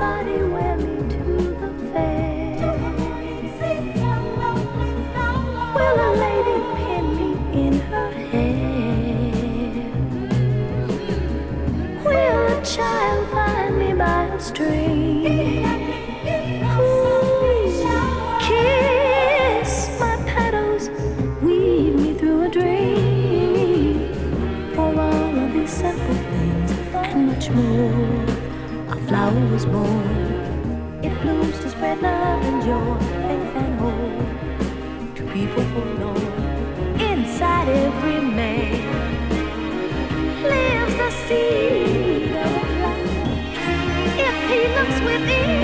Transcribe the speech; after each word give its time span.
somebody 0.00 0.49
was 29.60 29.72
born. 29.72 31.04
It 31.04 31.20
blooms 31.22 31.58
to 31.58 31.68
spread 31.68 32.00
love 32.00 32.42
and 32.42 32.62
joy, 32.62 32.98
faith 33.26 33.56
and 33.62 33.80
hope 33.80 35.16
to 35.16 35.22
people 35.32 35.64
forlorn. 35.72 37.00
Inside 37.00 37.68
every 37.68 38.20
man 38.20 38.80
lives 40.42 40.94
the 40.96 41.10
seed 41.26 42.36
of 42.36 42.50
flower. 42.74 42.96
If 44.26 44.36
he 44.50 44.60
looks 44.76 44.98
within, 45.04 45.59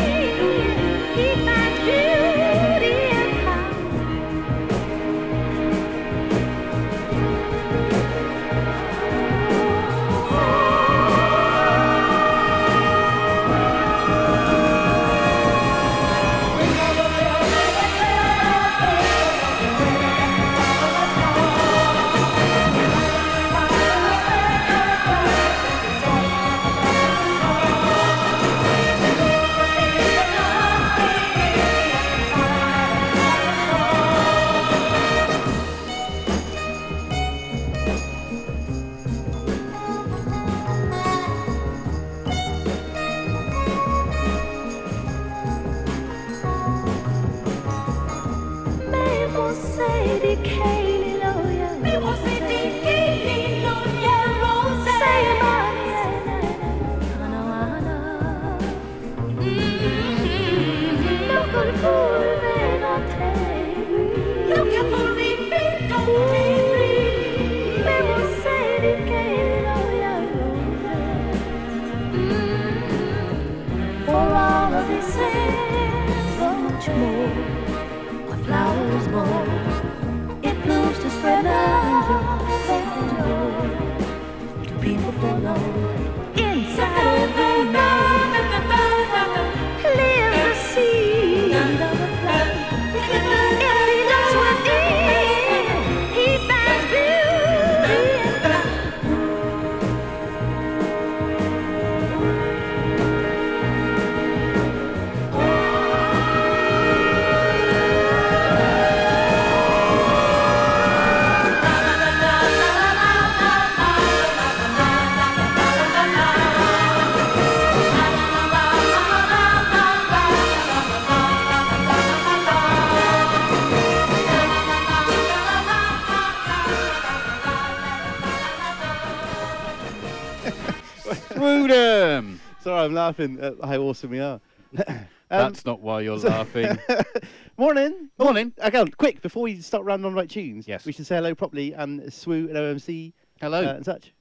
I'm 132.86 132.94
laughing 132.94 133.38
at 133.40 133.54
how 133.64 133.78
awesome 133.82 134.10
we 134.10 134.20
are. 134.20 134.40
Um, 134.86 135.06
That's 135.28 135.64
not 135.66 135.80
why 135.80 136.02
you're 136.02 136.18
laughing. 136.18 136.78
Morning. 137.58 138.10
Morning. 138.18 138.52
Okay, 138.62 138.84
quick, 138.96 139.22
before 139.22 139.42
we 139.42 139.60
start 139.60 139.84
running 139.84 140.06
on 140.06 140.14
right 140.14 140.28
tunes, 140.30 140.68
Yes. 140.68 140.84
we 140.86 140.92
should 140.92 141.06
say 141.06 141.16
hello 141.16 141.34
properly 141.34 141.72
and 141.72 142.00
swoo 142.02 142.46
and 142.48 142.56
OMC 142.56 143.12
Hello. 143.40 143.64
uh, 143.66 143.72
and 143.74 143.84
such. 143.84 144.12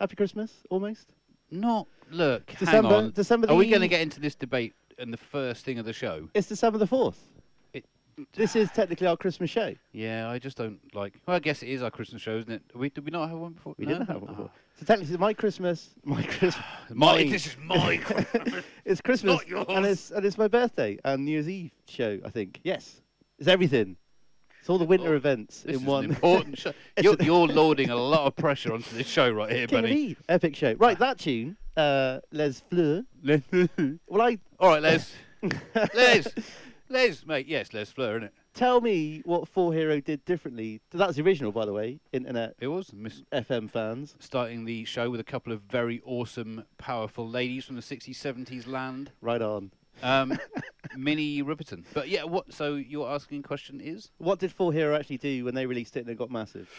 Happy 0.00 0.16
Christmas, 0.16 0.52
almost. 0.70 1.06
not 1.52 1.86
look. 2.10 2.46
December- 2.58 2.88
hang 2.88 2.96
on. 3.04 3.10
December 3.12 3.48
Are 3.48 3.54
we 3.54 3.66
the- 3.66 3.70
going 3.70 3.82
to 3.82 3.88
get 3.88 4.00
into 4.00 4.18
this 4.20 4.34
debate 4.34 4.74
in 4.98 5.10
the 5.12 5.16
first 5.16 5.64
thing 5.64 5.78
of 5.78 5.84
the 5.84 5.92
show? 5.92 6.28
It's 6.34 6.48
December 6.48 6.78
the 6.78 6.86
4th. 6.86 7.14
It- 7.72 7.84
This 8.34 8.56
is 8.56 8.70
technically 8.72 9.06
our 9.06 9.16
Christmas 9.16 9.50
show. 9.50 9.74
Yeah, 9.92 10.28
I 10.28 10.40
just 10.40 10.56
don't 10.56 10.80
like. 10.94 11.14
Well, 11.26 11.36
I 11.36 11.40
guess 11.40 11.62
it 11.62 11.68
is 11.68 11.80
our 11.82 11.90
Christmas 11.92 12.22
show, 12.22 12.36
isn't 12.38 12.50
it? 12.50 12.62
We, 12.74 12.88
did 12.90 13.04
we 13.04 13.10
not 13.12 13.28
have 13.28 13.38
one 13.38 13.52
before? 13.52 13.74
We 13.78 13.86
No? 13.86 13.92
didn't 13.92 14.08
have 14.08 14.20
one 14.22 14.30
before. 14.32 14.50
So 14.80 14.86
technically, 14.86 15.16
my 15.18 15.34
Christmas, 15.34 15.90
my 16.04 16.22
Christmas, 16.22 16.56
My, 16.90 17.22
this 17.24 17.46
is 17.48 17.56
my 17.62 17.96
Christmas. 18.02 18.64
it's 18.86 19.00
Christmas, 19.02 19.34
not 19.34 19.46
yours. 19.46 19.66
and 19.68 19.84
it's 19.84 20.10
and 20.10 20.24
it's 20.24 20.38
my 20.38 20.48
birthday 20.48 20.98
and 21.04 21.24
New 21.26 21.32
Year's 21.32 21.48
Eve 21.50 21.70
show. 21.86 22.18
I 22.24 22.30
think 22.30 22.60
yes, 22.64 23.02
it's 23.38 23.46
everything. 23.48 23.96
It's 24.58 24.70
all 24.70 24.78
the 24.78 24.84
winter 24.86 25.14
events 25.14 25.62
This 25.62 25.76
in 25.76 25.82
is 25.82 25.86
one. 25.86 26.04
an 26.06 26.10
important 26.10 26.58
show. 26.58 26.72
You're, 27.02 27.16
you're 27.20 27.46
loading 27.46 27.88
a 27.90 27.96
lot 27.96 28.26
of 28.26 28.36
pressure 28.36 28.72
onto 28.74 28.94
this 28.94 29.06
show 29.06 29.30
right 29.30 29.50
here, 29.50 29.66
King 29.66 29.78
of 29.78 29.84
buddy. 29.84 29.94
Eve, 29.94 30.22
epic 30.28 30.54
show. 30.56 30.74
Right, 30.74 30.98
that 30.98 31.18
tune, 31.18 31.56
uh, 31.78 32.20
Les 32.32 32.60
Fleur. 32.70 33.02
Well, 33.24 34.20
I 34.22 34.38
All 34.58 34.68
right, 34.70 34.82
Les. 34.82 35.12
Les. 35.94 36.26
Les, 36.90 37.26
mate. 37.26 37.46
Yes, 37.46 37.72
Les 37.72 37.90
Fleur, 37.90 38.16
isn't 38.16 38.24
it? 38.24 38.34
Tell 38.54 38.80
me 38.80 39.22
what 39.24 39.48
Four 39.48 39.72
Hero 39.72 40.00
did 40.00 40.24
differently. 40.24 40.80
That's 40.90 41.16
the 41.16 41.22
original, 41.22 41.52
by 41.52 41.66
the 41.66 41.72
way. 41.72 42.00
Internet 42.12 42.54
It 42.60 42.68
was. 42.68 42.92
Miss 42.92 43.22
FM 43.32 43.70
fans. 43.70 44.14
starting 44.18 44.64
the 44.64 44.84
show 44.84 45.10
with 45.10 45.20
a 45.20 45.24
couple 45.24 45.52
of 45.52 45.62
very 45.62 46.00
awesome, 46.04 46.64
powerful 46.78 47.28
ladies 47.28 47.64
from 47.64 47.76
the 47.76 47.82
60s, 47.82 48.10
70s 48.16 48.66
land. 48.66 49.12
Right 49.20 49.42
on. 49.42 49.72
Um, 50.02 50.38
Minnie 50.96 51.42
Riperton. 51.42 51.84
But 51.92 52.08
yeah, 52.08 52.24
what? 52.24 52.52
So 52.52 52.74
your 52.76 53.10
asking 53.10 53.42
question 53.42 53.80
is 53.80 54.10
What 54.18 54.38
did 54.38 54.50
Four 54.50 54.72
Hero 54.72 54.96
actually 54.96 55.18
do 55.18 55.44
when 55.44 55.54
they 55.54 55.66
released 55.66 55.96
it 55.96 56.00
and 56.00 56.08
it 56.08 56.16
got 56.16 56.30
massive? 56.30 56.70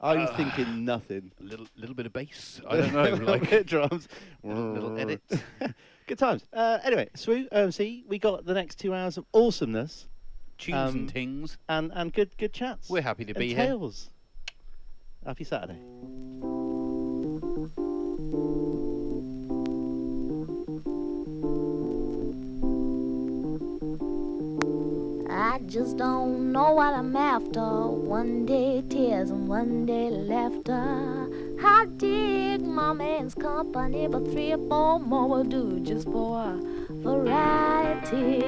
I'm 0.00 0.20
Uh, 0.22 0.36
thinking 0.36 0.84
nothing. 0.84 1.30
a 1.40 1.42
little, 1.44 1.66
little 1.76 1.94
bit 1.94 2.06
of 2.06 2.12
bass. 2.12 2.60
I 2.68 2.76
don't 2.78 2.92
know, 2.92 3.14
like 3.24 3.48
Bit 3.48 3.66
drums. 3.66 4.08
little, 4.42 4.72
little 4.72 4.98
edit. 4.98 5.20
Good 6.06 6.18
times. 6.18 6.44
Uh, 6.52 6.78
anyway, 6.84 7.08
Swoo, 7.16 7.48
OMC, 7.50 8.04
we 8.08 8.18
got 8.18 8.44
the 8.44 8.54
next 8.54 8.78
two 8.78 8.92
hours 8.92 9.16
of 9.18 9.24
awesomeness 9.32 10.06
Tunes 10.64 10.76
Um, 10.90 10.94
and 10.96 11.08
tings. 11.08 11.58
and, 11.68 11.92
and 11.94 12.12
good 12.12 12.36
good 12.38 12.52
chats. 12.54 12.88
We're 12.88 13.02
happy 13.02 13.24
to 13.26 13.32
and 13.32 13.38
be 13.38 13.48
here. 13.54 13.66
tales. 13.66 14.08
Happy 15.26 15.44
Saturday. 15.44 15.78
I 25.30 25.58
just 25.66 25.96
don't 25.98 26.52
know 26.52 26.72
what 26.72 26.94
I'm 26.94 27.14
after. 27.16 27.60
One 27.88 28.46
day 28.46 28.82
tears 28.88 29.30
and 29.30 29.46
one 29.48 29.84
day 29.86 30.08
laughter. 30.10 31.28
I 31.62 31.86
dig 31.96 32.62
my 32.62 32.92
man's 32.94 33.34
company, 33.34 34.06
but 34.08 34.24
three 34.30 34.52
or 34.52 34.58
four 34.68 34.98
more 35.00 35.28
will 35.28 35.44
do 35.44 35.80
just 35.80 36.04
for 36.06 36.56
variety. 36.88 38.40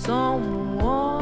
Someone 0.00 1.19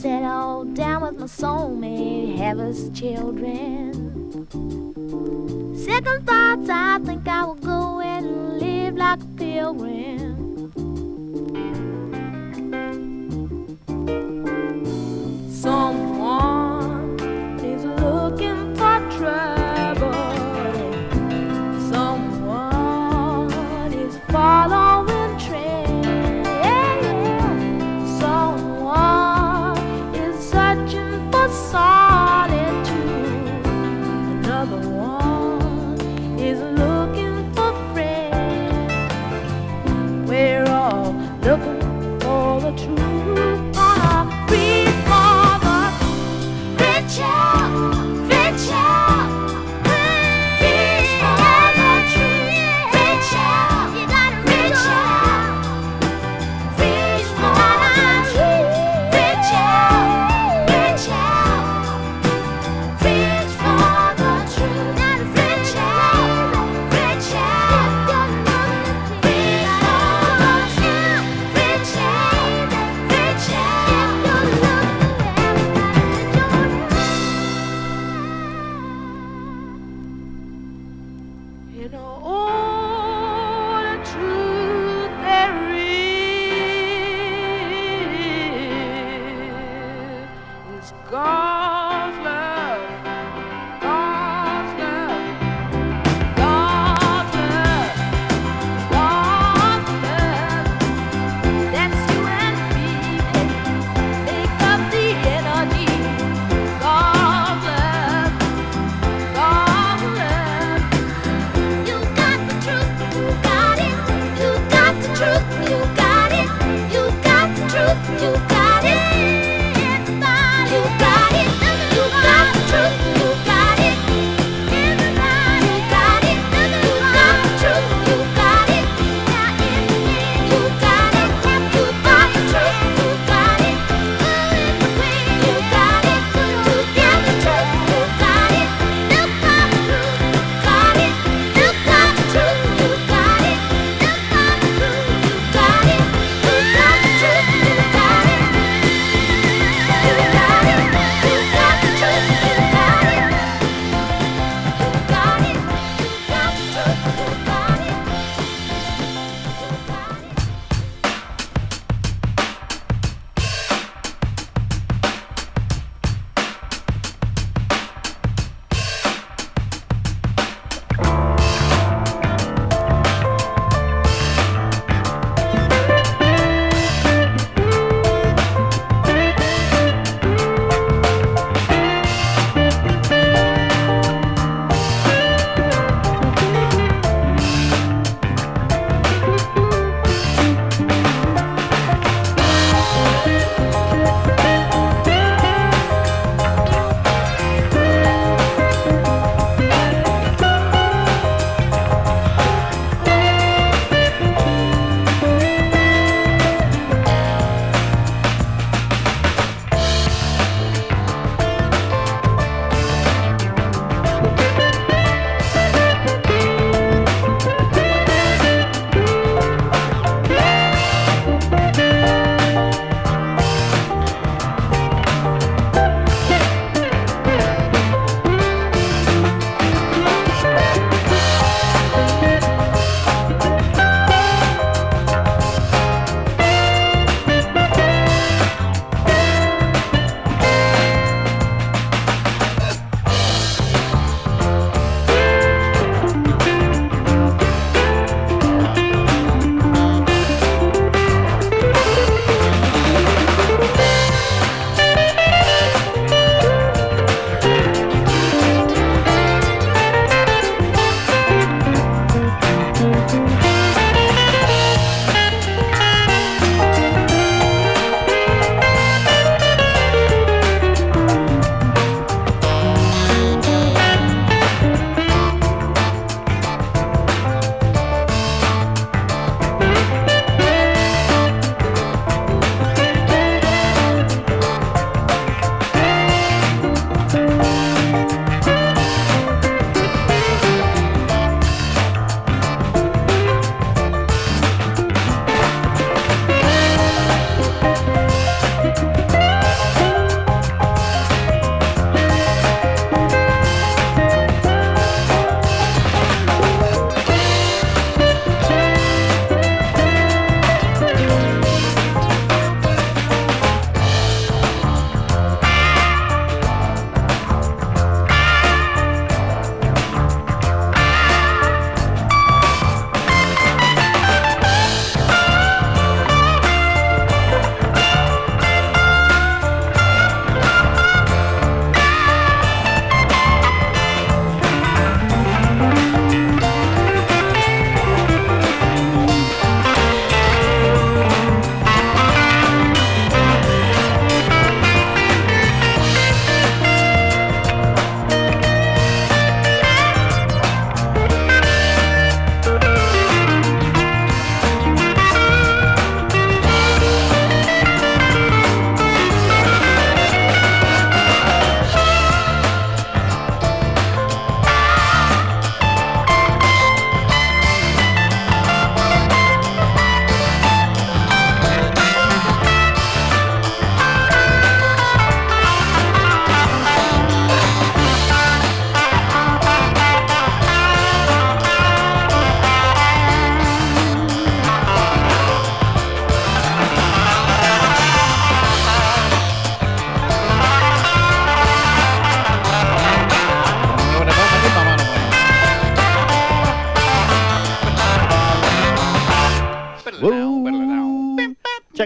settled 0.00 0.72
down 0.74 1.02
with 1.02 1.18
my 1.18 1.26
soulmate, 1.26 2.38
have 2.38 2.58
us 2.58 2.88
children. 2.98 3.92
Second 5.76 6.26
thoughts, 6.26 6.70
I 6.70 6.98
think 7.04 7.28
I 7.28 7.44
will 7.44 7.54
go 7.56 8.00
and 8.00 8.58
live 8.58 8.94
like 8.94 9.22
a 9.22 9.26
pilgrim. 9.36 10.29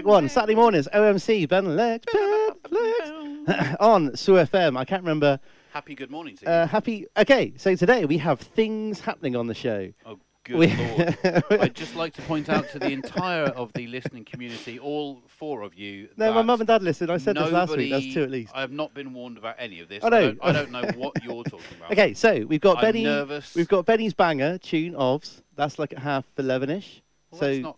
Check 0.05 0.11
one. 0.11 0.29
Saturday 0.29 0.53
mornings, 0.53 0.87
OMC, 0.93 1.49
Ben 1.49 1.75
Lex, 1.75 2.05
Ben 2.13 3.75
on 3.79 4.15
Sue 4.15 4.33
FM. 4.33 4.77
I 4.77 4.85
can't 4.85 5.01
remember. 5.01 5.39
Happy 5.73 5.95
good 5.95 6.11
morning 6.11 6.37
to 6.37 6.45
you. 6.45 6.51
Uh, 6.51 6.67
happy. 6.67 7.07
Okay, 7.17 7.53
so 7.57 7.73
today 7.75 8.05
we 8.05 8.19
have 8.19 8.39
things 8.39 8.99
happening 8.99 9.35
on 9.35 9.47
the 9.47 9.55
show. 9.55 9.91
oh, 10.05 10.19
good 10.43 10.57
we- 10.57 10.67
lord. 10.75 11.43
I'd 11.59 11.73
just 11.75 11.95
like 11.95 12.13
to 12.13 12.21
point 12.21 12.49
out 12.49 12.69
to 12.69 12.77
the 12.77 12.91
entire 12.91 13.45
of 13.45 13.73
the 13.73 13.87
listening 13.87 14.25
community, 14.25 14.77
all 14.77 15.23
four 15.25 15.63
of 15.63 15.73
you. 15.73 16.07
No, 16.17 16.31
my 16.35 16.43
mum 16.43 16.61
and 16.61 16.67
dad 16.67 16.83
listen. 16.83 17.09
I 17.09 17.17
said 17.17 17.35
this 17.35 17.51
last 17.51 17.75
week. 17.75 17.89
That's 17.89 18.13
two 18.13 18.21
at 18.21 18.29
least. 18.29 18.51
I 18.53 18.61
have 18.61 18.71
not 18.71 18.93
been 18.93 19.11
warned 19.11 19.39
about 19.39 19.55
any 19.57 19.79
of 19.79 19.89
this. 19.89 20.03
I 20.03 20.07
I, 20.07 20.09
don't, 20.11 20.39
I 20.43 20.51
don't 20.51 20.69
know 20.71 20.83
what 20.97 21.23
you're 21.23 21.43
talking 21.45 21.65
about. 21.79 21.91
Okay, 21.93 22.13
so 22.13 22.45
we've 22.47 22.61
got 22.61 22.77
I'm 22.77 22.83
Benny. 22.83 23.05
nervous. 23.05 23.55
We've 23.55 23.67
got 23.67 23.87
Benny's 23.87 24.13
banger 24.13 24.59
tune 24.59 24.93
ofs. 24.93 25.41
That's 25.55 25.79
like 25.79 25.93
at 25.93 25.99
half 25.99 26.25
eleven-ish. 26.37 27.01
Well, 27.31 27.39
so 27.41 27.75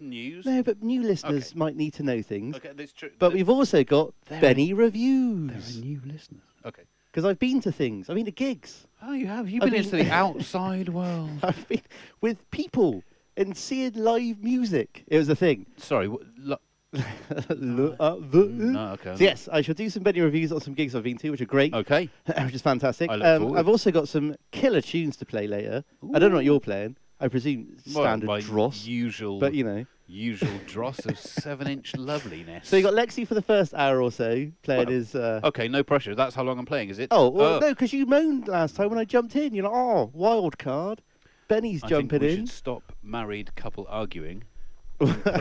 news. 0.00 0.44
no, 0.46 0.62
but 0.62 0.82
new 0.82 1.02
listeners 1.02 1.48
Okay. 1.50 1.58
might 1.58 1.76
need 1.76 1.92
to 1.94 2.02
know 2.02 2.22
things. 2.22 2.56
Okay, 2.56 2.70
that's 2.74 2.92
true. 2.92 3.10
But 3.18 3.32
we've 3.32 3.48
also 3.48 3.84
got 3.84 4.12
They're- 4.26 4.40
Benny 4.40 4.68
There 4.68 4.76
reviews 4.76 5.76
are 5.78 5.80
new 5.80 6.00
listeners. 6.04 6.42
Okay. 6.64 6.82
because 7.06 7.24
I've 7.24 7.38
been 7.38 7.60
to 7.62 7.72
things. 7.72 8.08
I've 8.08 8.16
been 8.16 8.24
to 8.26 8.30
gigs. 8.30 8.86
Oh, 9.02 9.12
you 9.12 9.26
have. 9.26 9.48
You've 9.48 9.62
I've 9.64 9.70
been 9.70 9.82
into 9.84 9.96
the 9.96 10.10
outside 10.12 10.88
world. 10.90 11.30
I've 11.42 11.66
been 11.68 11.82
with 12.20 12.50
people 12.50 13.02
and 13.36 13.56
seeing 13.56 13.92
live 13.94 14.42
music. 14.42 15.04
It 15.08 15.16
was 15.18 15.28
a 15.28 15.36
thing. 15.36 15.66
Sorry. 15.76 16.08
What, 16.08 16.22
lo- 16.38 16.58
at 16.92 17.48
the- 17.48 18.50
no, 18.52 18.88
okay. 18.94 19.14
So 19.16 19.22
yes, 19.24 19.48
I 19.52 19.62
shall 19.62 19.74
do 19.76 19.88
some 19.88 20.02
Benny 20.02 20.20
reviews 20.20 20.50
on 20.52 20.60
some 20.60 20.74
gigs 20.74 20.94
I've 20.94 21.04
been 21.04 21.18
to, 21.18 21.30
which 21.30 21.40
are 21.40 21.46
great, 21.46 21.72
Okay. 21.72 22.08
which 22.44 22.54
is 22.54 22.62
fantastic. 22.62 23.08
I 23.10 23.14
look 23.14 23.26
Um, 23.26 23.42
forward. 23.42 23.58
I've 23.58 23.68
also 23.68 23.90
got 23.92 24.08
some 24.08 24.34
killer 24.50 24.80
tunes 24.80 25.16
to 25.18 25.24
play 25.24 25.46
later. 25.46 25.84
I 26.14 26.18
don't 26.18 26.30
know 26.30 26.36
what 26.38 26.44
you're 26.44 26.58
playing. 26.60 26.96
I 27.20 27.28
presume 27.28 27.76
Well, 27.92 28.04
standard 28.04 28.26
my 28.26 28.40
dross, 28.40 28.84
Usual. 28.86 29.38
but 29.38 29.52
you 29.54 29.62
know. 29.64 29.84
usual 30.06 30.50
dross 30.66 31.04
of 31.06 31.18
seven-inch 31.18 31.94
loveliness. 31.98 32.66
So 32.68 32.76
you 32.76 32.82
got 32.82 32.94
Lexi 32.94 33.26
for 33.28 33.34
the 33.34 33.42
first 33.42 33.74
hour 33.74 34.00
or 34.00 34.10
so 34.10 34.50
playing 34.62 34.86
Well, 34.86 34.94
his. 34.94 35.14
Uh, 35.14 35.40
Okay, 35.44 35.68
no 35.68 35.82
pressure. 35.82 36.14
That's 36.14 36.34
how 36.34 36.42
long 36.42 36.58
I'm 36.58 36.64
playing, 36.66 36.88
is 36.88 36.98
it? 36.98 37.08
oh 37.10 37.28
well, 37.28 37.54
Oh, 37.56 37.58
no, 37.60 37.68
because 37.70 37.92
you 37.92 38.06
moaned 38.06 38.48
last 38.48 38.74
time 38.76 38.88
when 38.90 38.98
I 38.98 39.04
jumped 39.04 39.36
in. 39.36 39.54
You're 39.54 39.64
like, 39.64 39.74
oh, 39.74 40.10
wild 40.14 40.58
card. 40.58 41.02
Benny's 41.48 41.82
I 41.84 41.88
jumping 41.88 42.22
in. 42.22 42.36
should 42.36 42.48
stop 42.48 42.92
married 43.02 43.54
couple 43.56 43.86
arguing 43.90 44.44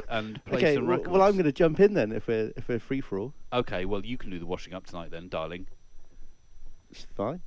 and, 0.09 0.43
play 0.45 0.57
okay, 0.57 0.75
some 0.75 0.87
well, 0.87 0.97
records. 0.97 1.09
well, 1.11 1.21
I'm 1.21 1.33
going 1.33 1.45
to 1.45 1.51
jump 1.51 1.79
in 1.79 1.93
then 1.93 2.11
if 2.11 2.27
we're 2.27 2.51
if 2.57 2.67
we're 2.67 2.79
free 2.79 3.01
for 3.01 3.19
all. 3.19 3.33
Okay, 3.53 3.85
well, 3.85 4.03
you 4.05 4.17
can 4.17 4.29
do 4.31 4.39
the 4.39 4.45
washing 4.45 4.73
up 4.73 4.85
tonight 4.87 5.11
then, 5.11 5.27
darling. 5.29 5.67
It's 6.91 7.05
fine. 7.15 7.41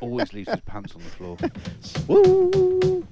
Always 0.00 0.32
leaves 0.32 0.50
his 0.50 0.60
pants 0.60 0.94
on 0.94 1.02
the 1.02 1.10
floor. 1.10 1.36
Woo! 2.08 3.06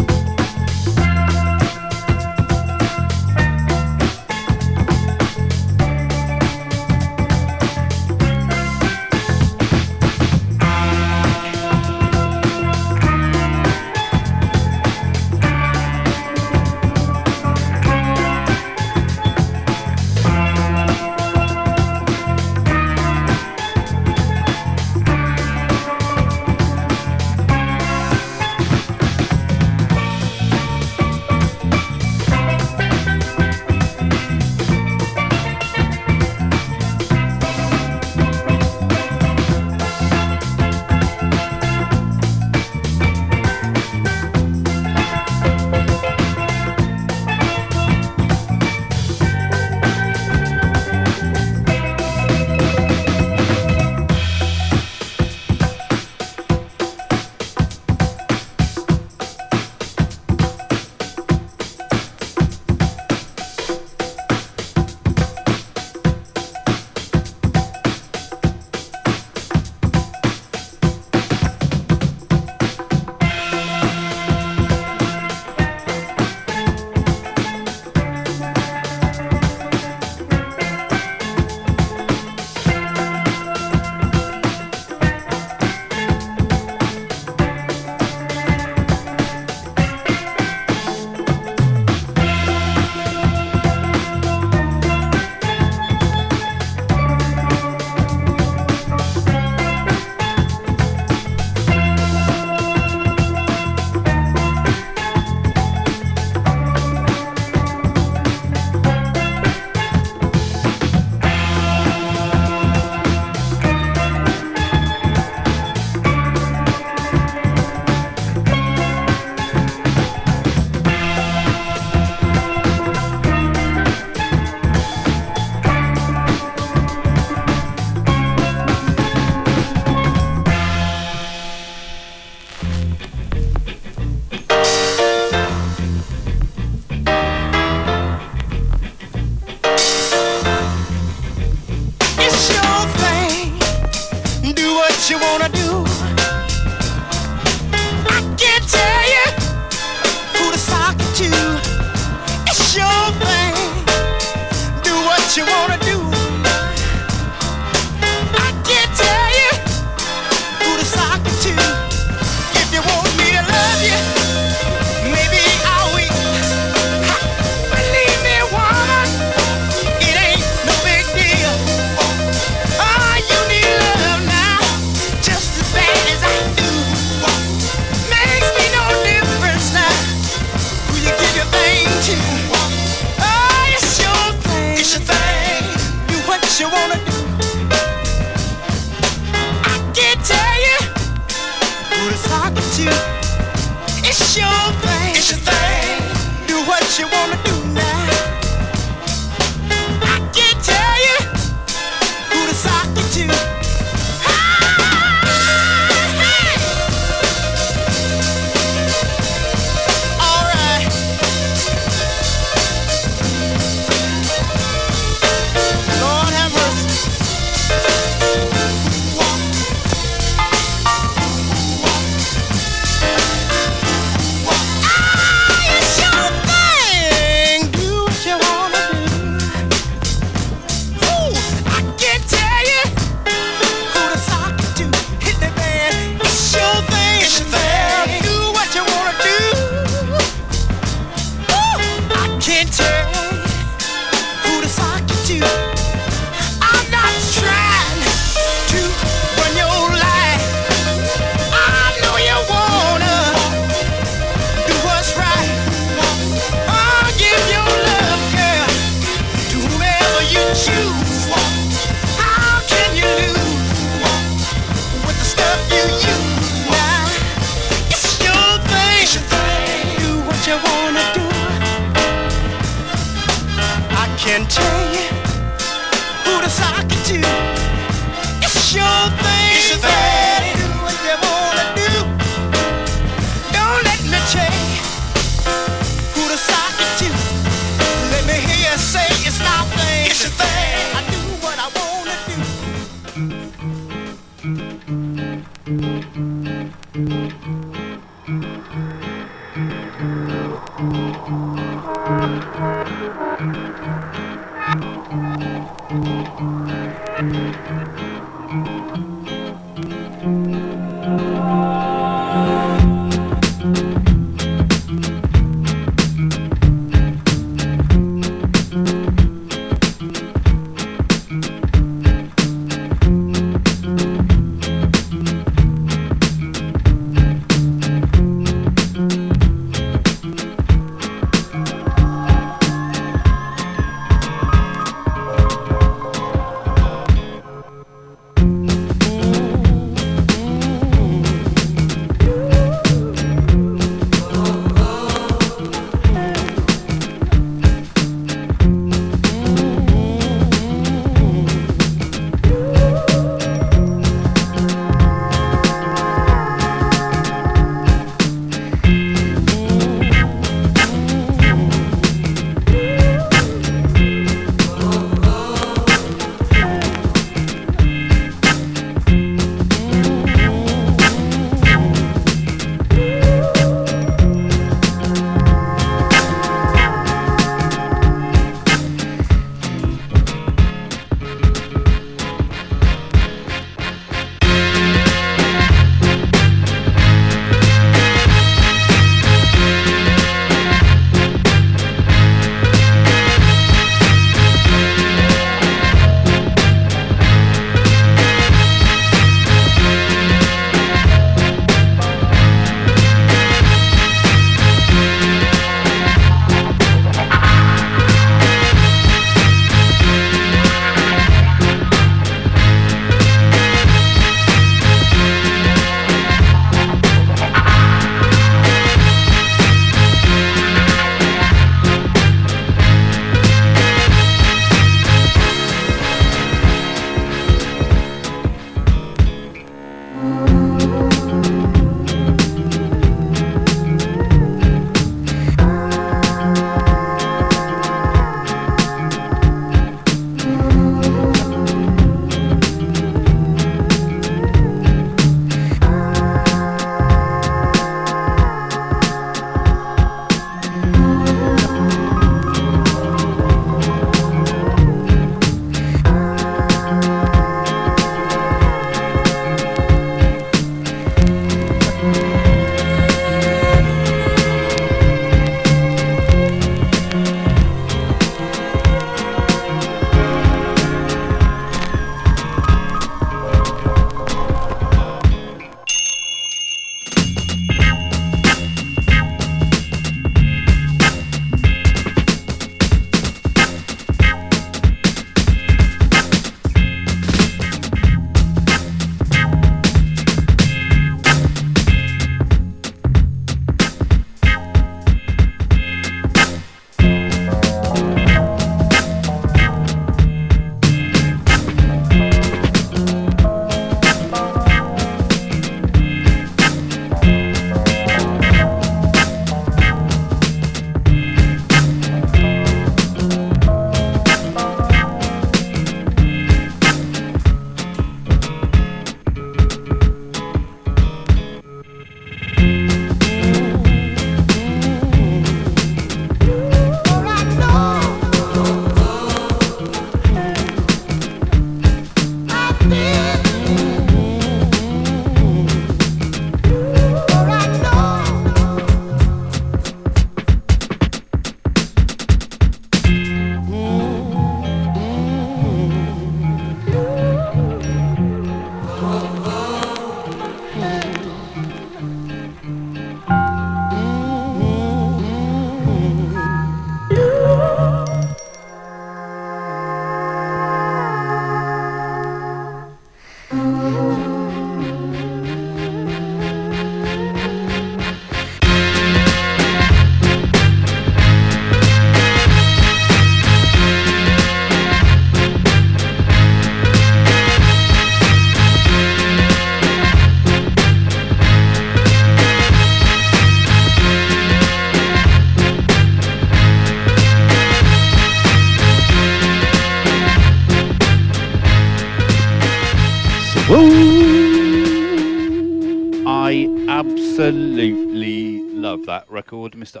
Record, 599.46 599.72
Mr. 599.72 600.00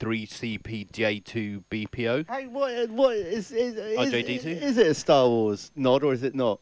RJ3CPJ2 0.00 1.64
BPO. 1.70 2.28
Hey, 2.28 2.46
what, 2.46 2.90
what 2.90 3.16
is, 3.16 3.50
is, 3.50 3.76
is, 3.76 3.98
RJD2? 3.98 4.44
is 4.62 4.76
it 4.76 4.88
a 4.88 4.94
Star 4.94 5.26
Wars 5.28 5.70
nod 5.74 6.04
or 6.04 6.12
is 6.12 6.22
it 6.22 6.34
not? 6.34 6.60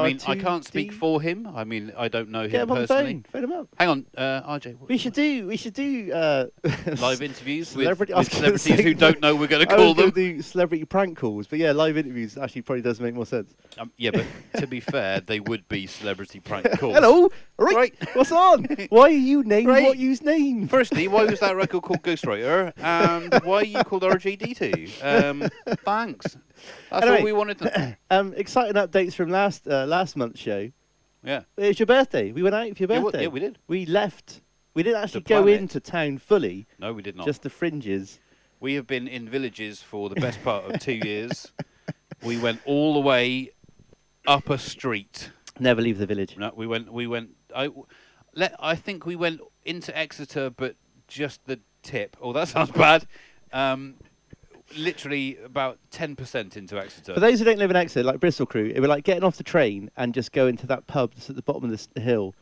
I 0.00 0.06
mean, 0.08 0.20
I 0.26 0.36
can't 0.36 0.64
speak 0.64 0.92
for 0.92 1.20
him. 1.20 1.46
I 1.54 1.64
mean, 1.64 1.92
I 1.96 2.08
don't 2.08 2.30
know 2.30 2.42
Get 2.48 2.54
him 2.54 2.60
him 2.62 2.70
on 2.72 2.82
the 2.82 2.86
personally. 2.86 3.12
phone. 3.14 3.24
Phone 3.30 3.44
him 3.44 3.52
up. 3.52 3.68
Hang 3.78 3.88
on, 3.88 4.06
uh, 4.16 4.42
RJ. 4.42 4.78
what- 4.78 4.88
We 4.88 4.98
should 4.98 5.12
do. 5.12 5.46
We 5.46 5.56
should 5.56 5.74
do 5.74 6.12
uh, 6.12 6.46
live 6.98 7.22
interviews 7.22 7.74
with, 7.74 7.84
Celebrity- 7.84 8.12
I 8.12 8.18
with 8.18 8.28
was 8.28 8.40
gonna 8.40 8.58
celebrities 8.58 8.76
say- 8.76 8.82
who 8.82 8.94
don't 8.94 9.20
know 9.20 9.34
we're 9.36 9.46
going 9.46 9.66
to 9.66 9.72
I 9.72 9.76
call 9.76 9.86
was 9.88 9.94
gonna 9.96 10.10
them. 10.10 10.36
do 10.36 10.42
celebrity 10.42 10.84
prank 10.84 11.18
calls, 11.18 11.46
but 11.46 11.58
yeah, 11.58 11.72
live 11.72 11.96
interviews 11.96 12.36
actually 12.38 12.62
probably 12.62 12.82
does 12.82 13.00
make 13.00 13.14
more 13.14 13.26
sense. 13.26 13.54
Um, 13.78 13.90
yeah, 13.96 14.10
but 14.12 14.24
to 14.60 14.66
be 14.66 14.80
fair, 14.92 15.20
they 15.20 15.40
would 15.40 15.68
be 15.68 15.86
celebrity 15.86 16.40
prank 16.40 16.70
calls. 16.78 16.94
Hello, 16.94 17.30
right. 17.58 17.74
Right. 17.76 17.94
What's 18.14 18.32
on? 18.32 18.64
Why 18.90 19.02
are 19.02 19.10
you 19.10 19.42
named 19.44 19.68
Right. 19.68 19.84
what 19.84 19.98
you's 19.98 20.22
named? 20.22 20.70
Firstly, 20.70 21.08
why 21.08 21.24
was 21.24 21.40
that 21.40 21.56
record 21.56 21.82
called 21.82 22.02
Ghostwriter? 22.02 22.72
And 22.78 23.32
why 23.44 23.56
are 23.58 23.64
you 23.64 23.82
called 23.84 24.02
RJD2? 24.02 25.02
Um, 25.04 25.48
thanks. 25.84 26.36
That's 26.90 27.02
Anyway. 27.04 27.18
all 27.18 27.24
we 27.24 27.32
wanted 27.32 27.58
to 27.58 27.96
Um, 28.10 28.34
exciting 28.36 28.74
updates 28.74 29.14
from 29.14 29.30
last 29.30 29.66
uh, 29.68 29.86
last 29.86 30.16
month's 30.16 30.40
show. 30.40 30.70
Yeah. 31.22 31.42
It 31.56 31.68
was 31.68 31.78
your 31.80 31.86
birthday. 31.86 32.30
We 32.32 32.42
went 32.42 32.54
out 32.54 32.76
for 32.76 32.82
your 32.84 32.92
Yeah, 32.92 33.00
birthday. 33.00 33.18
we- 33.18 33.22
yeah, 33.24 33.28
we 33.28 33.40
did. 33.40 33.58
We 33.66 33.86
left. 33.86 34.40
We 34.74 34.82
didn't 34.82 35.02
actually 35.02 35.22
go 35.22 35.42
planet. 35.42 35.60
into 35.60 35.80
town 35.80 36.18
fully, 36.18 36.66
No, 36.78 36.92
we 36.92 37.00
did 37.02 37.16
not. 37.16 37.24
just 37.26 37.42
the 37.42 37.48
fringes. 37.50 38.20
We 38.60 38.74
have 38.74 38.86
been 38.86 39.08
in 39.08 39.26
villages 39.28 39.80
for 39.82 40.08
the 40.10 40.16
best 40.16 40.42
part 40.44 40.66
of 40.70 40.78
two 40.80 40.92
years. 41.02 41.50
We 42.22 42.38
went 42.38 42.60
all 42.66 42.92
the 42.94 43.00
way 43.00 43.52
up 44.26 44.50
a 44.50 44.58
street. 44.58 45.30
Never 45.58 45.80
leave 45.80 45.96
the 45.98 46.04
village. 46.06 46.36
No, 46.36 46.52
we 46.54 46.66
went. 46.66 46.92
We 46.92 47.06
went. 47.06 47.30
I, 47.54 47.70
let, 48.34 48.54
I 48.60 48.74
think 48.74 49.06
we 49.06 49.16
went 49.16 49.40
into 49.64 49.96
Exeter, 49.96 50.50
but 50.50 50.76
just 51.08 51.44
the 51.46 51.60
tip. 51.82 52.16
Oh, 52.20 52.32
that 52.34 52.48
sounds 52.48 52.70
bad. 52.70 53.06
Um, 53.52 53.94
literally 54.76 55.38
about 55.44 55.78
ten 55.90 56.16
percent 56.16 56.56
into 56.56 56.78
Exeter. 56.78 57.14
For 57.14 57.20
those 57.20 57.38
who 57.38 57.44
don't 57.44 57.58
live 57.58 57.70
in 57.70 57.76
Exeter, 57.76 58.04
like 58.04 58.20
Bristol 58.20 58.46
crew, 58.46 58.72
it 58.74 58.80
was 58.80 58.88
like 58.88 59.04
getting 59.04 59.24
off 59.24 59.36
the 59.36 59.44
train 59.44 59.90
and 59.96 60.14
just 60.14 60.32
going 60.32 60.56
to 60.58 60.66
that 60.68 60.86
pub 60.86 61.12
that's 61.14 61.30
at 61.30 61.36
the 61.36 61.42
bottom 61.42 61.70
of 61.70 61.88
the 61.94 62.00
hill, 62.00 62.34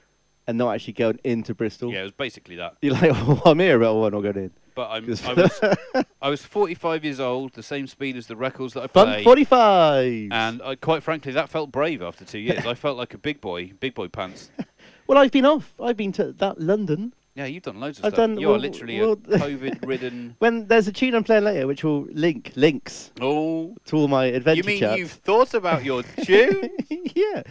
and 0.46 0.58
not 0.58 0.74
actually 0.74 0.94
going 0.94 1.18
into 1.24 1.54
Bristol. 1.54 1.92
yeah, 1.92 2.00
it 2.00 2.04
was 2.04 2.12
basically 2.12 2.56
that. 2.56 2.76
You're 2.82 2.94
like, 2.94 3.10
oh, 3.14 3.42
I'm 3.44 3.58
here, 3.58 3.78
but 3.78 3.94
I'm 3.94 4.12
not 4.12 4.20
going 4.20 4.36
in. 4.36 4.50
But 4.74 4.90
I'm, 4.90 5.04
I 5.04 5.34
was 5.34 5.60
I 6.22 6.28
was 6.28 6.42
45 6.42 7.04
years 7.04 7.20
old, 7.20 7.52
the 7.52 7.62
same 7.62 7.86
speed 7.86 8.16
as 8.16 8.26
the 8.26 8.34
records 8.34 8.74
that 8.74 8.82
I 8.82 8.86
play. 8.88 9.22
45. 9.22 10.28
And 10.32 10.62
I, 10.62 10.74
quite 10.74 11.02
frankly, 11.02 11.32
that 11.32 11.48
felt 11.48 11.70
brave 11.70 12.02
after 12.02 12.24
two 12.24 12.40
years. 12.40 12.66
I 12.66 12.74
felt 12.74 12.96
like 12.96 13.14
a 13.14 13.18
big 13.18 13.40
boy, 13.40 13.72
big 13.78 13.94
boy 13.94 14.08
pants. 14.08 14.50
well, 15.06 15.18
I've 15.18 15.30
been 15.30 15.46
off. 15.46 15.74
I've 15.80 15.96
been 15.96 16.12
to 16.12 16.32
that 16.32 16.60
London. 16.60 17.14
Yeah, 17.34 17.46
you've 17.46 17.64
done 17.64 17.80
loads 17.80 17.98
of 17.98 18.04
I've 18.04 18.12
stuff. 18.12 18.28
done- 18.28 18.38
you 18.38 18.52
are 18.52 18.58
literally 18.58 19.00
well- 19.00 19.12
a 19.12 19.16
COVID-ridden. 19.38 20.36
When 20.38 20.68
there's 20.68 20.86
a 20.86 20.92
tune 20.92 21.14
I'm 21.16 21.24
playing 21.24 21.42
later, 21.44 21.66
which 21.66 21.82
will 21.82 22.06
link 22.12 22.52
links 22.54 23.10
Oh, 23.20 23.76
to 23.86 23.96
all 23.96 24.06
my 24.08 24.26
adventure 24.26 24.70
you 24.70 24.80
mean 24.80 24.96
you've 24.98 25.10
thought 25.10 25.52
about 25.54 25.84
your 25.84 26.04
tune? 26.22 26.70
yeah. 26.90 27.42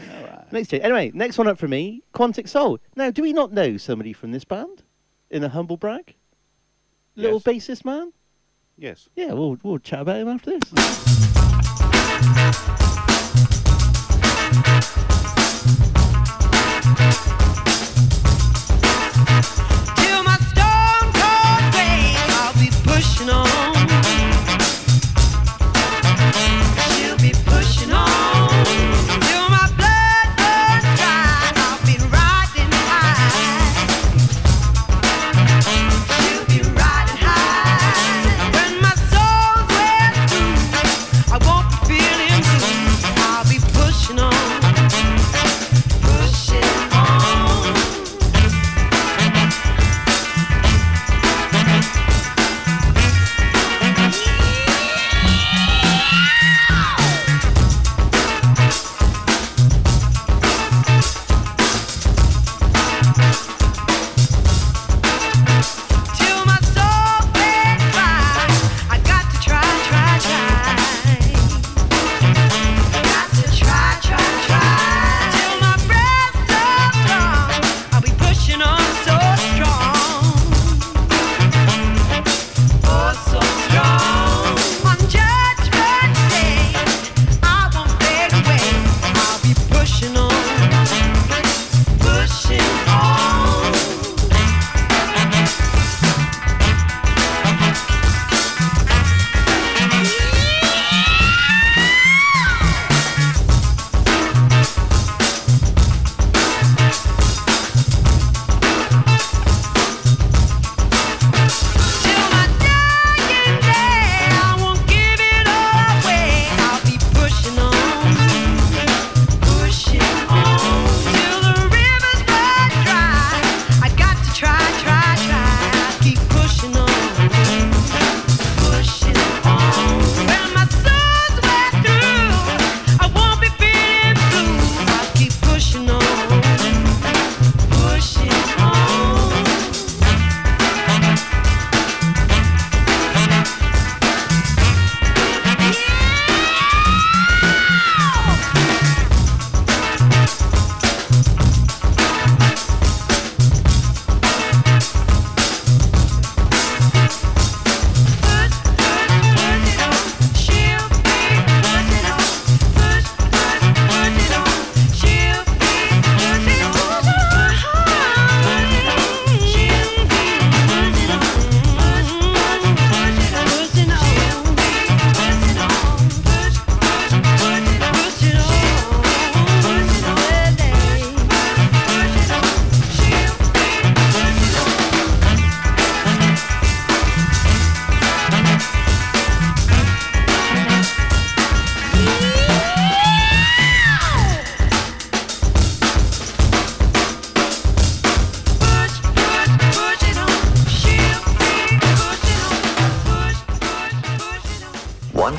Next 0.52 0.70
tune. 0.70 0.82
Anyway, 0.82 1.12
next 1.14 1.38
one 1.38 1.48
up 1.50 1.58
for 1.58 1.68
me, 1.68 2.02
Quantic 2.14 2.48
Soul. 2.48 2.80
Now, 2.96 3.12
do 3.12 3.22
we 3.22 3.34
not 3.34 3.52
know 3.52 3.76
somebody 3.76 4.14
from 4.14 4.32
this 4.32 4.46
band? 4.46 4.84
In 5.30 5.44
a 5.44 5.50
humble 5.50 5.78
brag? 5.78 6.16
Little 7.16 7.42
bassist 7.42 7.84
man? 7.86 8.14
yes. 8.78 9.10
Yeah, 9.16 9.34
we'll 9.34 9.58
we'll 9.64 9.80
chat 9.80 10.00
about 10.02 10.18
him 10.18 10.30
after 10.30 10.58
this. 10.60 11.84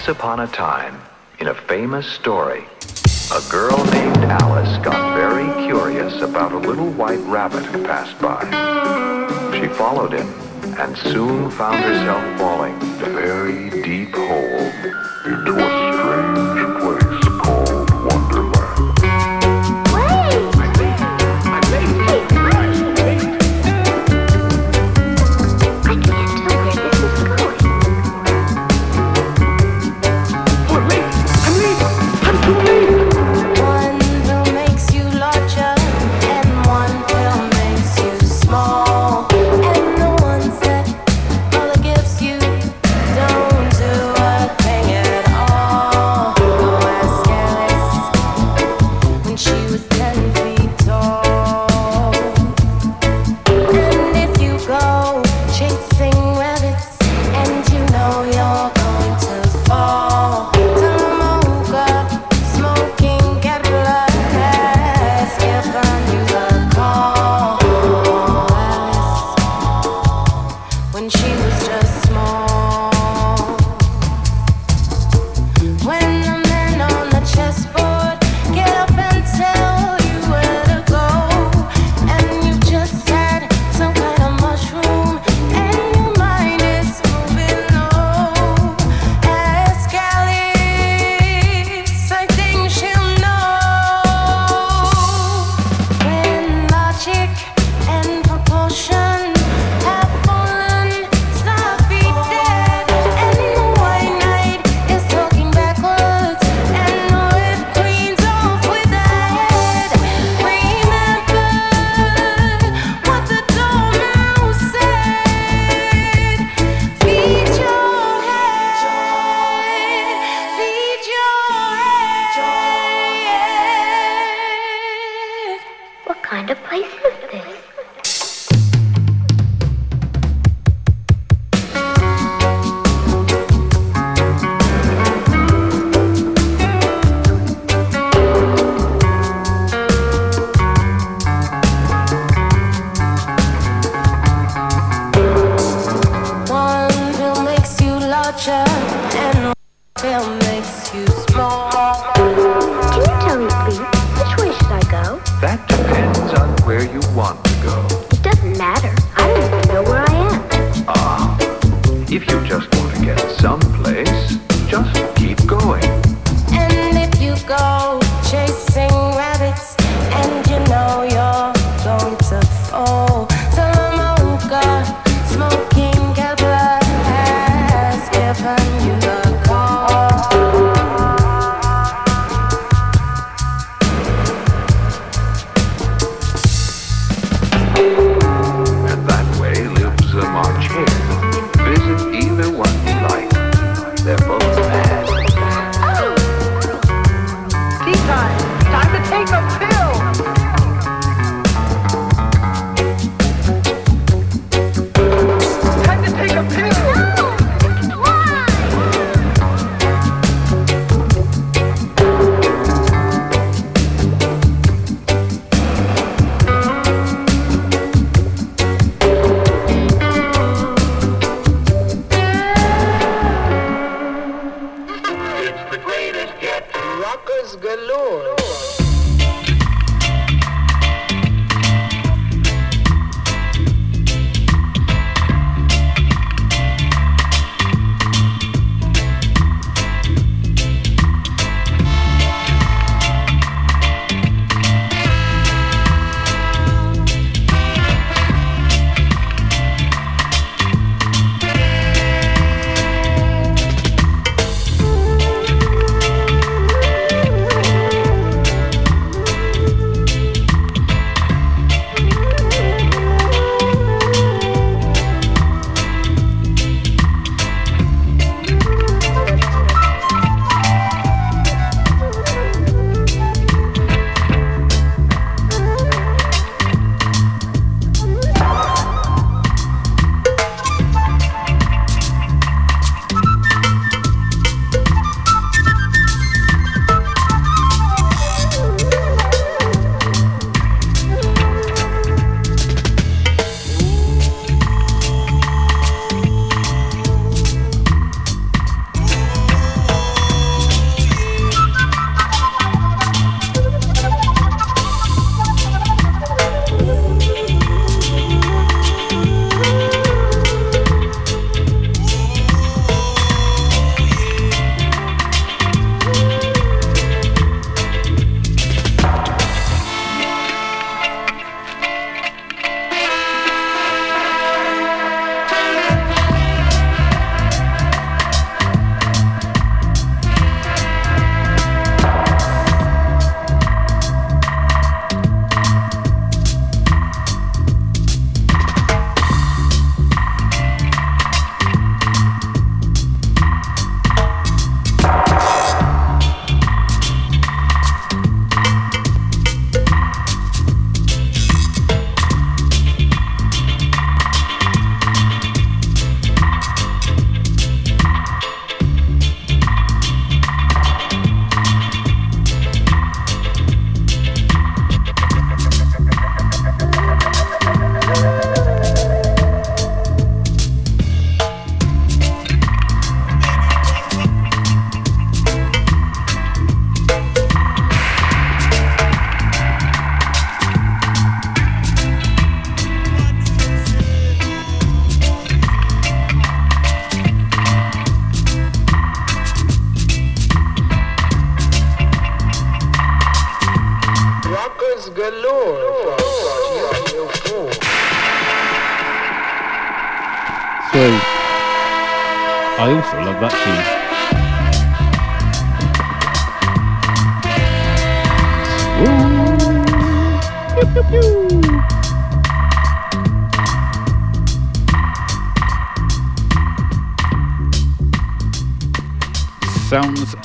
Once 0.06 0.18
upon 0.18 0.40
a 0.40 0.46
time, 0.48 1.00
in 1.38 1.46
a 1.46 1.54
famous 1.54 2.06
story, 2.06 2.62
a 3.32 3.40
girl 3.50 3.82
named 3.86 4.18
Alice 4.24 4.76
got 4.84 5.16
very 5.16 5.64
curious 5.64 6.20
about 6.20 6.52
a 6.52 6.58
little 6.58 6.90
white 6.90 7.20
rabbit 7.20 7.64
who 7.64 7.82
passed 7.84 8.20
by. 8.20 8.44
She 9.58 9.66
followed 9.66 10.12
him 10.12 10.28
and 10.78 10.94
soon 10.94 11.50
found 11.52 11.82
herself 11.82 12.38
falling 12.38 12.74
a 13.00 13.08
very 13.16 13.70
deep 13.82 14.14
hole 14.14 14.70
into 15.24 15.56
a 15.56 15.94
strange 15.94 16.33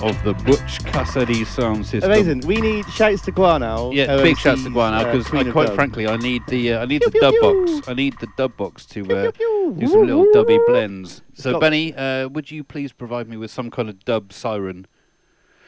of 0.01 0.21
the 0.23 0.33
Butch 0.33 0.83
Cassidy 0.85 1.45
sound 1.45 1.85
system. 1.85 2.11
Amazing. 2.11 2.41
We 2.41 2.57
need 2.61 2.85
shouts 2.89 3.21
to 3.23 3.31
Guano. 3.31 3.91
Yeah, 3.91 4.17
big 4.17 4.37
shouts 4.37 4.63
to 4.63 4.69
Guano 4.69 5.03
because 5.03 5.31
uh, 5.33 5.51
quite 5.51 5.73
frankly, 5.73 6.07
I 6.07 6.17
need 6.17 6.43
the 6.47 6.73
uh, 6.73 6.81
I 6.81 6.85
need 6.85 7.01
pew, 7.01 7.09
the 7.11 7.19
dub 7.19 7.33
pew, 7.33 7.41
box. 7.41 7.85
Pew. 7.85 7.91
I 7.91 7.93
need 7.93 8.15
the 8.19 8.27
dub 8.37 8.57
box 8.57 8.85
to 8.87 9.01
uh, 9.01 9.31
do 9.31 9.87
some 9.87 10.05
little 10.05 10.25
dubby 10.27 10.59
blends. 10.67 11.21
So 11.33 11.51
Stop. 11.51 11.61
Benny, 11.61 11.93
uh, 11.95 12.27
would 12.29 12.51
you 12.51 12.63
please 12.63 12.91
provide 12.91 13.27
me 13.27 13.37
with 13.37 13.51
some 13.51 13.69
kind 13.71 13.89
of 13.89 14.03
dub 14.05 14.33
siren? 14.33 14.87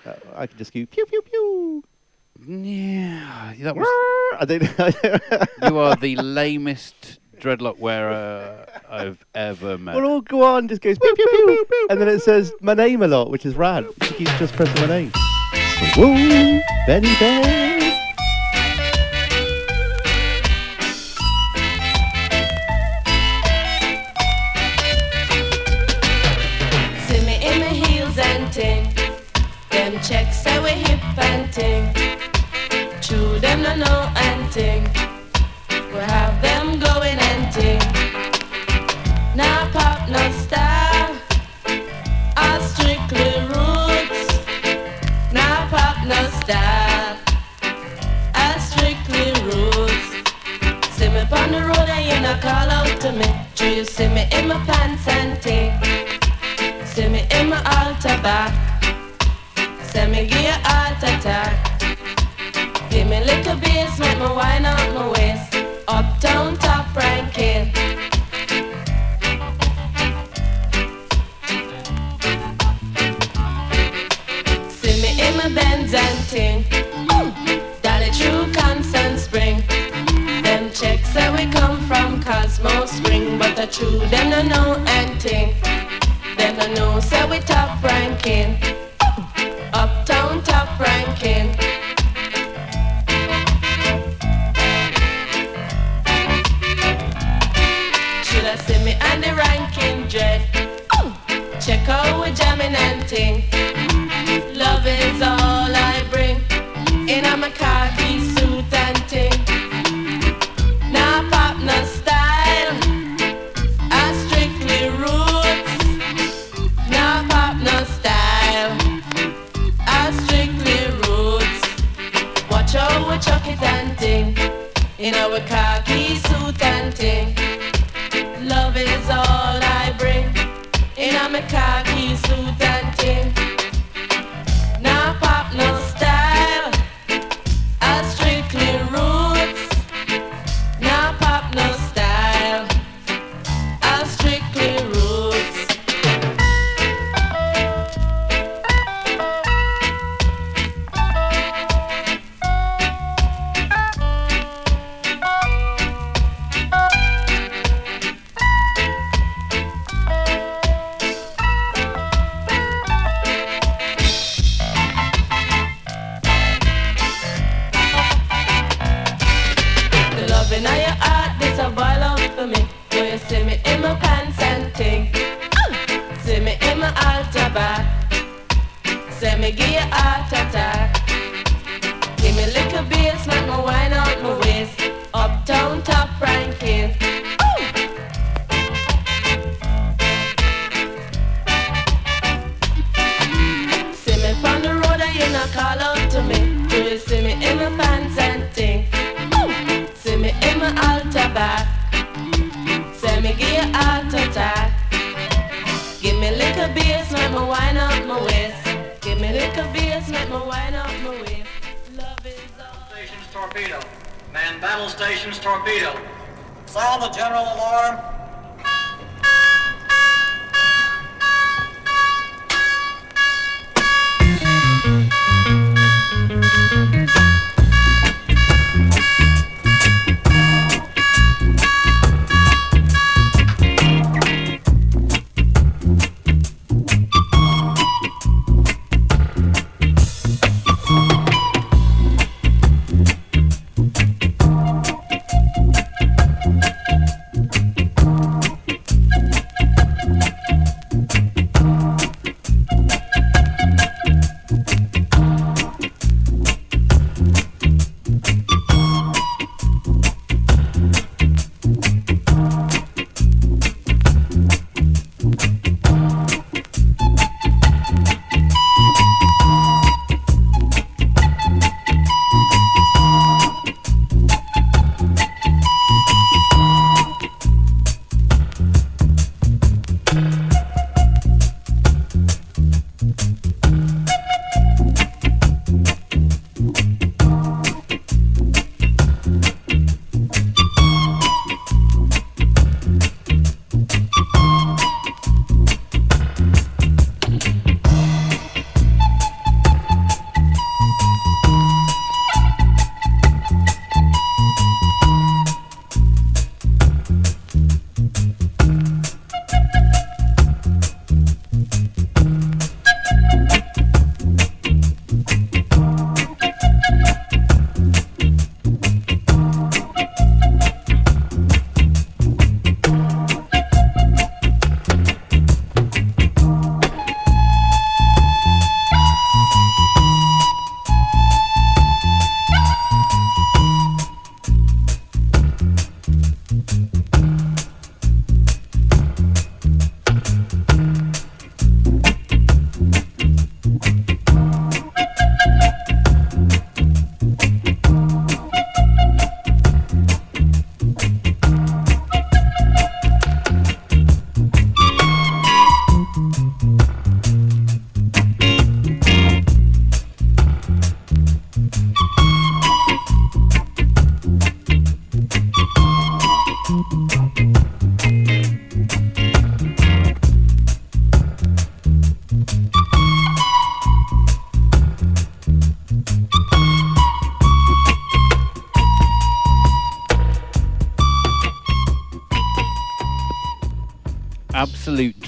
Uh, 0.06 0.14
I 0.36 0.48
could 0.48 0.58
just 0.58 0.74
go 0.74 0.86
pew 0.86 1.06
pew 1.06 1.22
pew. 1.22 1.84
Yeah, 2.46 3.54
that 3.60 3.76
was. 3.76 3.88
I 4.40 4.46
don't. 4.46 4.64
you 5.72 5.78
are 5.78 5.96
the 5.96 6.16
lamest 6.18 7.21
dreadlock 7.42 7.80
wearer 7.80 8.66
I've 8.90 9.26
ever 9.36 9.78
met. 9.78 9.96
Well, 9.96 10.06
all 10.06 10.22
go 10.22 10.44
on 10.44 10.68
just 10.68 10.82
goes 10.82 10.98
pew 11.00 11.14
pew 11.16 11.28
pew, 11.30 11.66
pew, 11.68 11.88
and 11.90 12.00
then 12.00 12.08
it 12.08 12.20
says 12.20 12.54
my 12.62 12.74
name 12.74 13.02
a 13.02 13.08
lot, 13.08 13.32
which 13.32 13.46
is 13.46 13.56
rad. 13.56 13.86
She 14.04 14.14
keeps 14.14 14.38
just 14.38 14.54
pressing 14.54 14.80
my 14.82 14.88
name. 14.88 15.12
Woo, 15.98 16.62
Benny 16.86 17.14
Bear. 17.20 17.71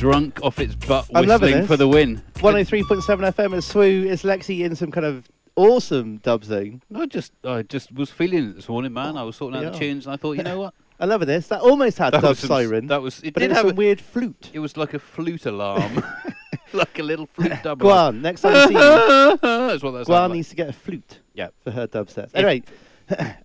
Drunk 0.03 0.41
off 0.43 0.59
its 0.59 0.75
butt 0.75 1.07
I'm 1.15 1.25
whistling 1.25 1.59
this. 1.59 1.67
for 1.67 1.77
the 1.77 1.87
win. 1.87 2.21
103.7 2.35 3.03
FM 3.05 3.53
at 3.55 3.63
Swoo. 3.63 4.05
It's 4.11 4.23
Lexy 4.23 4.65
in 4.65 4.75
some 4.75 4.91
kind 4.91 5.05
of 5.05 5.29
awesome 5.55 6.17
dub 6.17 6.43
zone. 6.43 6.81
I 6.93 7.05
just, 7.05 7.31
I 7.45 7.61
just 7.61 7.89
was 7.93 8.09
feeling 8.09 8.49
it 8.49 8.55
this 8.57 8.67
morning, 8.67 8.91
man. 8.91 9.15
I 9.15 9.23
was 9.23 9.37
sorting 9.37 9.63
out 9.63 9.71
the 9.71 9.79
tunes, 9.79 10.05
and 10.05 10.13
I 10.13 10.17
thought, 10.17 10.33
you 10.33 10.43
know 10.43 10.59
what? 10.59 10.73
I 10.99 11.05
love 11.05 11.25
this. 11.25 11.47
That 11.47 11.61
almost 11.61 11.97
had 11.99 12.09
dub 12.11 12.35
some- 12.35 12.49
siren. 12.49 12.87
That 12.87 13.01
was. 13.01 13.21
It 13.23 13.33
but 13.33 13.39
did 13.39 13.45
it 13.45 13.49
was 13.51 13.57
have 13.59 13.67
some 13.67 13.71
a 13.71 13.75
weird 13.77 14.01
flute. 14.01 14.49
It 14.51 14.59
was 14.59 14.75
like 14.75 14.93
a 14.93 14.99
flute 14.99 15.45
alarm, 15.45 16.03
like 16.73 16.99
a 16.99 17.03
little 17.03 17.27
flute 17.27 17.63
dub. 17.63 17.79
Go 17.79 17.87
alarm. 17.87 18.15
on, 18.17 18.21
next 18.23 18.41
time 18.41 18.55
you 18.55 18.61
see 18.63 18.73
me, 18.73 18.79
That's 18.81 19.83
what 19.83 19.91
that 19.91 20.05
Guan 20.05 20.09
like. 20.09 20.31
needs 20.33 20.49
to 20.49 20.55
get 20.57 20.67
a 20.67 20.73
flute 20.73 21.19
Yeah. 21.33 21.47
for 21.63 21.71
her 21.71 21.87
dub 21.87 22.09
sets. 22.09 22.35
Anyway, 22.35 22.61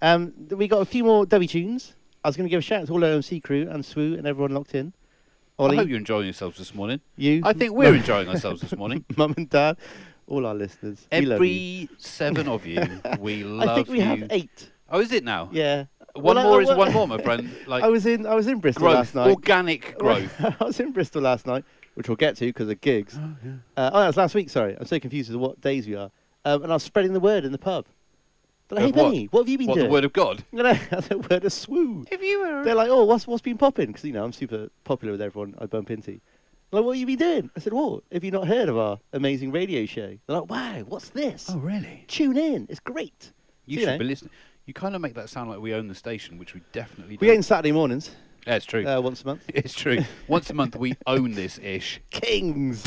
um, 0.02 0.32
th- 0.48 0.58
we 0.58 0.66
got 0.66 0.80
a 0.80 0.84
few 0.84 1.04
more 1.04 1.24
dubby 1.24 1.48
tunes. 1.48 1.94
I 2.24 2.28
was 2.28 2.36
going 2.36 2.46
to 2.48 2.50
give 2.50 2.58
a 2.58 2.62
shout 2.62 2.80
out 2.80 2.86
to 2.88 2.92
all 2.94 3.04
our 3.04 3.10
OMC 3.10 3.44
crew 3.44 3.68
and 3.70 3.84
Swoo 3.84 4.18
and 4.18 4.26
everyone 4.26 4.52
locked 4.52 4.74
in. 4.74 4.92
I 5.58 5.74
hope 5.76 5.88
you're 5.88 5.98
enjoying 5.98 6.24
yourselves 6.26 6.58
this 6.58 6.74
morning. 6.74 7.00
you, 7.16 7.42
I 7.44 7.52
think 7.52 7.72
we're 7.74 7.94
enjoying 8.02 8.28
ourselves 8.28 8.60
this 8.60 8.76
morning. 8.76 9.04
Mum 9.16 9.34
and 9.36 9.48
Dad, 9.50 9.76
all 10.26 10.46
our 10.46 10.54
listeners. 10.54 11.06
we 11.10 11.20
love 11.20 11.28
you. 11.28 11.34
Every 11.34 11.88
seven 11.98 12.48
of 12.48 12.64
you, 12.66 12.80
we 13.18 13.42
love 13.44 13.64
you. 13.66 13.70
I 13.70 13.74
think 13.74 13.88
we 13.88 13.96
you. 13.98 14.04
have 14.04 14.26
eight. 14.30 14.70
Oh, 14.90 15.00
is 15.00 15.12
it 15.12 15.24
now? 15.24 15.48
Yeah. 15.52 15.86
One 16.14 16.36
Well, 16.36 16.44
more 16.44 16.60
I 16.60 16.62
is 16.62 16.68
one 16.76 16.92
more, 16.92 17.06
my 17.06 17.18
friend. 17.22 17.50
Like 17.66 17.82
I 17.84 17.88
was 17.88 18.06
in 18.06 18.26
I 18.26 18.34
was 18.34 18.46
in 18.46 18.58
Bristol 18.60 18.82
growth, 18.82 18.94
last 18.94 19.14
night. 19.14 19.28
organic 19.30 19.96
growth. 19.98 20.34
I 20.60 20.64
was 20.64 20.80
in 20.80 20.92
Bristol 20.92 21.22
last 21.22 21.46
night, 21.46 21.64
which 21.94 22.08
we'll 22.08 22.16
get 22.16 22.36
to 22.38 22.46
because 22.46 22.68
of 22.68 22.80
gigs. 22.80 23.18
Oh, 23.22 23.34
yeah. 23.44 23.50
uh, 23.76 23.90
oh, 23.92 24.00
that 24.00 24.06
was 24.08 24.16
last 24.16 24.34
week. 24.34 24.50
Sorry, 24.50 24.76
I'm 24.78 24.86
so 24.86 24.98
confused 24.98 25.28
as 25.30 25.34
to 25.34 25.38
what 25.38 25.60
days 25.60 25.86
we 25.86 25.94
are. 25.96 26.10
Um, 26.44 26.62
and 26.62 26.72
I 26.72 26.76
was 26.76 26.82
spreading 26.82 27.12
the 27.12 27.20
word 27.20 27.44
in 27.44 27.52
the 27.52 27.58
pub. 27.58 27.86
They're 28.68 28.76
like, 28.84 28.94
hey, 28.94 29.00
what? 29.02 29.10
Benny, 29.10 29.24
what 29.30 29.40
have 29.40 29.48
you 29.48 29.58
been 29.58 29.66
what 29.68 29.74
doing? 29.74 29.86
the 29.88 29.92
word 29.92 30.04
of 30.04 30.12
God? 30.12 30.44
No, 30.52 30.62
no, 30.62 30.72
the 31.00 31.18
word 31.18 31.44
of 31.44 31.52
swoo. 31.52 32.06
If 32.10 32.22
you 32.22 32.40
were 32.40 32.64
They're 32.64 32.74
like, 32.74 32.90
oh, 32.90 33.04
what's 33.04 33.26
what's 33.26 33.42
been 33.42 33.58
popping? 33.58 33.86
Because 33.88 34.04
you 34.04 34.12
know 34.12 34.24
I'm 34.24 34.32
super 34.32 34.68
popular 34.84 35.12
with 35.12 35.22
everyone 35.22 35.54
I 35.58 35.66
bump 35.66 35.90
into. 35.90 36.20
They're 36.70 36.80
like, 36.80 36.84
what 36.84 36.98
have 36.98 37.00
you 37.00 37.06
been 37.16 37.18
doing? 37.28 37.50
I 37.56 37.60
said, 37.60 37.72
what? 37.72 38.02
Have 38.12 38.24
you 38.24 38.30
not 38.30 38.46
heard 38.46 38.68
of 38.68 38.76
our 38.76 38.98
amazing 39.14 39.52
radio 39.52 39.86
show? 39.86 40.18
They're 40.26 40.40
like, 40.40 40.50
wow, 40.50 40.80
what's 40.86 41.08
this? 41.10 41.46
Oh, 41.48 41.58
really? 41.58 42.04
Tune 42.08 42.36
in, 42.36 42.66
it's 42.68 42.80
great. 42.80 43.32
You 43.64 43.78
So, 43.78 43.80
should 43.84 43.92
know, 43.92 43.98
be 43.98 44.04
listening. 44.04 44.30
You 44.66 44.74
kind 44.74 44.94
of 44.94 45.00
make 45.00 45.14
that 45.14 45.30
sound 45.30 45.48
like 45.48 45.60
we 45.60 45.72
own 45.72 45.88
the 45.88 45.94
station, 45.94 46.36
which 46.36 46.52
we 46.52 46.60
definitely 46.72 47.16
do. 47.16 47.24
We 47.26 47.32
own 47.34 47.42
Saturday 47.42 47.72
mornings, 47.72 48.10
Yeah, 48.46 48.56
it's 48.56 48.66
true. 48.66 48.86
uh, 48.86 49.00
once 49.00 49.22
a 49.22 49.26
month. 49.28 49.44
it's 49.48 49.72
true. 49.72 50.00
Once 50.26 50.50
a 50.50 50.54
month, 50.54 50.76
we 50.76 50.94
own 51.06 51.32
this 51.32 51.58
ish. 51.62 52.02
Kings. 52.10 52.82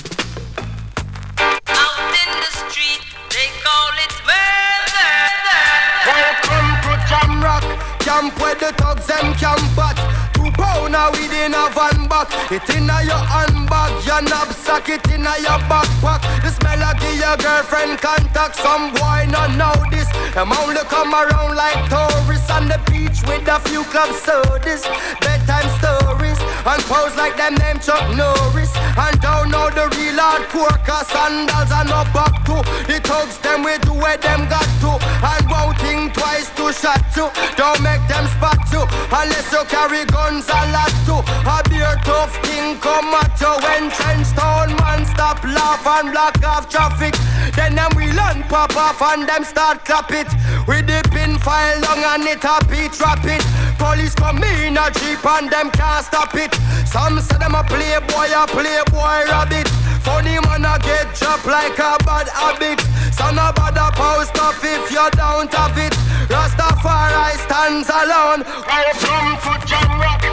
Camp 8.22 8.40
where 8.40 8.56
the 8.56 8.72
thugs 8.78 9.08
them 9.08 9.34
camp 9.36 9.78
at. 9.78 9.98
Two 10.34 10.50
pounder 10.54 11.10
within 11.12 11.54
a 11.54 11.66
van 11.74 12.08
back. 12.08 12.30
It 12.52 12.68
inna 12.70 13.02
your 13.04 13.24
handbag, 13.34 14.06
your 14.06 14.22
knapsack, 14.22 14.90
it 14.90 15.08
inna 15.10 15.34
your 15.42 15.60
backpack. 15.70 16.22
The 16.44 16.50
smell 16.52 16.84
of 16.84 17.02
your 17.02 17.38
girlfriend 17.38 18.00
contact. 18.00 18.56
Some 18.58 18.94
boy 18.94 19.26
not 19.30 19.56
know 19.58 19.74
this. 19.90 20.10
Them 20.34 20.52
only 20.54 20.84
come 20.90 21.14
around 21.14 21.56
like 21.56 21.80
tourists 21.90 22.50
on 22.52 22.68
the 22.68 22.80
beach 22.90 23.22
with 23.28 23.48
a 23.48 23.60
few 23.68 23.84
club 23.86 24.14
sodas, 24.14 24.86
bedtime 25.22 25.70
stories, 25.80 26.41
and 26.66 26.82
pose 26.86 27.16
like 27.16 27.38
them 27.38 27.56
name 27.56 27.80
Chuck 27.80 28.06
Norris. 28.16 28.72
And 28.98 29.20
don't 29.22 29.50
know 29.50 29.70
the 29.70 29.90
real 29.98 30.20
hardcore, 30.20 30.78
cause 30.86 31.08
sandals 31.10 31.72
are 31.72 31.86
no 31.86 32.06
back 32.14 32.46
to. 32.46 32.62
The 32.86 33.02
thugs 33.02 33.38
them 33.40 33.64
we 33.64 33.78
do 33.82 33.94
where 33.94 34.18
them 34.18 34.48
got 34.48 34.68
to. 34.86 34.92
And 35.26 35.46
won't 35.50 35.78
think 35.80 36.14
twice 36.14 36.50
to 36.58 36.72
shot 36.74 37.02
you. 37.16 37.30
Don't 37.58 37.82
make 37.82 38.04
them 38.08 38.28
spot 38.38 38.62
you. 38.72 38.84
Unless 39.10 39.52
you 39.52 39.64
carry 39.66 40.06
guns 40.06 40.48
a 40.50 40.62
lot 40.72 40.94
too. 41.06 41.22
A 41.50 41.58
beer 41.70 41.96
tough 42.06 42.34
thing 42.46 42.78
come 42.80 43.14
at 43.18 43.34
you. 43.42 43.54
When 43.66 43.90
trench 43.90 44.30
town 44.38 44.76
man 44.78 45.06
stop 45.06 45.41
laugh 45.62 45.86
and 45.86 46.12
block 46.12 46.44
off 46.44 46.70
traffic. 46.70 47.14
Then 47.56 47.76
them 47.76 47.92
we 47.96 48.06
learn 48.12 48.44
pop 48.50 48.76
off 48.76 49.02
and 49.02 49.28
them 49.30 49.44
start 49.44 49.86
clap 49.86 50.12
it. 50.12 50.30
With 50.68 50.88
the 50.88 51.00
pin 51.14 51.38
file 51.38 51.80
long 51.86 52.02
and 52.14 52.26
it 52.26 52.44
a 52.44 52.56
beat 52.66 52.98
it. 52.98 53.44
Police 53.78 54.16
come 54.16 54.44
in 54.44 54.78
a 54.78 54.90
jeep 55.00 55.26
and 55.26 55.50
them 55.52 55.70
can't 55.72 56.06
stop 56.06 56.34
it. 56.36 56.54
Some 56.86 57.20
say 57.20 57.38
them 57.38 57.56
a 57.56 57.64
playboy, 57.64 58.30
a 58.34 58.44
playboy 58.48 59.30
rabbit. 59.30 59.68
Funny 60.02 60.38
man 60.46 60.66
a 60.66 60.80
get 60.82 61.14
dropped 61.16 61.46
like 61.46 61.78
a 61.78 61.98
bad 62.06 62.28
habit. 62.30 62.82
Son 63.14 63.38
of 63.38 63.58
a 63.58 63.92
post 63.94 64.38
off 64.40 64.64
if 64.64 64.92
you 64.92 65.08
don't 65.14 65.54
have 65.54 65.78
it. 65.78 65.94
Rastafari 66.34 67.38
stands 67.46 67.90
alone. 67.90 68.42
Welcome 68.66 69.30
to 69.44 69.54
Jamrock. 69.70 70.24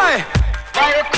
Hey, 0.00 0.24
welcome 0.74 1.12
to 1.12 1.12
Jamrock. 1.12 1.13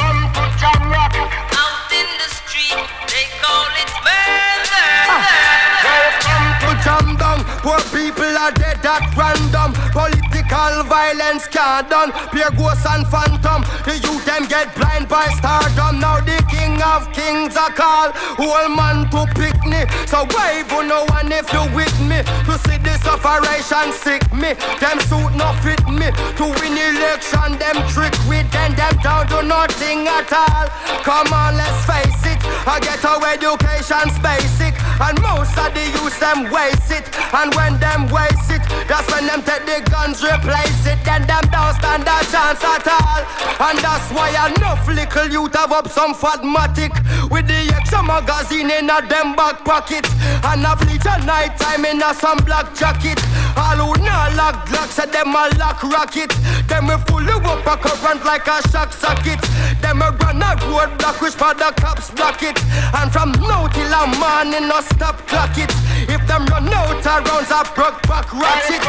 Poor 7.67 7.83
people 7.91 8.23
are 8.39 8.53
dead 8.53 8.79
at 8.87 9.11
random. 9.19 9.75
Political 9.91 10.85
violence 10.87 11.49
can't 11.49 11.91
done. 11.91 12.13
Pure 12.31 12.55
ghosts 12.55 12.87
and 12.87 13.05
phantom. 13.09 13.67
The 13.83 13.99
youth 13.99 14.25
them 14.25 14.47
get 14.47 14.73
blind 14.77 15.09
by 15.09 15.27
stardom. 15.35 15.99
Now 15.99 16.21
the 16.21 16.39
king 16.47 16.79
of 16.81 17.11
kings 17.13 17.57
are 17.57 17.75
called. 17.75 18.15
Whole 18.39 18.71
man 18.71 19.11
to 19.11 19.27
pick 19.35 19.56
me. 19.77 19.85
So 20.07 20.25
wave 20.33 20.73
on 20.73 20.89
no 20.89 21.05
one 21.13 21.31
if 21.31 21.53
you 21.53 21.65
with 21.77 21.93
me. 22.01 22.25
To 22.49 22.55
see 22.65 22.79
this 22.81 23.05
operation 23.05 23.93
sick 23.93 24.25
me. 24.33 24.57
Them 24.81 24.99
suit 25.09 25.33
no 25.37 25.53
fit 25.61 25.83
me. 25.89 26.09
To 26.41 26.45
win 26.57 26.77
election, 26.77 27.59
them 27.61 27.77
trick 27.93 28.15
with 28.29 28.49
them. 28.53 28.73
Them 28.75 28.95
down 29.05 29.27
do 29.29 29.43
nothing 29.43 30.09
at 30.09 30.33
all. 30.33 30.67
Come 31.05 31.33
on, 31.33 31.57
let's 31.57 31.81
face 31.85 32.25
it. 32.25 32.41
I 32.67 32.81
get 32.81 33.05
our 33.05 33.21
education's 33.29 34.17
basic. 34.25 34.75
And 35.01 35.21
most 35.21 35.57
of 35.59 35.71
the 35.77 35.85
youth 35.93 36.19
them 36.21 36.51
waste 36.51 36.91
it. 36.91 37.07
And 37.35 37.53
when 37.55 37.79
them 37.79 38.09
waste 38.09 38.51
it, 38.51 38.65
that's 38.89 39.07
when 39.13 39.27
them 39.27 39.43
take 39.43 39.67
the 39.67 39.85
guns, 39.91 40.23
replace 40.25 40.87
it. 40.87 40.99
Then 41.05 41.27
them 41.27 41.45
don't 41.53 41.75
stand 41.77 42.09
a 42.09 42.19
chance 42.33 42.63
at 42.65 42.87
all. 42.89 43.23
And 43.61 43.79
that's 43.79 44.09
why 44.13 44.31
enough 44.49 44.87
little 44.89 45.29
youth 45.29 45.55
have 45.55 45.73
up 45.73 45.89
some 45.89 46.15
fatmatic. 46.15 46.93
With 47.31 47.47
the 47.47 47.75
extra 47.77 48.03
magazine 48.03 48.71
in 48.71 48.89
a 48.89 49.03
them 49.07 49.37
back 49.37 49.66
pocket. 49.67 50.07
And 50.47 50.63
a 50.63 50.79
at 50.79 51.27
night 51.27 51.59
time 51.59 51.85
in 51.85 52.01
a 52.01 52.15
some 52.15 52.39
black 52.47 52.73
jacket. 52.73 53.19
All 53.59 53.83
who 53.83 53.99
lock 54.39 54.65
Glock 54.71 54.89
say 54.95 55.11
them 55.11 55.35
a 55.35 55.51
lock 55.59 55.83
rocket. 55.83 56.31
Them 56.71 56.87
we 56.87 56.97
fully 57.11 57.35
up 57.35 57.67
a 57.67 57.75
current 57.77 58.25
like 58.25 58.47
a 58.47 58.63
shock 58.71 58.93
socket. 58.95 59.43
Them 59.83 60.03
a 60.03 60.15
run 60.23 60.41
a 60.41 60.55
road 60.71 60.97
block 60.99 61.21
which 61.21 61.35
for 61.35 61.53
the 61.53 61.75
cops 61.83 62.11
block 62.13 62.43
it. 62.43 62.57
And 62.95 63.13
from 63.13 63.33
now 63.43 63.67
till 63.67 63.93
a 63.93 64.07
morning 64.07 64.69
no 64.71 64.81
stop 64.95 65.19
clock 65.27 65.59
it. 65.59 65.73
If 66.09 66.23
them 66.29 66.47
run 66.47 66.71
out 66.71 67.05
of 67.05 67.27
rounds 67.27 67.51
I 67.51 67.67
broke 67.75 68.01
back 68.07 68.33
ratchet. 68.33 68.83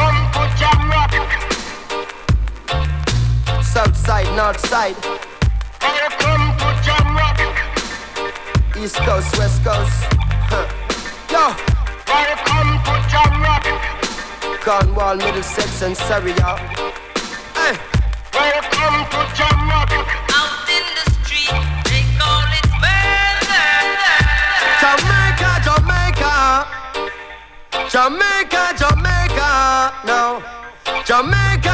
South 3.64 3.96
side, 3.96 4.30
north 4.36 4.60
side. 4.66 4.96
Welcome 5.82 6.56
to 6.58 6.68
Jamrock. 6.86 7.38
East 8.76 8.96
coast, 8.96 9.36
west 9.38 9.64
coast. 9.64 10.27
Huh. 10.50 10.66
Yo. 11.32 11.44
Welcome 12.08 12.70
to 12.86 12.94
Jamrock. 13.12 13.64
Cornwall, 14.64 15.16
Middlesex, 15.16 15.82
and 15.82 15.96
Surrey, 15.96 16.32
y'all. 16.40 16.58
Hey. 17.56 17.74
Welcome 18.32 18.98
to 19.12 19.20
Jamrock. 19.36 19.92
Out 20.38 20.68
in 20.76 20.84
the 20.96 21.04
street, 21.20 21.52
they 21.88 22.02
call 22.18 22.48
it 22.58 22.68
murder. 22.80 23.68
Jamaica, 24.82 25.50
Jamaica. 25.66 26.34
Jamaica, 27.92 28.62
Jamaica. 28.80 29.50
No. 30.06 30.42
Jamaica, 31.04 31.06
Jamaica. 31.06 31.67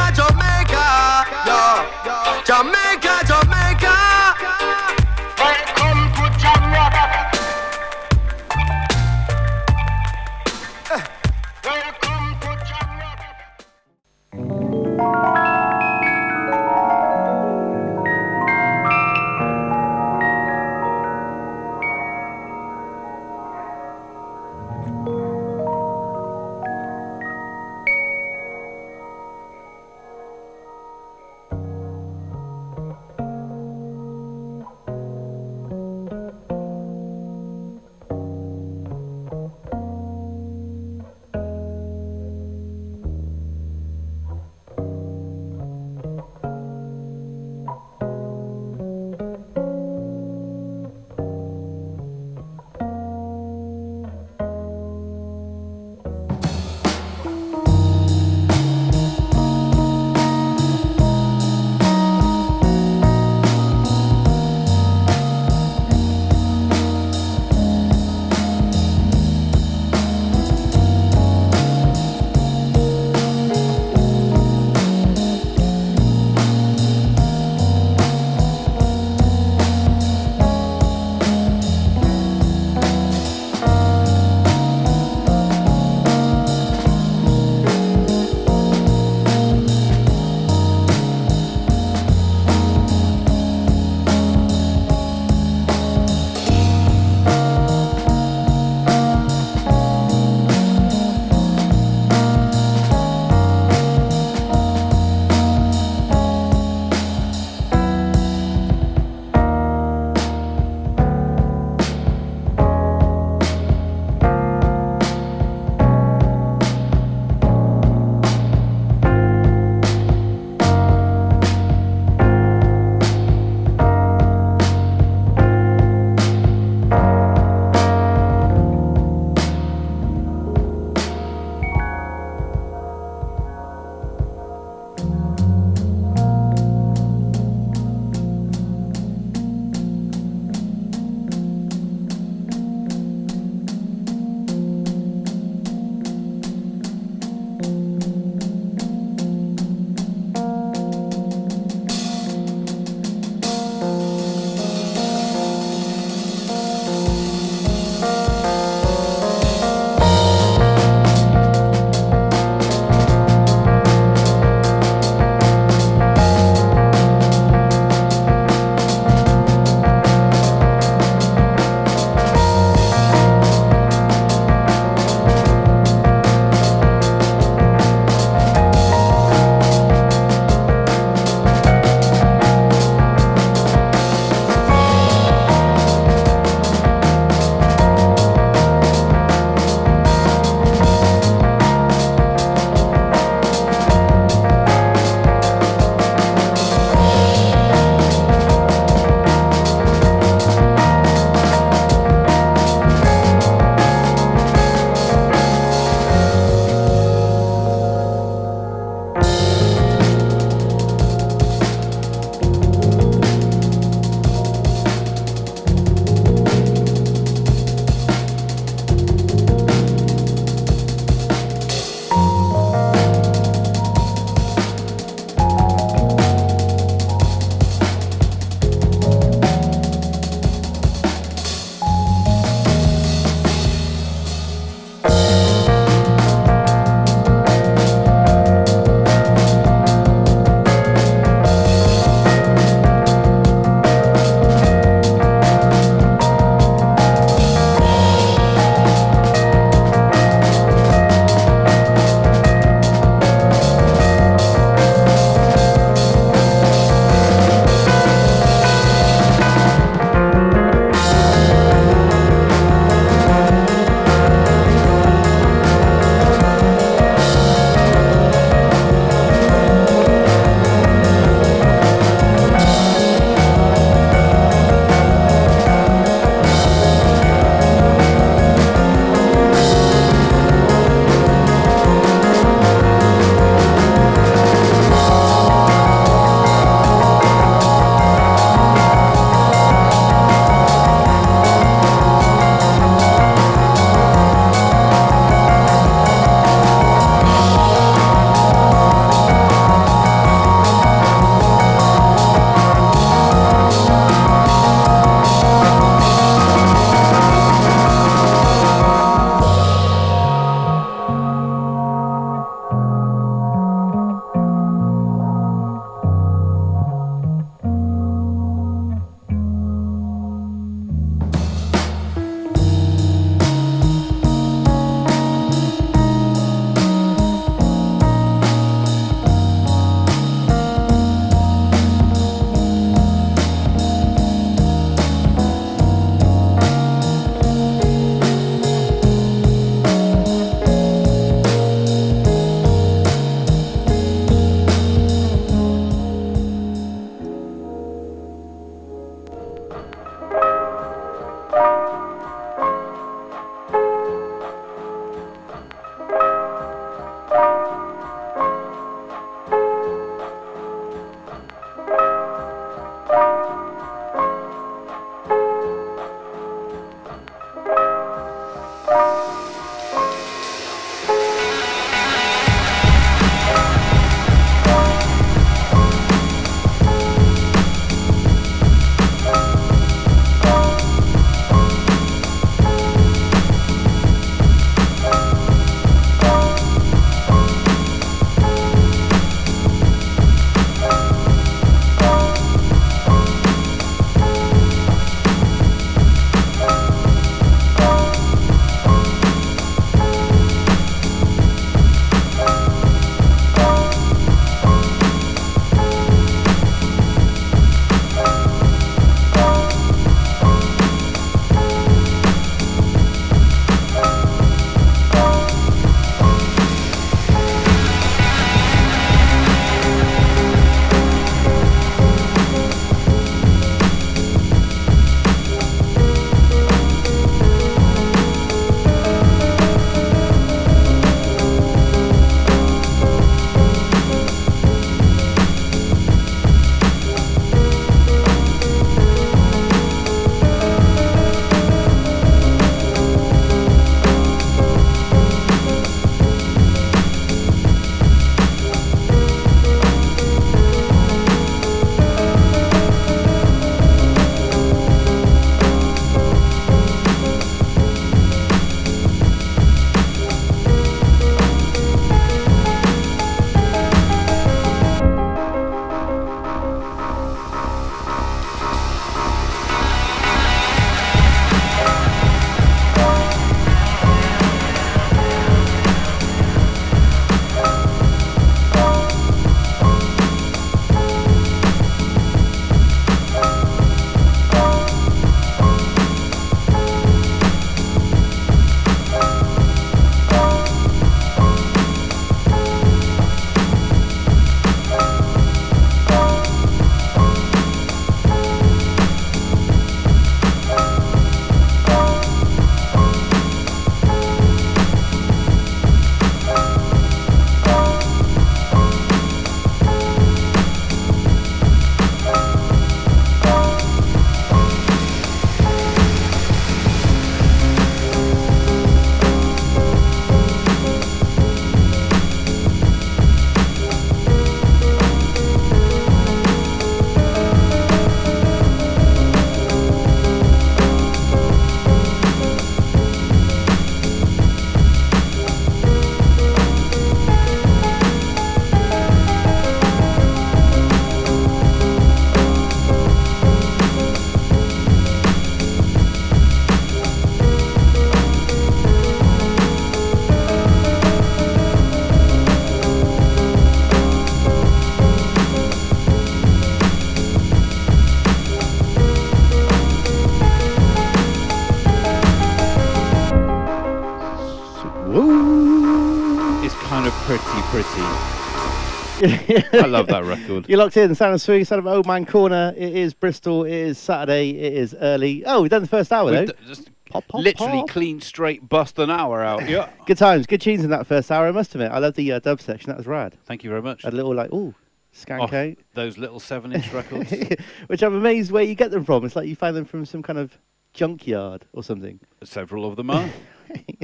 I 569.73 569.87
love 569.87 570.07
that 570.09 570.25
record. 570.25 570.69
You're 570.69 570.79
locked 570.79 570.97
in. 570.97 571.15
Sound 571.15 571.35
of 571.35 571.41
Swing, 571.41 571.65
Sound 571.65 571.81
of 571.81 571.87
Old 571.87 572.07
Man 572.07 572.25
Corner. 572.27 572.73
It 572.77 572.95
is 572.97 573.15
Bristol. 573.15 573.65
It 573.65 573.73
is 573.73 573.99
Saturday. 573.99 574.51
It 574.51 574.73
is 574.75 574.95
early. 575.01 575.45
Oh, 575.47 575.63
we've 575.63 575.71
done 575.71 575.83
the 575.83 575.89
first 575.89 576.13
hour, 576.13 576.31
We've 576.31 576.47
though. 576.47 576.53
d- 576.53 576.59
just 576.67 576.91
Pop, 577.11 577.29
pop, 577.29 577.43
literally 577.43 577.79
pop. 577.81 577.89
clean, 577.91 578.21
straight, 578.21 578.69
bust 578.69 578.99
an 578.99 579.11
hour 579.11 579.43
out. 579.45 579.69
Yeah. 579.69 579.89
Good 580.07 580.19
times. 580.19 580.47
Good 580.47 580.61
tunes 580.61 580.83
in 580.85 580.91
that 580.91 581.07
first 581.07 581.31
hour, 581.31 581.47
I 581.47 581.53
must 581.53 581.75
admit. 581.75 581.93
I 581.93 581.99
love 581.99 582.15
the 582.15 582.33
uh, 582.33 582.39
dub 582.41 582.61
section. 582.61 582.89
That 582.89 582.97
was 582.97 583.07
rad. 583.07 583.37
Thank 583.47 583.63
you 583.63 583.71
very 583.71 583.83
much. 583.83 584.03
A 584.05 584.11
little, 584.11 584.35
like, 584.35 584.53
ooh, 584.53 584.75
skank 585.15 585.41
Off 585.41 585.53
out. 585.53 585.77
those 585.93 586.19
little 586.19 586.41
seven-inch 586.41 586.93
records. 586.93 587.33
Which 587.87 588.03
I'm 588.03 588.15
amazed 588.17 588.51
where 588.51 588.65
you 588.65 588.75
get 588.75 588.91
them 588.91 589.05
from. 589.05 589.25
It's 589.25 589.37
like 589.37 589.47
you 589.47 589.55
find 589.55 589.77
them 589.77 589.85
from 589.85 590.05
some 590.07 590.23
kind 590.23 590.39
of 590.39 590.57
junkyard 590.95 591.65
or 591.73 591.83
something. 591.85 592.19
Several 592.43 592.85
of 592.87 592.97
them 592.97 593.11
are. 593.11 593.29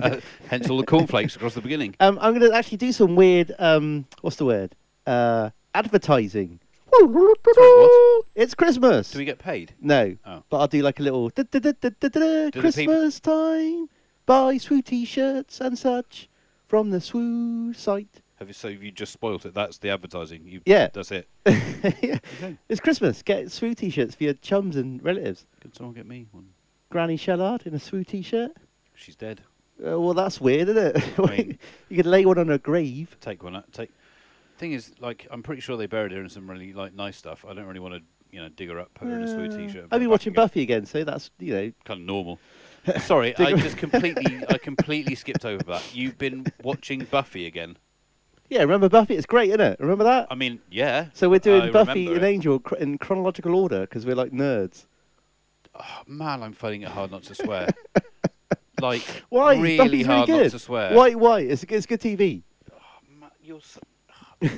Uh, 0.03 0.18
hence 0.48 0.68
all 0.70 0.76
the 0.78 0.86
cornflakes 0.86 1.36
across 1.36 1.55
the 1.55 1.61
beginning. 1.61 1.94
Um, 2.01 2.18
I'm 2.20 2.36
going 2.36 2.48
to 2.51 2.57
actually 2.57 2.78
do 2.78 2.92
some 2.92 3.14
weird, 3.16 3.53
um, 3.59 4.05
what's 4.20 4.36
the 4.36 4.44
word? 4.44 4.74
Uh, 5.11 5.50
advertising. 5.74 6.61
what? 7.00 7.38
It's 8.36 8.54
Christmas. 8.54 9.11
Do 9.11 9.18
we 9.18 9.24
get 9.24 9.38
paid? 9.38 9.74
No, 9.80 10.16
Oh. 10.26 10.42
but 10.48 10.58
I'll 10.58 10.66
do 10.68 10.82
like 10.82 11.00
a 11.00 11.02
little 11.02 11.30
da- 11.30 11.42
da- 11.50 11.58
da- 11.58 11.72
da- 11.80 11.90
da- 12.00 12.08
da- 12.08 12.08
the 12.11 12.50
people- 12.52 12.61
Christmas 12.62 13.18
time. 13.20 13.88
Buy 14.26 14.56
Swoo 14.56 14.84
t-shirts 14.84 15.61
and 15.61 15.76
such 15.78 16.28
from 16.68 16.90
the 16.90 16.98
Swoo 16.98 17.74
site. 17.74 18.20
Have 18.36 18.48
you, 18.48 18.54
so 18.54 18.68
you 18.68 18.90
just 18.92 19.12
spoilt 19.12 19.44
it. 19.46 19.52
That's 19.54 19.78
the 19.78 19.90
advertising. 19.90 20.46
You, 20.46 20.61
Yeah. 20.64 20.88
That's 20.92 21.11
it. 21.11 21.28
yeah. 22.02 22.18
It's 22.68 22.80
Christmas. 22.80 23.22
Get 23.22 23.46
Swoo 23.46 23.76
t-shirts 23.76 24.14
for 24.14 24.24
your 24.24 24.34
chums 24.34 24.76
and 24.76 25.02
relatives. 25.02 25.46
Could 25.61 25.74
someone 25.74 25.94
get 25.94 26.06
me 26.06 26.26
one? 26.30 26.46
Granny 26.90 27.16
Shellard 27.16 27.66
in 27.66 27.74
a 27.74 27.78
Swoo 27.78 28.06
t-shirt. 28.06 28.52
She's 28.94 29.16
dead. 29.16 29.40
Uh, 29.84 29.98
well, 29.98 30.14
that's 30.14 30.40
weird, 30.40 30.68
isn't 30.68 30.96
it? 30.96 31.18
mean- 31.30 31.58
you 31.88 31.96
could 31.96 32.06
lay 32.06 32.24
one 32.24 32.38
on 32.38 32.48
her 32.48 32.58
grave. 32.58 33.16
Take 33.20 33.42
one. 33.42 33.56
out. 33.56 33.72
Take. 33.72 33.90
Thing 34.61 34.72
is, 34.72 34.92
like, 35.00 35.26
I'm 35.30 35.42
pretty 35.42 35.62
sure 35.62 35.78
they 35.78 35.86
buried 35.86 36.12
her 36.12 36.20
in 36.20 36.28
some 36.28 36.48
really 36.50 36.74
like 36.74 36.92
nice 36.92 37.16
stuff. 37.16 37.46
I 37.48 37.54
don't 37.54 37.64
really 37.64 37.80
want 37.80 37.94
to, 37.94 38.02
you 38.30 38.42
know, 38.42 38.50
dig 38.50 38.68
her 38.68 38.78
up, 38.78 38.92
put 38.92 39.08
her 39.08 39.16
in 39.16 39.22
a 39.22 39.26
sweet 39.26 39.58
t-shirt. 39.58 39.86
I've 39.90 40.00
been 40.00 40.11
watching. 40.11 40.34
Buffy 40.34 40.61
again, 40.61 40.84
so 40.84 41.02
that's 41.02 41.30
you 41.38 41.54
know. 41.54 41.72
Kind 41.86 42.00
of 42.00 42.06
normal. 42.06 42.38
Sorry, 43.00 43.34
I 43.38 43.54
just 43.54 43.78
completely, 43.78 44.44
I 44.50 44.58
completely 44.62 45.14
skipped 45.14 45.46
over 45.46 45.62
that. 45.64 45.94
You've 45.94 46.18
been 46.18 46.44
watching 46.62 47.06
Buffy 47.11 47.46
again. 47.46 47.78
Yeah, 48.50 48.61
remember 48.61 48.90
Buffy? 48.90 49.16
It's 49.16 49.24
great, 49.24 49.48
isn't 49.48 49.62
it? 49.62 49.80
Remember 49.80 50.04
that? 50.04 50.26
I 50.30 50.34
mean, 50.34 50.61
yeah. 50.70 51.06
So 51.14 51.30
we're 51.30 51.38
doing 51.38 51.62
I 51.62 51.70
Buffy 51.70 52.08
remember 52.08 52.16
and 52.16 52.24
it. 52.26 52.28
Angel 52.28 52.58
cr- 52.58 52.74
in 52.76 52.98
chronological 52.98 53.54
order 53.54 53.80
because 53.80 54.04
we're 54.04 54.14
like 54.14 54.30
nerds. 54.32 54.84
Oh, 55.74 56.02
man, 56.06 56.42
I'm 56.42 56.52
finding 56.52 56.82
it 56.82 56.88
hard 56.88 57.11
not 57.11 57.22
to 57.22 57.34
swear. 57.34 57.68
like, 58.82 59.06
Why? 59.30 59.54
really 59.56 59.78
Buffy's 59.78 60.04
hard 60.06 60.28
really 60.28 60.38
not 60.38 60.42
good. 60.44 60.50
to 60.50 60.58
swear. 60.58 60.94
Why? 60.94 61.14
Why? 61.14 61.40
It's, 61.40 61.64
it's 61.66 61.86
good 61.86 62.00
TV. 62.00 62.42
Oh, 62.70 62.76
Ma- 63.20 63.28
you're 63.42 63.62
so- 63.62 63.80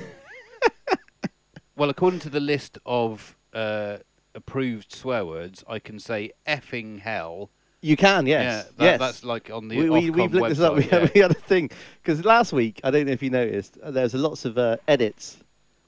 well, 1.75 1.89
according 1.89 2.19
to 2.21 2.29
the 2.29 2.39
list 2.39 2.77
of 2.85 3.35
uh, 3.53 3.97
approved 4.35 4.93
swear 4.93 5.25
words, 5.25 5.63
I 5.67 5.79
can 5.79 5.99
say 5.99 6.31
effing 6.47 6.99
hell. 6.99 7.49
You 7.81 7.97
can, 7.97 8.25
yes. 8.27 8.43
Yeah, 8.43 8.71
that, 8.77 8.85
yes. 8.85 8.99
that's 8.99 9.23
like 9.25 9.49
on 9.49 9.67
the 9.67 9.77
we, 9.77 9.89
we, 9.89 10.09
Ofcom 10.09 10.15
we've 10.15 10.33
looked 10.33 10.49
this 10.49 10.59
up. 10.61 10.75
We, 10.75 10.83
website, 10.83 10.89
had, 10.89 11.01
yeah. 11.01 11.09
we 11.13 11.21
had 11.21 11.31
a 11.31 11.33
thing 11.33 11.69
because 12.01 12.23
last 12.23 12.53
week 12.53 12.79
I 12.83 12.91
don't 12.91 13.05
know 13.05 13.11
if 13.11 13.21
you 13.21 13.29
noticed 13.29 13.77
uh, 13.83 13.91
there's 13.91 14.13
lots 14.13 14.45
of 14.45 14.57
uh, 14.57 14.77
edits. 14.87 15.37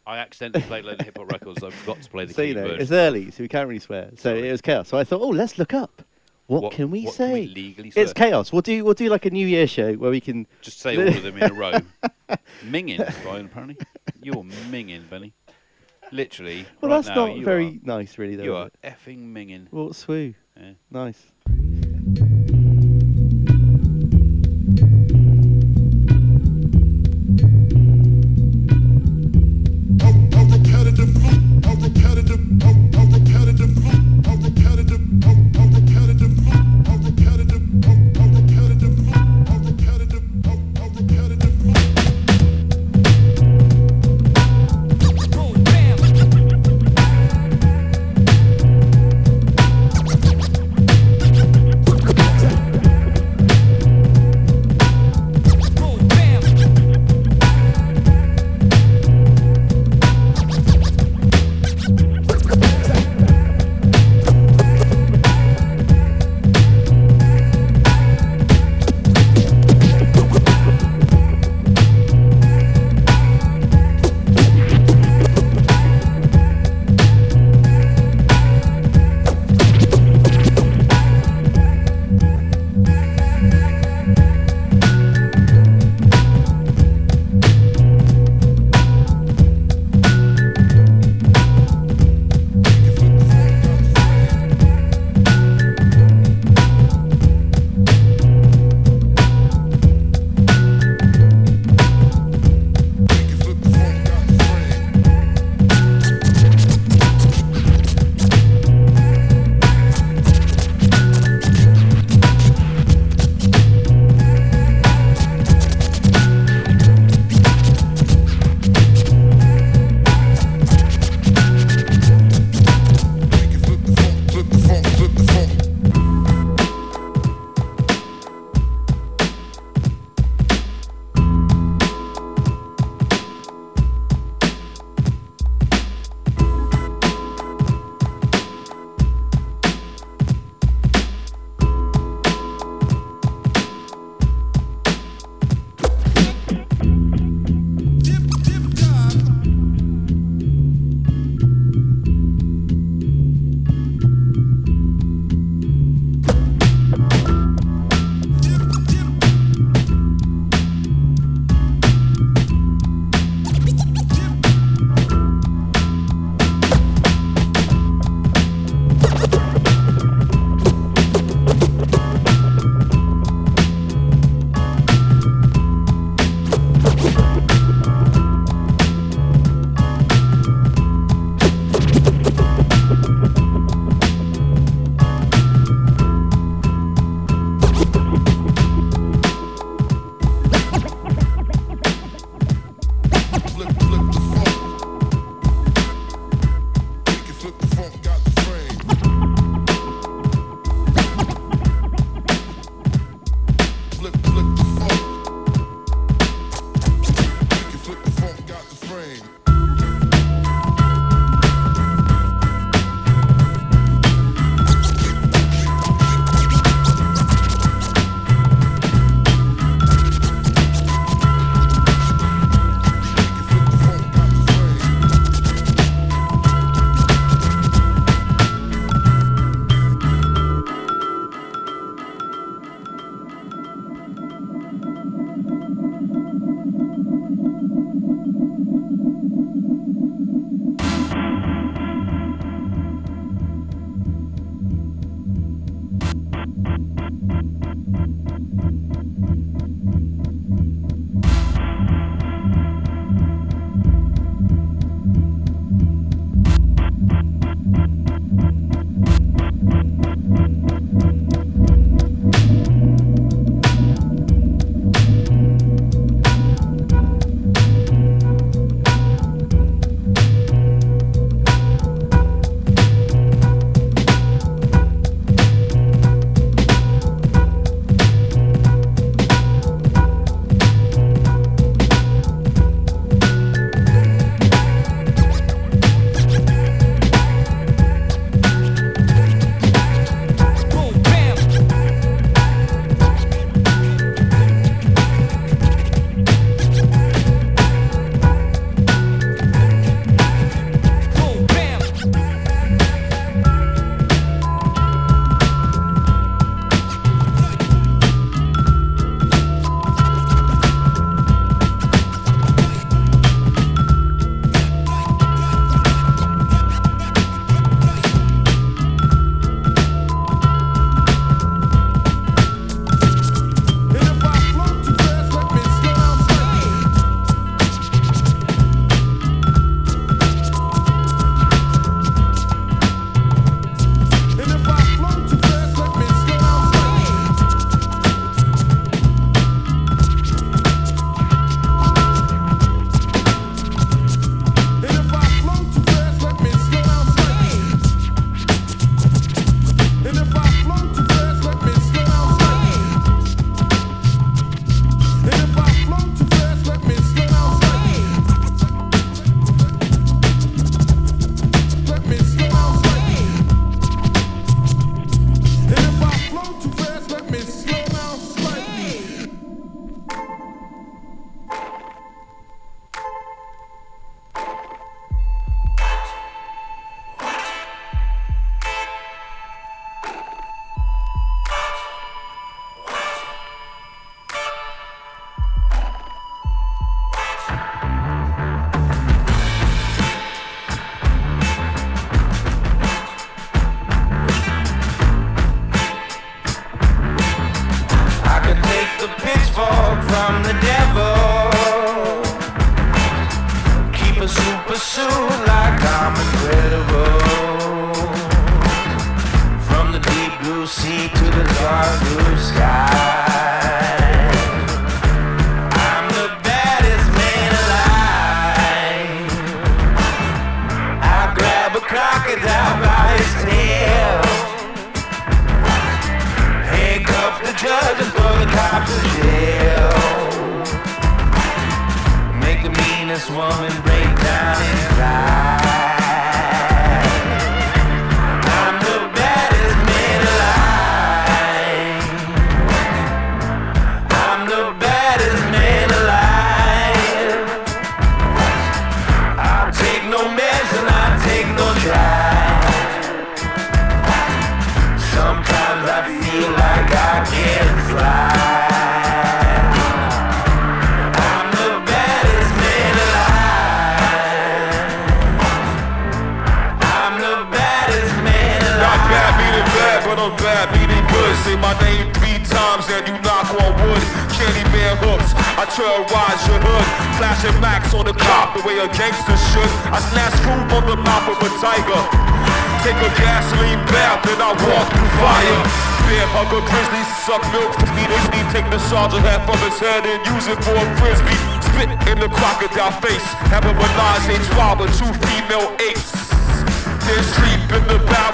I 0.06 0.18
accidentally 0.18 0.64
played 0.64 0.84
a 0.84 0.88
load 0.88 1.00
of 1.00 1.06
hip 1.06 1.18
hop 1.18 1.32
records. 1.32 1.64
I 1.64 1.70
forgot 1.72 2.02
to 2.02 2.10
play 2.10 2.26
the 2.26 2.34
So 2.36 2.42
you 2.42 2.54
clean 2.54 2.64
know 2.64 2.70
version. 2.70 2.82
it's 2.84 2.92
early, 2.92 3.32
so 3.32 3.44
we 3.44 3.48
can't 3.48 3.68
really 3.68 3.80
swear. 3.80 4.10
So 4.18 4.36
Sorry. 4.36 4.50
it 4.50 4.52
was 4.52 4.62
chaos. 4.62 4.90
So 4.90 4.98
I 4.98 5.04
thought, 5.04 5.22
oh, 5.22 5.30
let's 5.30 5.58
look 5.58 5.74
up. 5.74 6.04
What, 6.48 6.64
What- 6.64 6.74
can 6.74 6.92
we 6.92 7.04
what 7.06 7.16
can 7.16 7.28
say? 7.28 7.34
we 7.34 7.48
legally 7.48 7.92
It's 7.96 8.14
chaos. 8.14 8.54
We'll 8.54 8.62
do 8.62 8.84
we'll 8.86 8.94
do 8.94 9.10
like 9.10 9.26
a 9.26 9.32
New 9.32 9.48
Year 9.48 9.68
show 9.68 9.94
where 9.94 10.12
we 10.12 10.22
can. 10.22 10.46
Just 10.62 10.80
say 10.80 10.96
all 10.96 11.08
of 11.08 11.24
them 11.24 11.38
in 11.38 11.52
a 11.52 11.54
row. 11.54 11.74
minging 12.64 13.12
fine, 13.24 13.46
apparently. 13.46 13.78
You're 14.22 14.44
minging, 14.70 15.10
Benny. 15.10 15.34
Literally. 16.12 16.66
Well, 16.82 16.92
right 16.92 16.98
that's 17.04 17.08
now, 17.16 17.28
not 17.28 17.40
very 17.44 17.80
nice, 17.84 18.18
really. 18.20 18.36
Though. 18.36 18.44
you 18.44 18.56
are 18.56 18.70
effing 18.84 19.34
minging. 19.34 19.68
Well, 19.72 19.90
swoo. 19.90 20.36
Yeah. 20.56 20.74
Nice. 20.92 21.26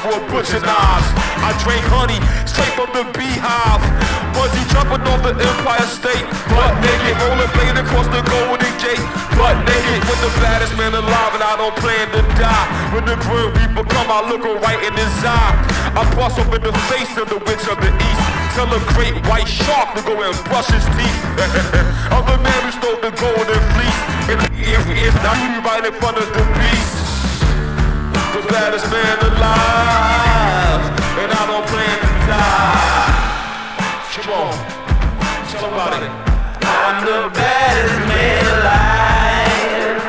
Of 0.10 0.26
butcher 0.34 0.62
knives. 0.66 1.10
I 1.46 1.54
drink 1.62 1.86
honey 1.86 2.18
straight 2.50 2.74
from 2.74 2.90
the 2.90 3.06
beehive. 3.14 3.84
Bungee 4.34 4.66
jumping 4.74 5.06
off 5.06 5.22
the 5.22 5.38
Empire 5.38 5.86
State. 5.86 6.26
Butt 6.50 6.74
naked, 6.82 7.16
rollerblade 7.22 7.78
across 7.78 8.10
the 8.10 8.22
Golden 8.26 8.74
Gate. 8.82 9.04
Butt 9.38 9.58
naked 9.62 10.02
with 10.10 10.22
the 10.26 10.32
baddest 10.42 10.74
man 10.78 10.98
alive, 10.98 11.34
and 11.38 11.44
I 11.46 11.54
don't 11.60 11.76
plan 11.78 12.10
to 12.18 12.22
die. 12.34 12.68
When 12.96 13.06
the 13.06 13.14
grim 13.22 13.54
reaper 13.54 13.86
come, 13.86 14.10
I 14.10 14.26
look 14.26 14.42
her 14.42 14.58
right 14.58 14.82
in 14.82 14.94
his 14.98 15.14
eye. 15.22 15.54
I 15.94 16.02
bust 16.18 16.40
up 16.42 16.50
in 16.50 16.64
the 16.66 16.74
face 16.90 17.14
of 17.22 17.30
the 17.30 17.38
witch 17.46 17.66
of 17.70 17.78
the 17.78 17.92
east. 17.94 18.26
Tell 18.58 18.70
a 18.74 18.82
great 18.98 19.16
white 19.30 19.48
shark 19.48 19.94
to 19.96 20.02
go 20.02 20.18
and 20.18 20.36
brush 20.50 20.72
his 20.74 20.86
teeth. 20.98 21.20
I'm 22.14 22.26
the 22.26 22.42
man 22.42 22.60
who 22.66 22.72
stole 22.74 23.00
the 23.06 23.14
golden 23.14 23.62
fleece. 23.78 24.02
And 24.34 24.40
if, 24.58 24.82
if 24.88 25.14
the 26.34 26.46
beast 26.58 27.01
the 28.34 28.42
baddest 28.48 28.90
man 28.90 29.18
alive, 29.20 30.84
and 31.20 31.32
I 31.32 31.44
don't 31.48 31.66
plan 31.68 31.98
to 32.00 32.12
die. 32.32 33.12
Come 34.16 34.32
on, 34.40 34.54
somebody. 35.52 36.08
I'm 36.64 37.04
the 37.06 37.30
baddest 37.36 38.00
man 38.08 38.46
alive. 38.56 40.00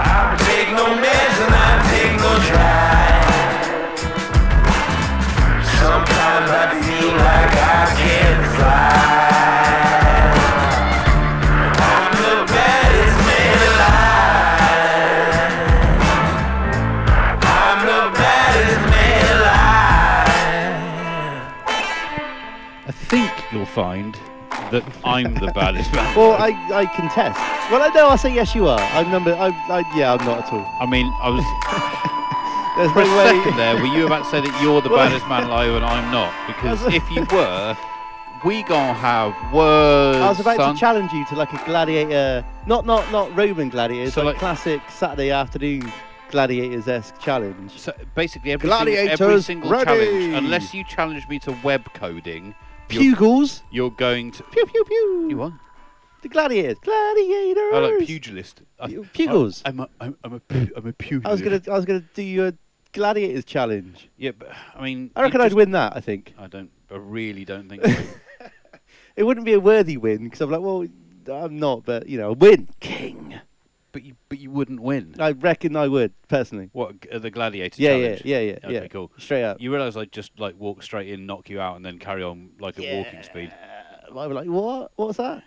I 0.00 0.36
take 0.48 0.70
no 0.72 0.86
mess 0.96 1.34
and 1.44 1.54
I 1.54 1.70
take 1.92 2.14
no 2.24 2.32
try. 2.48 3.20
Sometimes 5.76 6.48
I 6.50 6.66
feel 6.80 7.12
like 7.28 7.52
I 7.52 7.84
can't 8.00 8.44
fly. 8.56 9.19
You'll 23.52 23.66
find 23.66 24.14
that 24.70 24.84
I'm 25.04 25.34
the 25.34 25.50
baddest 25.52 25.92
man. 25.92 26.16
Well, 26.16 26.32
I, 26.32 26.48
I 26.72 26.86
contest. 26.86 27.38
Well, 27.70 27.82
I 27.82 27.90
know. 27.94 28.08
I'll 28.08 28.18
say 28.18 28.34
yes, 28.34 28.54
you 28.54 28.68
are. 28.68 28.78
I'm 28.80 29.10
number. 29.10 29.32
I, 29.34 29.48
I, 29.48 29.84
yeah, 29.96 30.12
I'm 30.14 30.24
not 30.24 30.44
at 30.46 30.52
all. 30.52 30.66
I 30.80 30.86
mean, 30.86 31.06
I 31.20 31.28
was 31.30 31.44
There's 32.76 32.92
for 32.92 33.00
a 33.00 33.16
way. 33.16 33.38
second 33.42 33.56
there. 33.56 33.74
Were 33.76 33.86
you 33.96 34.06
about 34.06 34.24
to 34.24 34.30
say 34.30 34.40
that 34.40 34.62
you're 34.62 34.80
the 34.80 34.88
Well- 34.88 34.98
baddest 35.08 35.26
man 35.28 35.44
alive 35.44 35.74
and 35.74 35.84
I'm 35.84 36.10
not? 36.12 36.32
Because 36.46 36.82
if 36.92 37.02
you 37.10 37.26
were, 37.36 37.76
we 38.44 38.62
gonna 38.64 38.94
have 38.94 39.34
words. 39.52 40.18
I 40.18 40.28
was 40.28 40.40
about 40.40 40.56
son. 40.56 40.74
to 40.74 40.80
challenge 40.80 41.12
you 41.12 41.24
to 41.26 41.34
like 41.36 41.52
a 41.52 41.64
gladiator, 41.64 42.44
not 42.66 42.86
not 42.86 43.10
not 43.12 43.34
Roman 43.36 43.68
gladiators, 43.68 44.14
So, 44.14 44.22
like, 44.22 44.34
like- 44.34 44.40
classic 44.40 44.80
Saturday 44.88 45.30
afternoon 45.30 45.92
gladiators-esque 46.30 47.18
challenge. 47.20 47.72
So 47.78 47.92
basically, 48.14 48.52
every 48.52 48.68
single, 48.70 48.80
every 48.88 48.94
Gladiators 48.94 49.46
single 49.46 49.70
ready. 49.70 49.84
challenge, 49.84 50.34
unless 50.34 50.72
you 50.72 50.84
challenge 50.84 51.26
me 51.28 51.38
to 51.40 51.56
web 51.64 51.92
coding, 51.92 52.54
Pugils. 52.98 53.62
you're 53.70 53.90
going 53.90 54.32
to. 54.32 54.42
Pew 54.44 54.66
pew 54.66 54.84
pew. 54.84 55.26
You 55.30 55.36
what? 55.36 55.52
The 56.22 56.28
gladiators. 56.28 56.76
Gladiators. 56.82 57.72
I 57.72 57.78
like 57.78 58.06
pugilist. 58.06 58.62
I, 58.78 58.88
Pu- 58.88 59.04
pugils. 59.14 59.62
I, 59.64 59.68
am 59.70 59.80
a, 59.80 59.88
I'm, 60.00 60.16
I'm 60.22 60.32
a, 60.34 60.40
pu- 60.40 60.72
I'm 60.76 60.86
a 60.86 60.92
pugilist. 60.92 61.26
I 61.26 61.32
was 61.32 61.42
gonna 61.42 61.74
I 61.74 61.76
was 61.76 61.84
gonna 61.86 62.04
do 62.14 62.22
your 62.22 62.52
gladiators 62.92 63.44
challenge. 63.44 64.08
Yeah, 64.18 64.32
but 64.38 64.50
I 64.74 64.82
mean, 64.82 65.10
I 65.16 65.22
reckon 65.22 65.40
I'd 65.40 65.46
just- 65.46 65.56
win 65.56 65.70
that. 65.72 65.96
I 65.96 66.00
think 66.00 66.34
I 66.38 66.46
don't. 66.46 66.70
I 66.90 66.96
really 66.96 67.44
don't 67.44 67.68
think. 67.68 67.84
so. 67.84 67.94
it 69.16 69.22
wouldn't 69.24 69.46
be 69.46 69.54
a 69.54 69.60
worthy 69.60 69.96
win 69.96 70.24
because 70.24 70.40
I'm 70.40 70.50
like, 70.50 70.60
well, 70.60 70.86
I'm 71.32 71.58
not, 71.58 71.84
but 71.84 72.08
you 72.08 72.18
know, 72.18 72.32
win 72.32 72.68
king. 72.80 73.40
But 73.92 74.04
you, 74.04 74.14
but 74.28 74.38
you 74.38 74.50
wouldn't 74.50 74.80
win. 74.80 75.14
I 75.18 75.32
reckon 75.32 75.76
I 75.76 75.88
would 75.88 76.12
personally. 76.28 76.70
What 76.72 76.94
uh, 77.12 77.18
the 77.18 77.30
gladiator 77.30 77.82
Yeah, 77.82 77.90
challenge? 77.90 78.22
yeah, 78.24 78.38
yeah, 78.40 78.50
yeah, 78.62 78.66
Okay, 78.68 78.72
yeah. 78.82 78.88
cool. 78.88 79.10
Straight 79.18 79.44
up. 79.44 79.60
You 79.60 79.72
realise 79.72 79.96
I'd 79.96 80.12
just 80.12 80.38
like 80.38 80.56
walk 80.58 80.82
straight 80.82 81.08
in, 81.08 81.26
knock 81.26 81.48
you 81.50 81.60
out, 81.60 81.76
and 81.76 81.84
then 81.84 81.98
carry 81.98 82.22
on 82.22 82.50
like 82.60 82.78
at 82.78 82.84
walking 82.94 83.22
speed. 83.22 83.52
I 84.08 84.26
was 84.26 84.34
like, 84.34 84.48
what? 84.48 84.92
What's 84.96 85.18
that? 85.18 85.42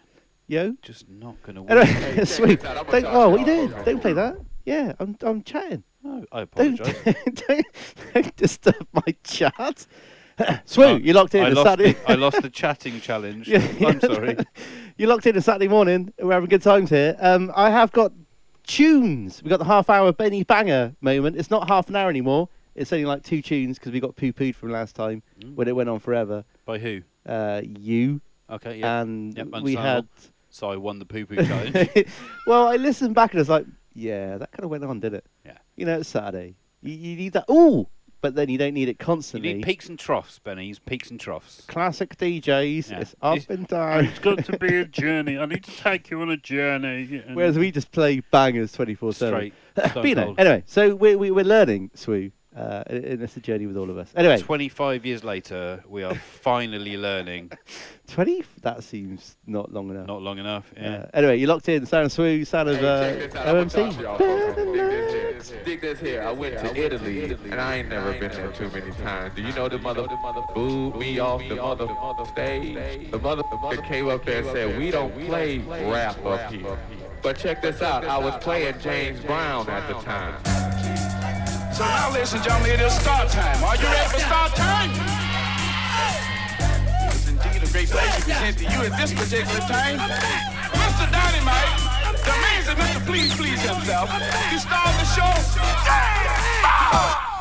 Yo. 0.47 0.73
Just 0.81 1.09
not 1.09 1.35
gonna 1.43 1.61
win. 1.63 1.77
Anyway, 1.77 2.25
sweet. 2.25 2.61
Don't, 2.61 3.05
oh, 3.05 3.29
what 3.29 3.37
are 3.37 3.39
you 3.39 3.45
doing? 3.45 3.83
Don't 3.85 4.01
play 4.01 4.13
that. 4.13 4.35
Yeah, 4.65 4.93
I'm 4.99 5.17
I'm 5.21 5.41
chatting. 5.43 5.83
No, 6.03 6.25
I 6.31 6.43
Don't, 6.45 6.79
apologise. 6.79 7.03
don't, 7.47 7.65
don't 8.13 8.35
disturb 8.35 8.87
my 8.93 9.15
chat. 9.23 9.87
Swoop, 10.65 11.03
you 11.03 11.13
locked 11.13 11.35
in 11.35 11.43
I 11.43 11.49
a 11.49 11.51
lost, 11.51 11.67
Saturday. 11.69 11.93
the, 11.93 12.11
I 12.11 12.15
lost 12.15 12.41
the 12.41 12.49
chatting 12.49 12.99
challenge. 12.99 13.47
Yeah, 13.47 13.65
I'm 13.85 14.01
sorry. 14.01 14.35
you 14.97 15.07
locked 15.07 15.27
in 15.27 15.37
a 15.37 15.41
Saturday 15.41 15.67
morning. 15.67 16.11
We're 16.19 16.33
having 16.33 16.49
good 16.49 16.61
times 16.63 16.89
here. 16.89 17.15
Um, 17.19 17.51
I 17.55 17.69
have 17.69 17.91
got 17.91 18.11
tunes. 18.65 19.41
We've 19.43 19.49
got 19.49 19.57
the 19.59 19.65
half 19.65 19.89
hour 19.89 20.11
Benny 20.11 20.43
Banger 20.43 20.95
moment. 21.01 21.37
It's 21.37 21.49
not 21.51 21.67
half 21.67 21.89
an 21.89 21.95
hour 21.95 22.09
anymore. 22.09 22.49
It's 22.75 22.91
only 22.91 23.05
like 23.05 23.23
two 23.23 23.41
tunes 23.41 23.77
because 23.77 23.91
we 23.91 23.99
got 23.99 24.15
poo 24.15 24.33
pooed 24.33 24.55
from 24.55 24.71
last 24.71 24.95
time 24.95 25.21
Mm. 25.41 25.55
when 25.55 25.67
it 25.67 25.75
went 25.75 25.89
on 25.89 25.99
forever. 25.99 26.43
By 26.65 26.79
who? 26.79 27.01
Uh, 27.25 27.61
you 27.63 28.21
Okay, 28.49 28.79
yeah. 28.79 29.01
and 29.01 29.35
Yep, 29.37 29.47
we 29.61 29.75
had. 29.75 30.07
So 30.49 30.69
I 30.69 30.75
won 30.77 30.99
the 30.99 31.05
poo 31.05 31.25
poo 31.25 31.35
challenge. 31.37 31.89
well, 32.47 32.67
I 32.67 32.75
listened 32.75 33.15
back 33.15 33.31
and 33.31 33.39
I 33.39 33.41
was 33.41 33.49
like, 33.49 33.65
yeah, 33.93 34.37
that 34.37 34.51
kind 34.51 34.63
of 34.63 34.69
went 34.69 34.83
on, 34.83 34.99
did 34.99 35.13
it? 35.13 35.25
Yeah. 35.45 35.57
You 35.75 35.85
know, 35.85 35.99
it's 35.99 36.09
Saturday. 36.09 36.55
You, 36.81 36.93
you 36.93 37.15
need 37.15 37.33
that. 37.33 37.45
Ooh, 37.49 37.87
but 38.23 38.35
then 38.35 38.47
you 38.49 38.57
don't 38.57 38.73
need 38.73 38.87
it 38.87 38.97
constantly. 38.99 39.49
You 39.49 39.53
constantly. 39.53 39.53
need 39.55 39.65
peaks 39.65 39.89
and 39.89 39.99
troughs, 39.99 40.39
Benny's 40.39 40.79
peaks 40.79 41.11
and 41.11 41.19
troughs. 41.19 41.63
Classic 41.67 42.17
DJs. 42.17 42.89
Yeah. 42.89 42.99
It's 43.01 43.15
up 43.21 43.35
It's- 43.37 43.55
and 43.55 43.67
down. 43.67 44.05
It's 44.05 44.19
got 44.19 44.45
to 44.45 44.57
be 44.57 44.77
a 44.77 44.85
journey. 45.01 45.37
I 45.37 45.45
need 45.45 45.65
to 45.65 45.71
take 45.75 46.09
you 46.09 46.21
on 46.21 46.29
a 46.31 46.37
journey. 46.37 47.21
Whereas 47.33 47.59
we 47.59 47.69
just 47.69 47.91
play 47.91 48.21
bangers 48.31 48.71
24 48.71 49.13
7. 49.13 49.51
Straight. 49.75 50.05
You 50.07 50.15
know, 50.15 50.35
anyway, 50.37 50.63
so 50.65 50.95
we, 50.95 51.15
we, 51.15 51.31
we're 51.31 51.43
learning, 51.43 51.91
Swoo. 51.95 52.31
Uh, 52.55 52.83
and 52.87 53.21
it's 53.21 53.35
a 53.35 53.39
journey 53.39 53.65
with 53.65 53.77
all 53.77 53.89
of 53.89 53.97
us. 53.97 54.11
Anyway, 54.15 54.37
25 54.37 55.05
years 55.05 55.23
later, 55.23 55.83
we 55.87 56.03
are 56.03 56.13
finally 56.41 56.97
learning. 56.97 57.51
20? 58.07 58.43
That 58.61 58.83
seems 58.83 59.37
not 59.47 59.73
long 59.73 59.89
enough. 59.89 60.07
Not 60.07 60.21
long 60.21 60.37
enough, 60.37 60.71
yeah. 60.77 60.95
Uh, 60.95 61.09
anyway, 61.13 61.37
you 61.37 61.47
locked 61.47 61.67
in. 61.69 61.85
Sound 61.85 62.09
Swoo, 62.09 62.45
sound 62.45 62.69
of 62.69 62.77
hey, 62.77 63.29
uh, 63.33 63.53
OMC. 63.53 63.91
Dig 65.65 65.81
this 65.81 65.99
here. 65.99 66.21
I 66.21 66.31
went 66.31 66.59
to 66.59 66.75
Italy, 66.75 67.31
and 67.33 67.55
I 67.55 67.77
ain't 67.77 67.89
never 67.89 68.13
been 68.13 68.31
there 68.31 68.51
too 68.51 68.69
many 68.69 68.91
times. 68.91 69.35
Do 69.35 69.41
you 69.41 69.53
know 69.53 69.67
the 69.67 69.79
mother 69.79 70.07
booed 70.53 70.95
me 70.95 71.19
off 71.19 71.41
the 71.47 71.55
mother 71.55 72.25
stage? 72.25 73.11
The 73.11 73.19
mother 73.19 73.43
came 73.81 74.09
up 74.09 74.25
there 74.25 74.41
and 74.41 74.47
said, 74.47 74.77
we 74.77 74.91
don't 74.91 75.13
play 75.25 75.57
rap 75.57 76.23
up 76.25 76.51
here. 76.51 76.77
But 77.21 77.37
check 77.37 77.61
this 77.61 77.81
out. 77.81 78.05
I 78.05 78.17
was 78.17 78.35
playing 78.43 78.79
James 78.79 79.19
Brown 79.21 79.67
at 79.69 79.87
the 79.87 79.95
time. 80.01 81.02
So 81.73 81.83
now 81.85 82.11
listen, 82.11 82.39
gentlemen, 82.43 82.69
it 82.69 82.81
is 82.81 82.93
start 82.93 83.29
time. 83.29 83.63
Are 83.63 83.75
you 83.75 83.85
ready 83.85 84.09
for 84.09 84.19
start 84.19 84.53
time? 84.53 84.91
It 87.01 87.15
is 87.15 87.27
indeed 87.29 87.63
a 87.63 87.71
great 87.71 87.89
pleasure 87.89 88.19
to 88.19 88.25
present 88.25 88.57
to 88.59 88.63
you 88.65 88.79
at 88.85 88.95
this 88.95 89.11
particular 89.11 89.59
time. 89.61 89.97
Mr. 89.97 91.09
Dynamite, 91.09 91.73
the 92.23 92.31
amazing 92.31 92.77
Mr. 92.77 93.05
Please 93.07 93.33
Please 93.33 93.59
himself. 93.61 94.07
He 94.51 94.59
started 94.59 94.99
the 94.99 95.05
show. 95.17 95.33
Yeah! 95.83 97.32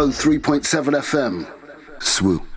103.7 0.00 0.96
FM. 1.02 1.46
Swoop. 2.00 2.49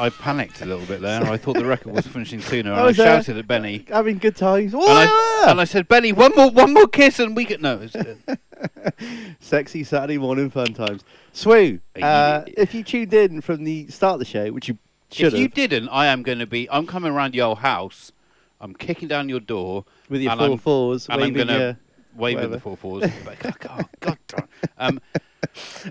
I 0.00 0.08
panicked 0.08 0.62
a 0.62 0.64
little 0.64 0.86
bit 0.86 1.02
there. 1.02 1.22
I 1.24 1.36
thought 1.36 1.56
the 1.56 1.64
record 1.66 1.92
was 1.92 2.06
finishing 2.06 2.40
sooner, 2.40 2.72
and 2.72 2.80
I 2.80 2.84
I 2.84 2.88
uh, 2.88 2.92
shouted 2.92 3.36
at 3.36 3.46
Benny. 3.46 3.84
Having 3.88 4.18
good 4.18 4.34
times. 4.34 4.72
And 4.72 4.82
I, 4.82 5.46
and 5.48 5.60
I 5.60 5.64
said, 5.64 5.88
Benny, 5.88 6.12
one 6.12 6.32
more, 6.34 6.50
one 6.50 6.72
more 6.72 6.88
kiss, 6.88 7.18
and 7.18 7.36
we 7.36 7.44
could 7.44 7.60
no. 7.60 7.86
Sexy 9.40 9.84
Saturday 9.84 10.18
morning 10.18 10.48
fun 10.50 10.72
times. 10.72 11.04
Swoo, 11.34 11.80
uh, 12.00 12.44
if 12.46 12.74
you 12.74 12.82
tuned 12.82 13.12
in 13.12 13.40
from 13.40 13.64
the 13.64 13.88
start 13.88 14.14
of 14.14 14.18
the 14.20 14.24
show, 14.24 14.50
which 14.52 14.68
you 14.68 14.78
should 15.12 15.34
if 15.34 15.38
you 15.40 15.48
didn't, 15.48 15.88
I 15.90 16.06
am 16.06 16.22
going 16.22 16.38
to 16.38 16.46
be. 16.46 16.68
I'm 16.70 16.86
coming 16.86 17.12
around 17.12 17.34
your 17.34 17.56
house. 17.56 18.12
I'm 18.60 18.74
kicking 18.74 19.08
down 19.08 19.28
your 19.28 19.40
door 19.40 19.84
With 20.08 20.22
your 20.22 20.36
four 20.36 20.48
I'm- 20.48 20.58
fours, 20.58 21.08
and 21.08 21.22
I'm 21.22 21.32
gonna 21.32 21.58
your- 21.58 21.78
waving 22.14 22.50
the 22.50 22.60
four 22.60 22.76
fours. 22.76 23.10
But, 23.24 23.38
God, 23.38 23.88
God, 24.00 24.18
darn. 24.28 24.48
Um, 24.78 25.00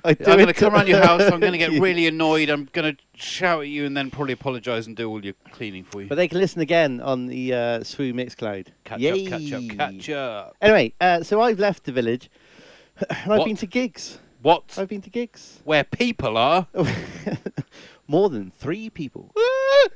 I 0.05 0.09
I'm 0.11 0.15
going 0.15 0.45
to 0.47 0.53
come 0.53 0.73
around 0.73 0.87
your 0.87 1.01
house. 1.03 1.21
I'm 1.23 1.39
going 1.39 1.51
to 1.53 1.57
get 1.57 1.71
really 1.81 2.07
annoyed. 2.07 2.49
I'm 2.49 2.69
going 2.71 2.95
to 2.95 3.01
shout 3.15 3.61
at 3.61 3.67
you 3.67 3.85
and 3.85 3.95
then 3.97 4.11
probably 4.11 4.33
apologise 4.33 4.87
and 4.87 4.95
do 4.95 5.09
all 5.09 5.23
your 5.23 5.33
cleaning 5.51 5.83
for 5.83 6.01
you. 6.01 6.07
But 6.07 6.15
they 6.15 6.27
can 6.27 6.39
listen 6.39 6.61
again 6.61 7.01
on 7.01 7.25
the 7.25 7.53
uh, 7.53 7.57
Swoo 7.79 8.13
Mixcloud. 8.13 8.67
Catch 8.83 8.99
Yay. 8.99 9.25
up, 9.25 9.29
catch 9.41 9.53
up, 9.53 9.77
catch 9.77 10.09
up. 10.09 10.55
Anyway, 10.61 10.93
uh, 11.01 11.23
so 11.23 11.41
I've 11.41 11.59
left 11.59 11.83
the 11.83 11.91
village. 11.91 12.29
I've 13.09 13.27
What? 13.27 13.45
been 13.45 13.57
to 13.57 13.67
gigs. 13.67 14.19
What? 14.41 14.75
I've 14.77 14.87
been 14.87 15.01
to 15.01 15.09
gigs. 15.09 15.59
Where 15.65 15.83
people 15.83 16.37
are. 16.37 16.67
More 18.07 18.29
than 18.29 18.51
three 18.51 18.89
people. 18.89 19.33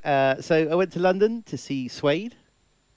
uh, 0.03 0.41
so 0.41 0.67
I 0.69 0.75
went 0.75 0.91
to 0.93 0.99
London 0.99 1.43
to 1.43 1.57
see 1.57 1.87
Suede. 1.87 2.35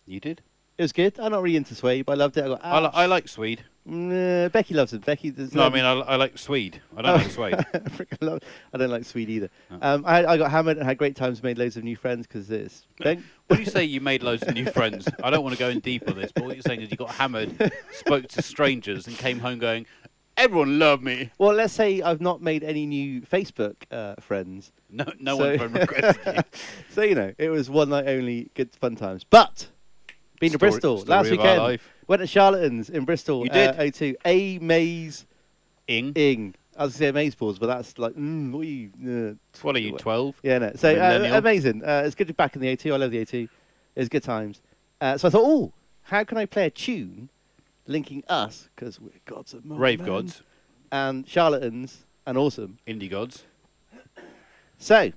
You 0.07 0.21
did? 0.21 0.43
It 0.79 0.83
was 0.83 0.93
good. 0.93 1.19
I'm 1.19 1.33
not 1.33 1.43
really 1.43 1.57
into 1.57 1.75
Suede, 1.75 2.05
but 2.05 2.13
I 2.13 2.15
loved 2.17 2.37
it. 2.37 2.45
I 2.45 2.49
got 2.49 2.61
I, 2.65 2.81
li- 2.81 2.91
I 2.93 3.07
like 3.07 3.29
Swede. 3.29 3.65
Becky 3.87 4.75
loves 4.75 4.93
it. 4.93 5.05
Becky 5.07 5.31
does. 5.31 5.55
No, 5.55 5.63
I 5.65 5.69
mean 5.71 5.85
I, 5.85 5.93
I 5.93 6.17
like 6.17 6.37
Swede. 6.37 6.81
I 6.97 7.03
don't 7.03 7.17
like 7.17 7.31
Swede. 7.31 7.55
Freaking 7.97 8.21
love- 8.21 8.41
I 8.75 8.79
don't 8.79 8.91
like 8.91 9.05
Swede 9.05 9.31
either. 9.31 9.49
Um, 9.81 10.05
I, 10.07 10.27
I 10.27 10.37
got 10.37 10.51
hammered 10.51 10.77
and 10.77 10.87
had 10.87 10.99
great 10.99 11.17
times, 11.17 11.43
made 11.43 11.57
loads 11.57 11.77
of 11.77 11.85
new 11.85 11.97
friends 11.97 12.27
because 12.27 12.51
it's. 12.51 12.87
Don't, 13.01 13.21
When 13.47 13.61
you 13.61 13.67
say 13.67 13.85
you 13.85 14.01
made 14.01 14.23
loads 14.23 14.43
of 14.43 14.55
new 14.55 14.67
friends, 14.67 15.09
I 15.23 15.31
don't 15.31 15.45
want 15.45 15.55
to 15.55 15.59
go 15.59 15.69
in 15.69 15.79
deep 15.81 16.09
on 16.09 16.17
this, 16.17 16.33
but 16.33 16.45
what 16.45 16.57
you're 16.57 16.63
saying 16.63 16.81
is 16.83 16.91
you 16.91 16.97
got 16.97 17.11
hammered, 17.11 17.73
spoke 17.93 18.27
to 18.29 18.43
strangers, 18.43 19.07
and 19.07 19.17
came 19.17 19.39
home 19.39 19.61
going, 19.61 19.87
"Everyone 20.37 20.79
loved 20.81 21.05
me." 21.05 21.31
well, 21.39 21.55
let's 21.55 21.73
say 21.73 22.03
I've 22.03 22.21
not 22.21 22.43
made 22.43 22.65
any 22.65 22.87
new 22.87 23.21
Facebook 23.23 23.77
uh, 23.93 24.17
friends. 24.21 24.73
No, 24.91 25.05
no 25.21 25.39
So- 25.39 25.45
one 25.51 25.59
from 25.59 25.73
regretted 25.75 26.19
you. 26.27 26.43
so 26.91 27.03
you 27.03 27.15
know, 27.15 27.33
it 27.39 27.49
was 27.51 27.71
one 27.71 27.89
night 27.91 28.09
only, 28.09 28.51
good 28.55 28.75
fun 28.75 28.97
times. 28.97 29.23
But 29.25 29.69
been 30.41 30.53
to 30.53 30.59
Story- 30.59 30.71
Bristol 30.71 30.99
story 30.99 31.11
last 31.11 31.31
weekend. 31.31 31.81
Went 32.09 32.21
to 32.21 32.27
Charlatans 32.27 32.91
in 32.91 33.05
Bristol. 33.05 33.45
You 33.45 33.51
did? 33.51 33.71
Uh, 33.71 33.75
O2. 33.83 34.15
A 34.25 34.59
Maze 34.59 35.27
Ing. 35.89 36.13
Ing. 36.15 36.55
I 36.79 36.85
was 36.85 36.93
going 36.99 37.13
to 37.13 37.19
say 37.19 37.25
Maze 37.25 37.35
balls, 37.35 37.59
but 37.59 37.67
that's 37.69 37.99
like, 37.99 38.13
mm, 38.15 38.53
what 38.53 38.61
are 38.61 38.65
you? 38.65 38.91
Uh, 39.31 39.35
What 39.63 39.77
are 39.77 39.81
you, 39.81 39.93
12? 39.97 40.35
Yeah, 40.43 40.59
no. 40.59 40.73
So 40.77 40.95
uh, 40.95 41.31
amazing. 41.39 41.83
Uh, 41.83 42.03
it's 42.05 42.15
good 42.15 42.27
to 42.29 42.33
be 42.35 42.37
back 42.37 42.55
in 42.55 42.61
the 42.61 42.69
A2. 42.77 42.93
I 42.93 42.97
love 42.97 43.11
the 43.11 43.25
A2. 43.25 43.45
It 43.45 43.49
was 44.01 44.09
good 44.09 44.23
times. 44.23 44.61
Uh, 45.01 45.17
so 45.17 45.29
I 45.29 45.31
thought, 45.31 45.45
oh, 45.45 45.73
how 46.03 46.23
can 46.25 46.37
I 46.39 46.45
play 46.47 46.67
a 46.67 46.71
tune 46.71 47.29
linking 47.87 48.23
us 48.29 48.69
because 48.75 49.01
we're 49.01 49.11
gods 49.25 49.55
of 49.55 49.63
Rave 49.65 50.05
gods. 50.05 50.43
and 50.93 51.27
charlatans 51.27 52.05
and 52.27 52.37
awesome 52.37 52.79
indie 52.87 53.11
gods. 53.11 53.45
So, 54.79 55.13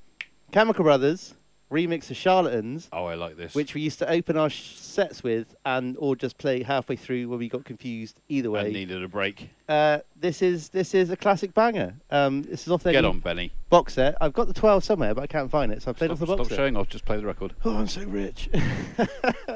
Chemical 0.51 0.83
Brothers 0.83 1.33
remix 1.71 2.09
of 2.09 2.17
Charlatans. 2.17 2.89
Oh, 2.91 3.05
I 3.05 3.15
like 3.15 3.37
this. 3.37 3.53
Which 3.55 3.73
we 3.75 3.81
used 3.81 3.99
to 3.99 4.09
open 4.09 4.37
our 4.37 4.49
sh- 4.49 4.75
sets 4.75 5.23
with, 5.23 5.55
and 5.65 5.95
or 5.99 6.15
just 6.15 6.37
play 6.37 6.63
halfway 6.63 6.95
through 6.95 7.29
when 7.29 7.39
we 7.39 7.47
got 7.49 7.63
confused. 7.65 8.19
Either 8.29 8.49
way, 8.51 8.61
I 8.67 8.71
needed 8.71 9.03
a 9.03 9.07
break. 9.07 9.49
uh, 9.69 9.99
this 10.19 10.41
is 10.41 10.69
this 10.69 10.93
is 10.95 11.09
a 11.09 11.15
classic 11.17 11.53
banger. 11.53 11.93
Um, 12.11 12.41
this 12.43 12.63
is 12.65 12.69
off 12.71 12.83
their 12.83 12.93
Get 12.93 13.05
on, 13.05 13.19
Benny. 13.19 13.51
box 13.69 13.93
set. 13.93 14.15
I've 14.19 14.33
got 14.33 14.47
the 14.47 14.53
12 14.53 14.83
somewhere, 14.83 15.13
but 15.13 15.21
I 15.23 15.27
can't 15.27 15.49
find 15.51 15.71
it, 15.71 15.81
so 15.83 15.91
I 15.91 15.93
played 15.93 16.07
Stop, 16.07 16.13
off 16.15 16.19
the 16.19 16.25
stop 16.25 16.37
box 16.39 16.49
set. 16.49 16.55
showing 16.57 16.75
off. 16.75 16.89
Just 16.89 17.05
play 17.05 17.17
the 17.17 17.25
record. 17.25 17.53
Oh, 17.65 17.77
I'm 17.77 17.87
so 17.87 18.03
rich. 18.03 18.49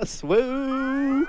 Swoo! 0.03 1.27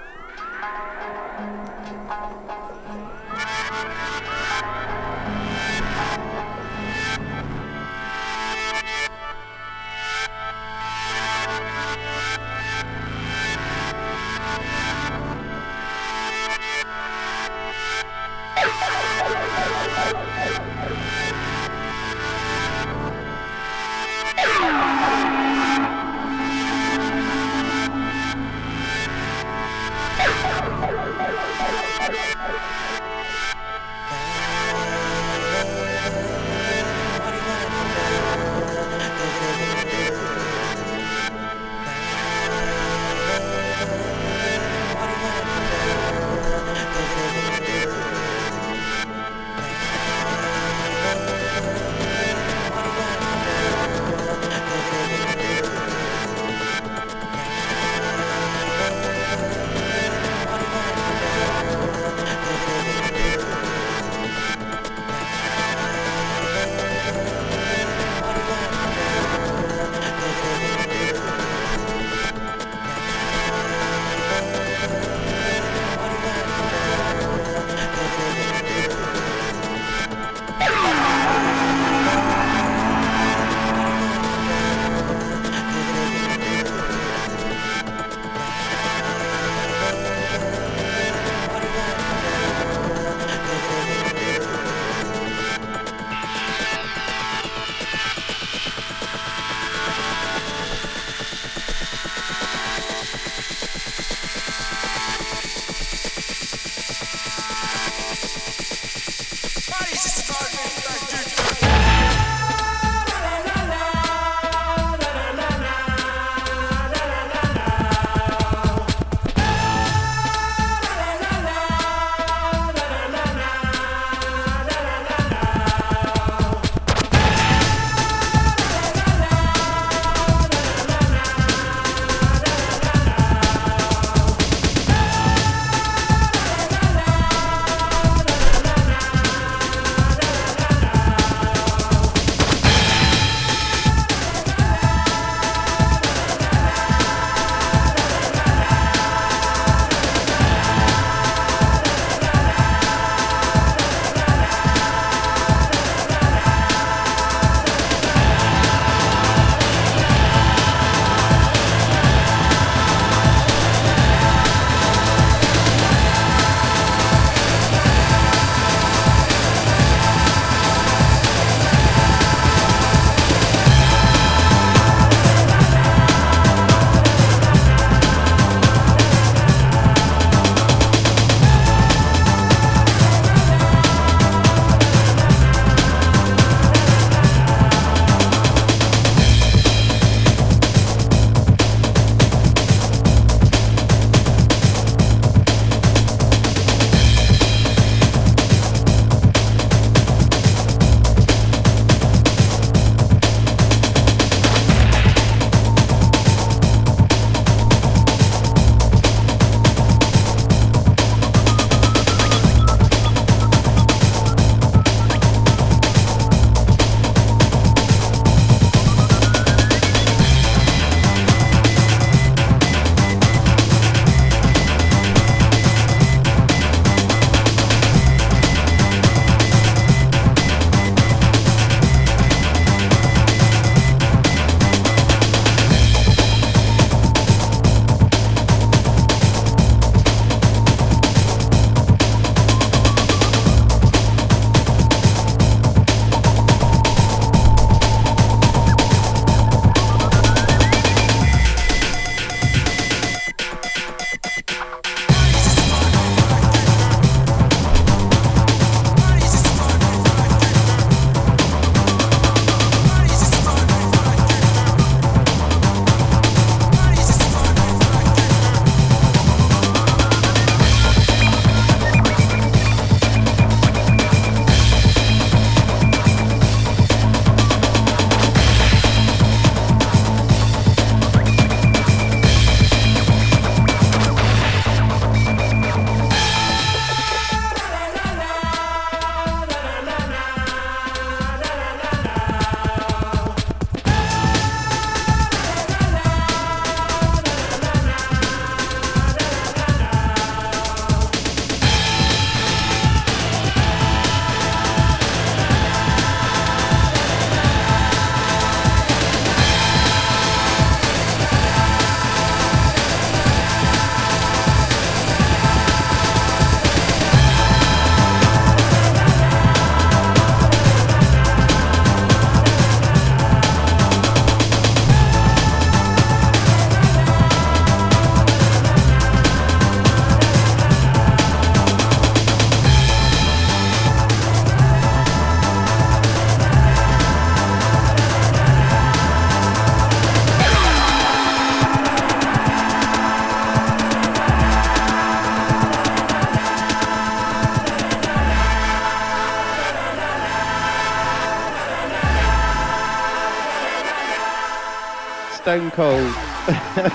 Stone 355.55 355.71
Cold. 355.71 356.13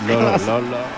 La, 0.09 0.35
la, 0.45 0.57
la. 0.57 0.97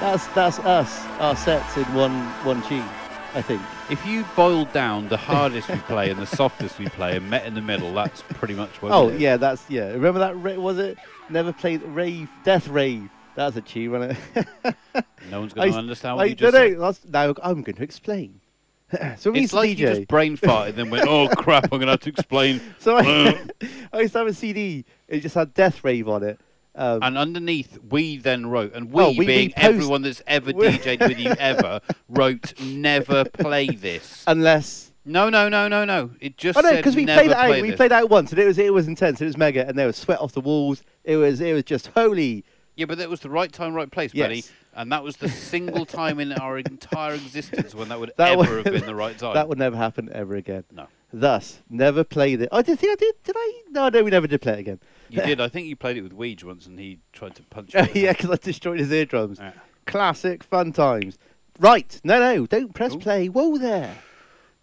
That's 0.00 0.26
that's 0.28 0.58
us. 0.60 1.04
Our 1.20 1.36
sets 1.36 1.76
in 1.76 1.84
one 1.92 2.18
one 2.44 2.62
tune, 2.62 2.88
I 3.34 3.42
think. 3.42 3.60
If 3.90 4.06
you 4.06 4.24
boiled 4.34 4.72
down 4.72 5.08
the 5.10 5.18
hardest 5.18 5.68
we 5.68 5.76
play 5.80 6.08
and 6.08 6.18
the 6.18 6.26
softest 6.26 6.78
we 6.78 6.86
play 6.86 7.18
and 7.18 7.28
met 7.28 7.44
in 7.44 7.52
the 7.52 7.60
middle, 7.60 7.92
that's 7.92 8.22
pretty 8.22 8.54
much 8.54 8.80
what. 8.80 8.90
Oh 8.92 9.10
yeah, 9.10 9.36
that's 9.36 9.68
yeah. 9.68 9.88
Remember 9.88 10.18
that? 10.20 10.34
Ra- 10.38 10.54
was 10.54 10.78
it? 10.78 10.96
Never 11.28 11.52
played 11.52 11.82
rave, 11.82 12.30
death 12.42 12.68
rave. 12.68 13.10
That's 13.34 13.56
a 13.56 13.60
tune, 13.60 13.92
wasn't 13.92 14.18
it? 14.34 14.74
No 15.30 15.40
one's 15.40 15.52
going 15.52 15.72
to 15.72 15.78
understand 15.78 16.16
what 16.16 16.22
I 16.22 16.26
you 16.26 16.34
just 16.34 16.54
don't 16.54 16.94
said. 16.94 17.10
now 17.12 17.34
I'm 17.42 17.62
going 17.62 17.76
to 17.76 17.82
explain. 17.82 18.40
so 19.18 19.30
we 19.30 19.40
It's 19.40 19.52
like 19.52 19.70
you 19.70 19.74
just 19.74 20.06
brain 20.06 20.36
farted 20.36 20.68
and 20.70 20.76
then 20.78 20.90
went, 20.90 21.06
"Oh 21.06 21.28
crap, 21.28 21.64
I'm 21.64 21.70
going 21.80 21.82
to 21.82 21.92
have 21.92 22.00
to 22.00 22.10
explain." 22.10 22.60
So 22.78 22.96
Uh, 22.96 23.02
I, 23.02 23.68
I 23.92 24.00
used 24.00 24.12
to 24.14 24.20
have 24.20 24.28
a 24.28 24.34
CD. 24.34 24.84
It 25.08 25.20
just 25.20 25.34
had 25.34 25.52
Death 25.52 25.84
Rave 25.84 26.08
on 26.08 26.22
it. 26.22 26.40
Um, 26.76 27.00
and 27.02 27.16
underneath, 27.18 27.78
we 27.88 28.16
then 28.16 28.46
wrote, 28.46 28.74
and 28.74 28.90
we, 28.92 29.02
Oh, 29.02 29.10
we- 29.10 29.18
we 29.18 29.26
being 29.26 29.50
post- 29.52 29.64
everyone 29.64 30.02
that's 30.02 30.22
ever 30.26 30.52
we- 30.54 30.66
DJed 30.68 31.00
with 31.08 31.18
you 31.18 31.30
ever, 31.38 31.80
wrote, 32.08 32.52
"Never 32.60 33.24
play 33.26 33.68
this." 33.68 34.24
unless 34.26 34.90
No, 35.04 35.28
no, 35.28 35.48
no, 35.48 35.68
no, 35.68 35.84
no. 35.84 36.10
It 36.20 36.36
just 36.36 36.58
oh 36.58 36.62
no, 36.62 36.74
because 36.74 36.96
we 36.96 37.04
played 37.04 37.30
out. 37.30 37.46
play 37.46 37.62
We 37.62 37.70
this. 37.70 37.76
played 37.76 37.92
out 37.92 38.10
once, 38.10 38.30
and 38.32 38.40
it 38.40 38.46
was 38.46 38.58
it 38.58 38.72
was 38.72 38.88
intense. 38.88 39.20
It 39.20 39.26
was 39.26 39.36
mega, 39.36 39.66
and 39.68 39.78
there 39.78 39.86
was 39.86 39.96
sweat 39.96 40.18
off 40.20 40.32
the 40.32 40.40
walls. 40.40 40.82
It 41.04 41.16
was 41.16 41.40
it 41.40 41.52
was 41.52 41.62
just 41.64 41.88
holy. 41.88 42.44
Yeah, 42.76 42.86
but 42.86 42.98
that 42.98 43.08
was 43.08 43.20
the 43.20 43.30
right 43.30 43.52
time, 43.52 43.72
right 43.74 43.88
place, 43.90 44.12
buddy. 44.12 44.42
And 44.76 44.90
that 44.90 45.04
was 45.04 45.16
the 45.18 45.28
single 45.28 45.86
time 45.86 46.18
in 46.18 46.32
our 46.32 46.58
entire 46.58 47.14
existence 47.14 47.72
when 47.72 47.88
that 47.90 48.00
would 48.00 48.10
That 48.16 48.30
ever 48.32 48.38
would- 48.56 48.66
have 48.66 48.74
been 48.74 48.86
the 48.86 48.94
right 48.96 49.16
time. 49.24 49.34
That 49.34 49.48
would 49.48 49.58
never 49.58 49.76
happen 49.76 50.08
ever 50.12 50.34
again. 50.34 50.64
No. 50.72 50.88
Thus, 51.12 51.60
never 51.70 52.02
played 52.02 52.40
it. 52.42 52.48
I 52.50 52.62
did 52.62 52.80
think 52.80 52.90
I 52.90 52.96
did. 52.96 53.14
Did 53.22 53.36
I? 53.38 53.62
No, 53.70 53.88
no, 53.90 54.02
we 54.02 54.10
never 54.10 54.26
did 54.26 54.40
play 54.42 54.54
it 54.54 54.58
again. 54.58 54.80
You 55.16 55.22
did. 55.22 55.40
I 55.40 55.48
think 55.48 55.66
you 55.66 55.76
played 55.76 55.96
it 55.96 56.02
with 56.02 56.16
Weege 56.16 56.44
once, 56.44 56.66
and 56.66 56.78
he 56.78 56.98
tried 57.12 57.34
to 57.36 57.42
punch 57.44 57.74
you. 57.74 57.86
yeah, 57.94 58.12
because 58.12 58.30
I 58.30 58.36
destroyed 58.36 58.78
his 58.80 58.92
eardrums. 58.92 59.38
Yeah. 59.38 59.52
Classic 59.86 60.42
fun 60.42 60.72
times. 60.72 61.18
Right. 61.60 62.00
No, 62.04 62.18
no, 62.18 62.46
don't 62.46 62.74
press 62.74 62.96
play. 62.96 63.28
Whoa 63.28 63.58
there. 63.58 63.94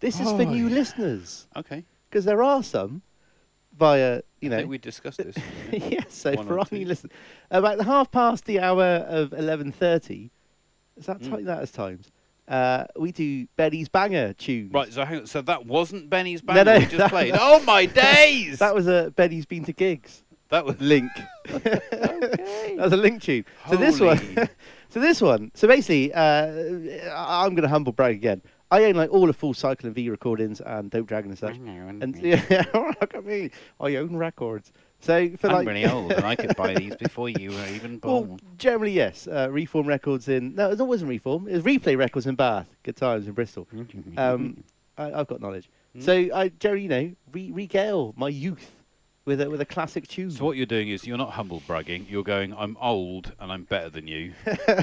This 0.00 0.20
is 0.20 0.28
for 0.30 0.42
Oh, 0.42 0.44
new 0.44 0.68
yeah. 0.68 0.74
listeners. 0.74 1.46
Okay. 1.56 1.84
Because 2.10 2.24
there 2.24 2.42
are 2.42 2.62
some 2.62 3.02
via, 3.78 4.20
you 4.40 4.48
I 4.48 4.50
know. 4.50 4.56
think 4.58 4.70
we 4.70 4.78
discussed 4.78 5.18
this. 5.18 5.36
yes, 5.72 6.06
so 6.14 6.32
One 6.34 6.46
for 6.46 6.58
or 6.58 6.66
two. 6.66 6.78
new 6.78 6.86
listeners. 6.86 7.12
About 7.50 7.78
the 7.78 7.84
half 7.84 8.10
past 8.10 8.44
the 8.44 8.60
hour 8.60 8.84
of 8.84 9.30
11.30, 9.30 10.28
is 10.96 11.06
that 11.06 11.20
Mm. 11.20 11.30
time 11.30 11.44
that 11.44 11.60
as 11.62 11.70
times? 11.70 12.10
Uh, 12.48 12.84
we 12.98 13.12
do 13.12 13.46
Benny's 13.56 13.88
Banger 13.88 14.32
tunes. 14.34 14.72
Right, 14.74 14.92
so 14.92 15.04
hang 15.04 15.20
on. 15.20 15.26
So 15.26 15.40
that 15.42 15.64
wasn't 15.64 16.10
Benny's 16.10 16.42
No, 16.42 16.52
band 16.54 16.66
no, 16.66 16.74
we 16.78 16.84
just 16.84 16.96
that- 16.98 17.10
played. 17.10 17.34
Oh 17.38 17.62
my 17.62 17.86
days! 17.86 18.58
That 18.58 18.74
was 18.74 18.88
a 18.88 19.12
Benny's 19.16 19.46
Been 19.46 19.64
to 19.64 19.72
Gigs. 19.72 20.24
That 20.52 20.66
was 20.66 20.78
Link. 20.82 21.10
that 21.46 22.74
was 22.76 22.92
a 22.92 22.96
link 22.98 23.22
tune. 23.22 23.46
So 23.70 23.76
this 23.76 23.98
one, 23.98 24.18
so 24.90 25.00
this 25.00 25.18
one, 25.22 25.50
so 25.54 25.66
basically, 25.66 26.12
uh, 26.12 26.46
I'm 27.16 27.54
going 27.54 27.62
to 27.62 27.68
humble 27.68 27.92
brag 27.92 28.16
again. 28.16 28.42
I 28.70 28.84
own 28.84 28.94
like 28.94 29.10
all 29.10 29.26
the 29.26 29.32
full 29.32 29.54
Cycle 29.54 29.86
and 29.86 29.94
V 29.94 30.10
recordings 30.10 30.60
and 30.60 30.90
Dope 30.90 31.06
Dragon 31.06 31.30
and 31.30 31.38
such. 31.38 31.56
And 31.56 32.14
yeah, 32.20 32.64
look 32.74 33.14
at 33.14 33.24
me, 33.24 33.50
I 33.80 33.96
own 33.96 34.14
records. 34.14 34.72
So 35.00 35.30
for 35.38 35.46
I'm 35.46 35.54
like, 35.54 35.68
really 35.68 35.86
old, 35.86 36.12
and 36.12 36.26
I 36.26 36.36
could 36.36 36.54
buy 36.54 36.74
these 36.74 36.96
before 36.96 37.30
you 37.30 37.52
were 37.52 37.66
even 37.68 37.96
born. 37.96 38.28
well, 38.28 38.38
generally 38.58 38.92
yes. 38.92 39.26
Uh, 39.26 39.48
Reform 39.50 39.86
Records 39.86 40.28
in 40.28 40.54
no, 40.54 40.70
it 40.70 40.78
wasn't 40.78 41.08
Reform. 41.08 41.48
It 41.48 41.54
was 41.54 41.62
Replay 41.62 41.96
Records 41.96 42.26
in 42.26 42.34
Bath. 42.34 42.68
Good 42.82 42.96
times 42.96 43.26
in 43.26 43.32
Bristol. 43.32 43.66
Um, 44.18 44.62
I, 44.98 45.12
I've 45.12 45.28
got 45.28 45.40
knowledge. 45.40 45.70
So 45.98 46.28
I 46.34 46.48
Jerry, 46.48 46.82
you 46.82 46.88
know, 46.88 47.12
re- 47.32 47.52
regale 47.52 48.12
my 48.18 48.28
youth 48.28 48.70
with 49.24 49.40
a 49.40 49.50
with 49.50 49.60
a 49.60 49.66
classic 49.66 50.08
tune. 50.08 50.30
So 50.30 50.44
what 50.44 50.56
you're 50.56 50.66
doing 50.66 50.88
is 50.88 51.06
you're 51.06 51.18
not 51.18 51.30
humble 51.30 51.62
bragging. 51.66 52.06
You're 52.08 52.24
going, 52.24 52.54
I'm 52.56 52.76
old 52.80 53.32
and 53.38 53.52
I'm 53.52 53.64
better 53.64 53.90
than 53.90 54.06
you. 54.06 54.32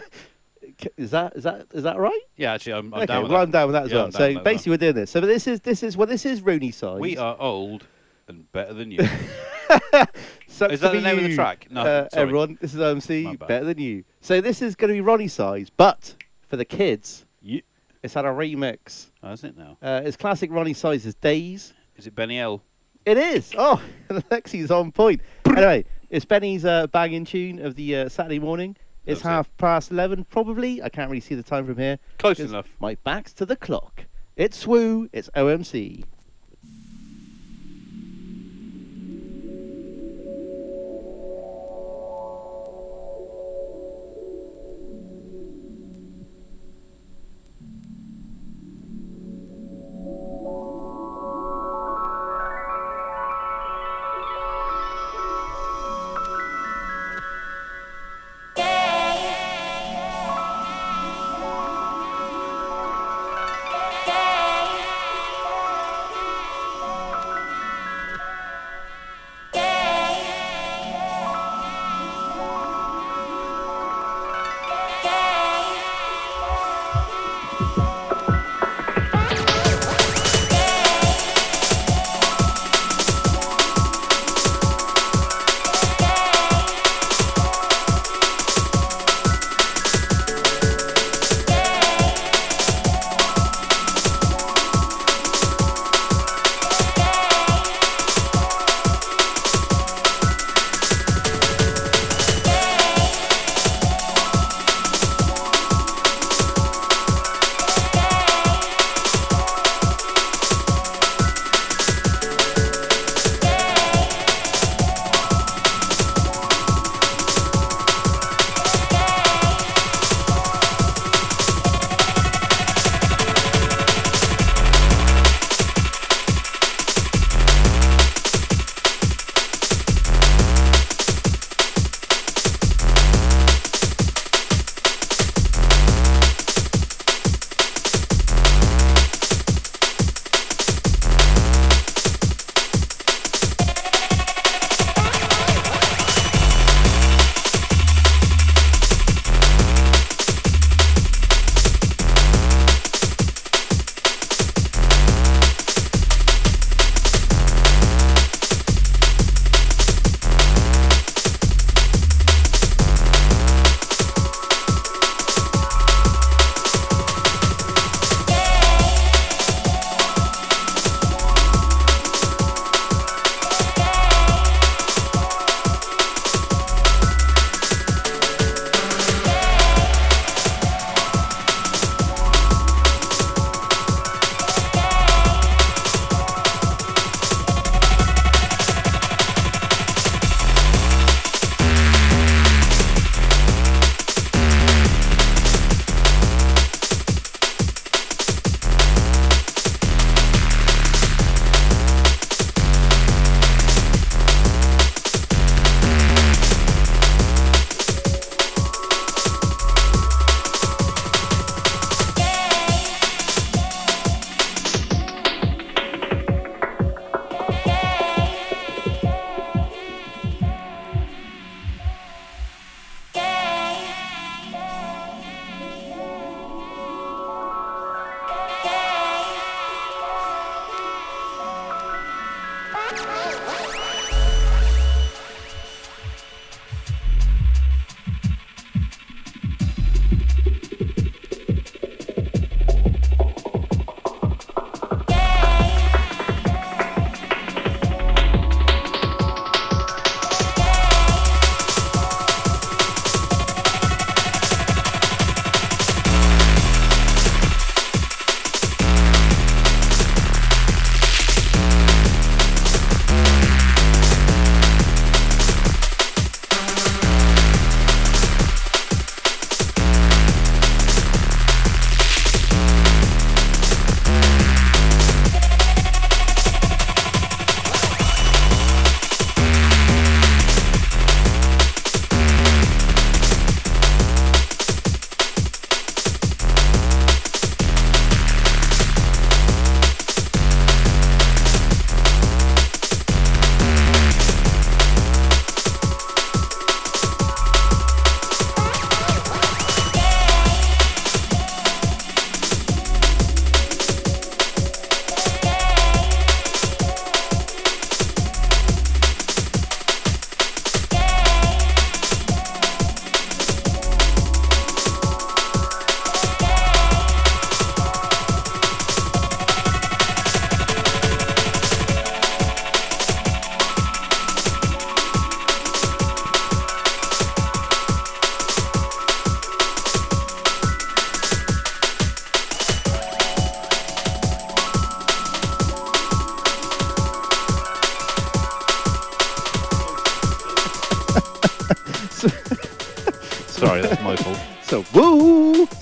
Is 0.98 1.12
that 1.12 1.36
is 1.36 1.44
that 1.44 1.68
is 1.74 1.84
that 1.84 1.98
right? 1.98 2.22
Yeah, 2.38 2.54
actually, 2.54 2.74
I'm, 2.74 2.94
I'm 2.94 3.00
okay, 3.02 3.06
down 3.08 3.24
with 3.24 3.32
well, 3.32 3.40
that. 3.40 3.44
I'm 3.48 3.52
down 3.52 3.68
with 3.68 3.74
that 3.74 3.84
as 3.86 3.92
Yeah, 3.92 3.98
well. 3.98 4.12
So 4.12 4.28
with 4.28 4.36
that 4.36 4.44
basically, 4.44 4.72
we're 4.72 4.78
doing 4.78 4.96
this. 4.96 5.12
So 5.12 5.20
this 5.20 5.48
is 5.48 5.60
this 5.62 5.84
is 5.84 5.98
well, 5.98 6.08
this 6.08 6.26
is 6.26 6.42
Roni 6.42 6.74
Size. 6.74 7.00
We 7.00 7.18
are 7.18 7.36
old 7.40 7.86
and 8.28 8.50
better 8.52 8.74
than 8.74 8.92
you. 8.92 9.00
Sucks 10.48 10.74
Is 10.74 10.80
that 10.82 10.92
the 10.92 11.00
be 11.00 11.02
name 11.02 11.18
of 11.18 11.24
the 11.24 11.36
track? 11.36 11.68
No, 11.70 11.82
uh, 11.82 12.08
everyone. 12.14 12.58
This 12.62 12.74
is 12.74 12.80
OMC, 12.80 13.40
bad. 13.40 13.48
better 13.48 13.66
than 13.66 13.78
you. 13.80 14.04
So 14.22 14.40
this 14.42 14.62
is 14.62 14.76
going 14.76 14.94
to 14.96 15.02
be 15.02 15.06
Roni 15.06 15.30
Size, 15.30 15.70
but 15.70 16.16
for 16.48 16.56
the 16.56 16.66
kids, 16.66 17.26
Ye- 17.42 17.64
it's 18.04 18.14
had 18.14 18.26
a 18.26 18.30
remix. 18.30 19.08
Oh, 19.24 19.32
is 19.32 19.44
it 19.44 19.58
now? 19.58 19.78
Uh, 19.82 20.02
it's 20.06 20.16
classic 20.18 20.50
Roni 20.52 20.76
Size's 20.76 21.16
Dayz. 21.16 21.74
Is 21.98 22.08
it 22.08 22.16
Benny 22.16 22.40
L? 22.40 22.62
It 23.10 23.18
is. 23.18 23.56
Oh, 23.58 23.82
Alexi's 24.12 24.70
on 24.70 24.92
point. 24.92 25.22
anyway, 25.48 25.84
it's 26.12 26.26
Benny's 26.26 26.64
uh, 26.64 26.86
banging 26.86 27.26
tune 27.26 27.58
of 27.58 27.74
the 27.74 27.96
uh, 27.96 28.10
Saturday 28.10 28.38
morning. 28.38 28.76
It's 29.08 29.22
That's 29.22 29.26
it. 29.26 29.30
half 29.30 29.58
past 29.58 29.90
eleven, 29.90 30.26
probably. 30.26 30.84
I 30.84 30.90
can't 30.90 31.10
really 31.10 31.20
see 31.20 31.34
the 31.34 31.42
time 31.42 31.66
from 31.66 31.78
here. 31.78 31.98
Close 32.20 32.40
enough. 32.40 32.68
My 32.80 32.94
back's 33.04 33.34
to 33.34 33.48
the 33.48 33.56
clock. 33.56 34.06
It's 34.36 34.64
Swoo. 34.64 35.10
It's 35.12 35.28
OMC. 35.36 36.04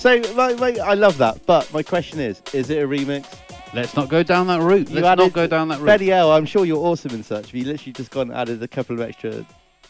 So 0.07 0.21
my, 0.35 0.53
my, 0.53 0.71
I 0.77 0.93
love 0.93 1.17
that, 1.17 1.45
but 1.45 1.73
my 1.73 1.83
question 1.83 2.21
is: 2.21 2.41
Is 2.53 2.69
it 2.69 2.81
a 2.81 2.87
remix? 2.87 3.27
Let's 3.73 3.93
not 3.93 4.07
go 4.07 4.23
down 4.23 4.47
that 4.47 4.61
route. 4.61 4.87
You 4.87 4.95
Let's 4.95 5.03
not 5.03 5.19
added- 5.19 5.33
go 5.33 5.47
down 5.47 5.67
that 5.67 5.79
route. 5.79 5.83
Freddie 5.83 6.13
L, 6.13 6.31
I'm 6.31 6.45
sure 6.45 6.63
you're 6.63 6.77
awesome 6.77 7.11
in 7.11 7.23
such. 7.23 7.53
You 7.53 7.65
literally 7.65 7.91
just 7.91 8.09
gone 8.09 8.29
and 8.31 8.39
added 8.39 8.63
a 8.63 8.69
couple 8.69 8.95
of 8.95 9.01
extra 9.01 9.45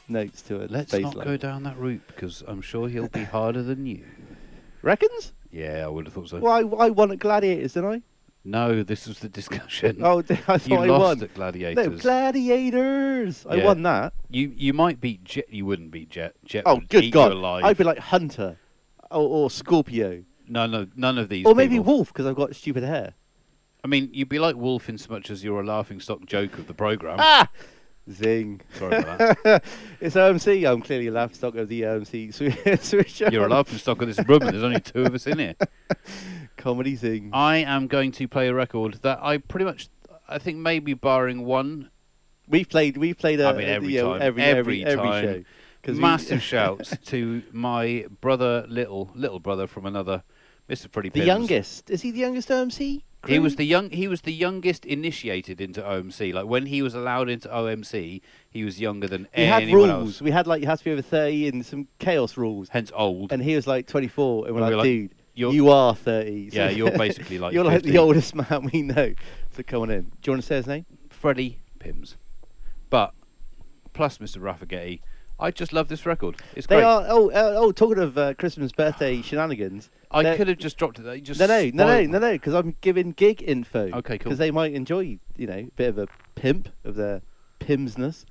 notes 0.10 0.42
to 0.44 0.60
it. 0.62 0.72
Let's 0.72 0.92
not 0.92 1.14
go 1.24 1.38
down 1.38 1.62
that 1.64 1.78
route 1.78 2.02
because 2.08 2.44
I'm 2.48 2.62
sure 2.64 2.90
he'll 2.90 3.10
be 3.10 3.24
harder 3.36 3.62
than 3.62 3.86
you. 3.86 4.06
Reckons? 4.82 5.34
Yeah, 5.52 5.84
I 5.86 5.88
would 5.88 6.06
have 6.06 6.16
thought 6.16 6.30
so. 6.30 6.40
Well, 6.40 6.52
I, 6.82 6.86
I 6.86 6.90
won 6.90 7.12
at 7.12 7.20
Gladiators, 7.20 7.74
didn't 7.74 7.92
I? 7.92 8.02
No, 8.44 8.82
this 8.82 9.06
was 9.08 9.20
the 9.20 9.30
discussion. 9.30 9.98
Oh, 10.04 10.18
I 10.18 10.24
thought 10.24 10.68
you 10.68 10.78
I 10.78 10.88
lost 10.88 11.20
won. 11.20 11.24
at 11.26 11.34
Gladiators. 11.36 11.86
No, 11.86 11.96
Gladiators. 12.00 13.46
I 13.48 13.56
Yeah. 13.58 13.66
won 13.66 13.84
that. 13.84 14.14
You 14.32 14.52
you 14.58 14.74
might 14.74 15.00
beat 15.00 15.24
Jet. 15.26 15.46
You 15.54 15.68
wouldn't 15.68 15.92
beat 15.92 16.10
Jet. 16.10 16.34
Jet. 16.44 16.64
Oh, 16.66 16.76
would 16.76 16.90
good 16.90 17.04
eat 17.04 17.14
God! 17.14 17.34
You 17.34 17.38
alive. 17.38 17.66
I'd 17.66 17.78
be 17.78 17.84
like 17.84 18.00
Hunter, 18.00 18.58
or, 19.12 19.28
or 19.28 19.50
Scorpio, 19.50 20.24
no, 20.48 20.66
no, 20.66 20.88
none 20.96 21.18
of 21.18 21.30
these. 21.30 21.46
or 21.46 21.56
maybe 21.56 21.78
people. 21.78 21.94
Wolf 21.94 22.08
because 22.14 22.26
I've 22.26 22.36
got 22.36 22.56
stupid 22.56 22.84
hair. 22.84 23.14
I 23.84 23.88
mean, 23.88 24.10
you'd 24.14 24.30
be 24.30 24.40
like 24.40 24.56
Wolf 24.56 24.90
in 24.90 24.98
so 24.98 25.12
much 25.12 25.30
as 25.30 25.44
you're 25.44 25.62
a 25.62 25.66
laughing 25.66 26.00
stock 26.00 26.26
joke 26.26 26.58
of 26.58 26.68
the 26.68 26.74
program. 26.74 27.18
Ah, 27.20 27.50
zing! 28.12 28.62
Sorry 28.74 28.98
about 28.98 29.18
that. 29.44 29.64
it's 30.02 30.16
OMC. 30.16 30.70
I'm 30.70 30.82
clearly 30.82 31.08
a 31.08 31.12
laugh 31.12 31.34
stock 31.34 31.56
of 31.56 31.68
the 31.68 31.84
OMC 31.84 32.30
swi- 32.36 32.82
switch. 32.82 33.22
You're 33.22 33.44
a 33.44 33.46
on. 33.46 33.52
laughing 33.52 33.78
stock 33.78 34.02
of 34.02 34.08
this 34.08 34.26
room, 34.28 34.42
and 34.42 34.54
there's 34.54 34.64
only 34.64 34.80
two 34.80 35.04
of 35.04 35.14
us 35.14 35.28
in 35.28 35.40
here. 35.40 35.56
Comedy 36.58 36.96
zing. 36.96 37.30
I 37.34 37.58
am 37.58 37.88
going 37.88 38.12
to 38.14 38.28
play 38.28 38.48
a 38.48 38.54
record 38.54 39.00
that 39.04 39.20
I 39.22 39.38
pretty 39.38 39.66
much, 39.66 39.90
I 40.28 40.40
think 40.40 40.58
maybe 40.58 40.94
barring 40.94 41.46
one. 41.46 41.92
We've 42.48 42.68
played. 42.68 42.98
We've 42.98 43.18
played. 43.18 43.40
I 43.42 43.52
uh, 43.52 43.54
mean, 43.54 43.68
every 43.68 43.94
you 43.94 44.02
know, 44.02 44.14
time, 44.14 44.22
every 44.22 44.44
every, 44.44 44.86
every, 44.86 45.10
time. 45.10 45.24
every 45.24 45.44
show. 45.44 45.50
Massive 45.88 46.42
shouts 46.52 46.96
to 47.06 47.44
my 47.52 48.06
brother, 48.22 48.66
little 48.68 49.12
little 49.16 49.40
brother 49.40 49.68
from 49.68 49.86
another, 49.86 50.24
Mr. 50.70 50.90
Freddy. 50.92 51.10
The 51.10 51.20
Pimms. 51.22 51.28
youngest. 51.28 51.90
Is 51.90 52.02
he 52.02 52.12
the 52.12 52.20
youngest 52.20 52.50
OMC? 52.50 53.04
He 53.28 53.40
was 53.40 53.56
the 53.58 53.66
young. 53.66 53.90
He 53.90 54.08
was 54.08 54.22
the 54.22 54.32
youngest 54.32 54.86
initiated 54.86 55.60
into 55.60 55.82
OMC. 55.82 56.34
Like 56.34 56.46
when 56.46 56.66
he 56.68 56.82
was 56.82 56.94
allowed 56.94 57.30
into 57.30 57.50
OMC, 57.50 58.22
he 58.50 58.64
was 58.64 58.80
younger 58.80 59.08
than 59.08 59.28
We 59.36 59.44
had 59.44 59.64
anyone 59.64 59.90
rules. 59.90 60.08
else. 60.16 60.22
We 60.22 60.32
had 60.32 60.48
like 60.48 60.62
you 60.62 60.68
had 60.68 60.78
to 60.80 60.84
be 60.86 60.92
over 60.92 61.02
thirty 61.02 61.48
and 61.48 61.66
some 61.66 61.88
chaos 62.00 62.38
rules. 62.38 62.70
Hence 62.70 62.92
old. 62.96 63.32
And 63.34 63.42
he 63.44 63.56
was 63.56 63.68
like 63.68 63.88
twenty 63.88 64.08
four, 64.08 64.46
and 64.46 64.56
we're 64.56 64.62
like, 64.62 64.76
like, 64.76 64.84
dude, 64.84 65.16
you're- 65.34 65.54
you 65.54 65.70
are 65.72 65.94
thirty. 65.96 66.50
Yeah, 66.54 66.70
you're 66.70 66.92
basically 66.98 67.38
like 67.40 67.54
you're 67.54 67.66
like 67.66 67.82
the 67.84 67.98
oldest 67.98 68.34
man 68.36 68.70
we 68.72 68.84
know. 68.84 69.14
So 69.56 69.64
come 69.64 69.82
on 69.82 69.90
in. 69.90 70.02
Do 70.04 70.10
you 70.26 70.32
want 70.34 70.42
to 70.44 70.48
say 70.48 70.56
his 70.58 70.68
name? 70.68 70.86
Freddy 71.10 71.60
Pimms. 71.80 72.16
But 72.90 73.14
plus 73.94 74.20
Mr. 74.20 74.38
Raffagetti, 74.38 75.02
I 75.40 75.52
just 75.52 75.72
love 75.72 75.88
this 75.88 76.06
record. 76.06 76.38
It's 76.56 76.66
They 76.68 76.78
great. 76.78 76.84
are. 76.86 77.06
Oh, 77.08 77.30
uh, 77.30 77.54
oh, 77.58 77.72
talking 77.72 78.00
of 78.02 78.18
uh, 78.18 78.34
Christmas 78.34 78.72
birthday 78.72 79.22
shenanigans. 79.22 79.90
I 80.10 80.36
could 80.36 80.48
have 80.48 80.58
just 80.58 80.78
dropped 80.78 81.00
it. 81.00 81.04
there. 81.04 81.18
Just 81.20 81.40
no, 81.40 81.46
no, 81.48 81.70
no, 81.72 81.86
no, 81.86 82.02
no, 82.06 82.20
no, 82.20 82.32
because 82.34 82.54
I'm 82.54 82.76
giving 82.82 83.12
gig 83.12 83.44
info. 83.44 83.90
Okay, 83.94 84.18
cool. 84.18 84.30
Because 84.30 84.38
they 84.40 84.52
might 84.52 84.74
enjoy, 84.74 85.20
you 85.36 85.48
know, 85.48 85.54
a 85.58 85.70
bit 85.76 85.90
of 85.90 85.98
a 85.98 86.08
pimp 86.36 86.70
of 86.84 86.96
their 86.96 87.22
pimsness. 87.60 88.26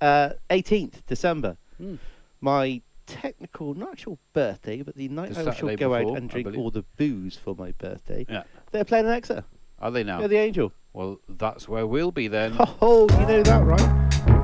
Uh, 0.00 0.30
18th 0.48 1.04
December. 1.06 1.56
Hmm. 1.76 1.96
My 2.40 2.80
technical, 3.06 3.74
not 3.74 3.92
actual 3.92 4.18
birthday, 4.32 4.82
but 4.82 4.96
the 4.96 5.08
night 5.08 5.34
The 5.34 5.50
I 5.50 5.54
shall 5.54 5.68
go 5.68 5.76
before, 5.76 5.96
out 6.12 6.16
and 6.16 6.30
drink 6.30 6.56
all 6.56 6.70
the 6.70 6.84
booze 6.96 7.36
for 7.36 7.54
my 7.54 7.72
birthday. 7.72 8.24
Yeah. 8.28 8.44
They're 8.72 8.84
playing 8.84 9.06
an 9.06 9.12
Exeter. 9.12 9.44
Are 9.78 9.90
they 9.90 10.04
now? 10.04 10.20
They're 10.20 10.28
the 10.28 10.38
Angel. 10.38 10.72
Well, 10.92 11.20
that's 11.28 11.68
where 11.68 11.86
we'll 11.86 12.12
be 12.12 12.28
then. 12.28 12.56
Oh, 12.80 13.06
you 13.20 13.26
know 13.26 13.42
that, 13.42 13.64
right? 13.64 14.39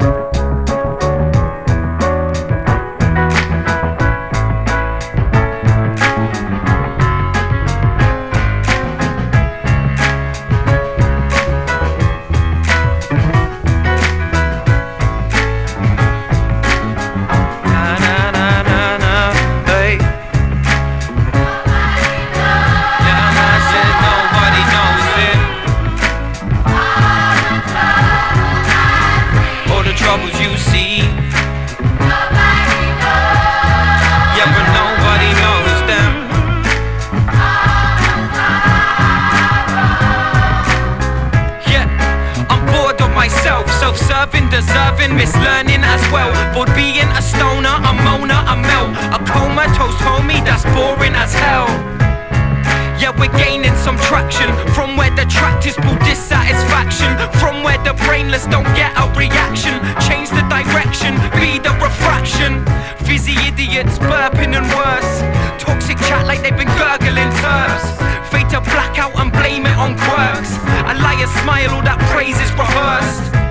Traction 54.26 54.74
from 54.74 54.96
where 54.96 55.14
the 55.14 55.24
tractors 55.26 55.76
pull 55.76 55.94
dissatisfaction, 55.98 57.14
from 57.38 57.62
where 57.62 57.78
the 57.84 57.94
brainless 58.06 58.46
don't 58.46 58.66
get 58.74 58.90
a 58.98 59.06
reaction. 59.14 59.78
Change 60.02 60.30
the 60.30 60.42
direction, 60.50 61.14
be 61.38 61.58
the 61.58 61.70
refraction. 61.78 62.64
Fizzy 63.06 63.36
idiots 63.46 63.98
burping 63.98 64.54
and 64.58 64.66
worse. 64.74 65.22
Toxic 65.62 65.98
chat 65.98 66.26
like 66.26 66.42
they've 66.42 66.56
been 66.56 66.72
gurgling 66.78 67.30
terms. 67.38 67.84
Fate 68.30 68.50
to 68.50 68.60
black 68.74 68.98
out 68.98 69.14
and 69.16 69.30
blame 69.30 69.64
it 69.64 69.76
on 69.78 69.94
quirks. 69.96 70.56
A 70.90 70.94
liar 70.98 71.30
smile, 71.42 71.70
all 71.70 71.82
that 71.82 72.00
praise 72.10 72.38
is 72.40 72.50
rehearsed. 72.58 73.45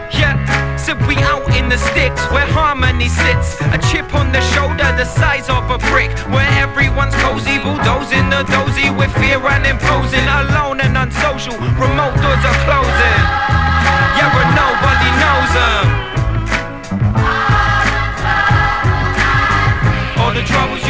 The 1.76 1.92
sticks 1.92 2.24
where 2.32 2.48
harmony 2.48 3.10
sits. 3.10 3.60
A 3.76 3.78
chip 3.92 4.16
on 4.16 4.32
the 4.32 4.40
shoulder 4.56 4.88
the 4.96 5.04
size 5.04 5.50
of 5.50 5.70
a 5.70 5.78
brick. 5.92 6.08
Where 6.32 6.48
everyone's 6.56 7.14
cozy, 7.16 7.60
bulldozing 7.60 8.32
the 8.32 8.48
dozy 8.48 8.88
with 8.96 9.12
fear 9.20 9.44
and 9.44 9.68
imposing. 9.68 10.24
Alone 10.24 10.80
and 10.80 10.96
unsocial, 10.96 11.52
remote 11.76 12.16
doors 12.24 12.44
are 12.48 12.60
closing. 12.64 13.20
Yeah, 14.16 14.32
but 14.32 14.48
nobody 14.56 15.10
knows 15.20 15.52
them. 15.52 15.86
All 20.16 20.32
the 20.32 20.48
troubles 20.48 20.85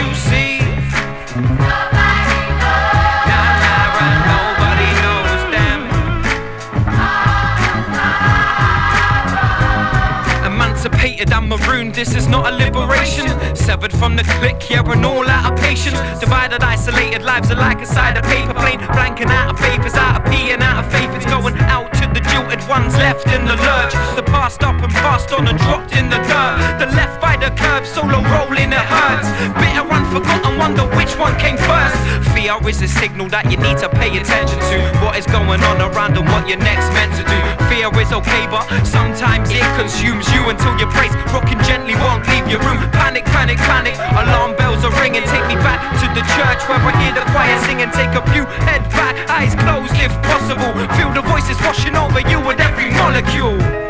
is 12.26 12.31
not 12.31 12.52
a 12.52 12.56
liberation. 12.56 13.27
Severed 13.56 13.91
from 13.91 14.15
the 14.15 14.23
clique, 14.23 14.69
yeah, 14.69 14.91
and 14.91 15.06
all 15.06 15.27
out 15.27 15.52
of 15.52 15.60
patience. 15.60 15.99
Divided, 16.19 16.64
isolated 16.64 17.22
lives 17.22 17.52
are 17.52 17.56
like 17.56 17.81
a 17.81 17.85
side 17.85 18.18
of 18.18 18.23
paper 18.23 18.53
plane. 18.53 18.80
Blanking 18.80 19.30
out 19.30 19.53
of 19.53 19.57
papers, 19.60 19.93
out 19.93 20.22
of 20.22 20.31
pee 20.31 20.52
and 20.52 20.61
out 20.61 20.84
of 20.84 20.91
faith. 20.91 21.10
It's 21.15 21.26
going 21.26 21.56
out 21.73 21.94
the 22.16 22.24
jilted 22.32 22.64
ones 22.70 22.96
left 22.96 23.28
in 23.28 23.44
the 23.44 23.58
lurch. 23.60 23.92
The 24.16 24.24
past 24.24 24.64
up 24.64 24.80
and 24.82 24.94
passed 25.04 25.34
on 25.34 25.48
and 25.48 25.60
dropped 25.60 25.92
in 25.92 26.08
the 26.08 26.16
dirt. 26.24 26.80
The 26.80 26.88
left 26.96 27.20
by 27.20 27.36
the 27.36 27.52
curb, 27.60 27.86
solo 27.86 28.24
rolling 28.32 28.72
it 28.72 28.86
hurts. 28.88 29.28
Bitter 29.60 29.84
unforgotten, 29.84 30.58
wonder 30.58 30.88
which 30.96 31.12
one 31.20 31.36
came 31.38 31.58
first. 31.58 32.00
Fear 32.32 32.56
is 32.72 32.82
a 32.82 32.88
signal 32.88 33.28
that 33.36 33.52
you 33.52 33.58
need 33.60 33.78
to 33.84 33.90
pay 33.90 34.16
attention 34.16 34.60
to. 34.72 34.78
What 35.04 35.20
is 35.20 35.28
going 35.28 35.60
on 35.60 35.84
around 35.84 36.16
and 36.16 36.24
what 36.32 36.48
you're 36.48 36.64
next 36.64 36.88
meant 36.96 37.12
to 37.20 37.24
do. 37.28 37.40
Fear 37.68 37.92
is 38.00 38.16
okay, 38.16 38.48
but 38.48 38.64
sometimes 38.88 39.52
it 39.52 39.68
consumes 39.76 40.24
you 40.32 40.48
until 40.48 40.72
your 40.80 40.88
brace 40.96 41.12
rocking 41.36 41.60
gently 41.68 42.00
won't 42.00 42.24
leave 42.32 42.48
your 42.48 42.64
room. 42.64 42.80
Panic, 42.96 43.28
panic, 43.28 43.60
panic. 43.68 44.00
Alarm 44.16 44.56
bells 44.56 44.88
are 44.88 44.96
ringing. 45.04 45.28
Take 45.28 45.44
me 45.52 45.60
back 45.60 45.84
to 46.00 46.08
the 46.16 46.24
church 46.40 46.64
where 46.72 46.80
I 46.80 46.96
hear 47.04 47.12
the 47.12 47.28
choir 47.36 47.60
singing. 47.68 47.92
Take 47.92 48.16
a 48.16 48.24
few 48.32 48.48
head 48.64 48.88
back, 48.96 49.20
eyes 49.28 49.52
closed 49.60 49.92
if 50.00 50.16
possible. 50.24 50.72
Feel 50.96 51.12
the 51.12 51.24
voices 51.28 51.60
washing 51.60 51.96
over 52.06 52.22
you 52.30 52.40
with 52.40 52.60
every 52.60 52.91
molecule. 52.91 53.85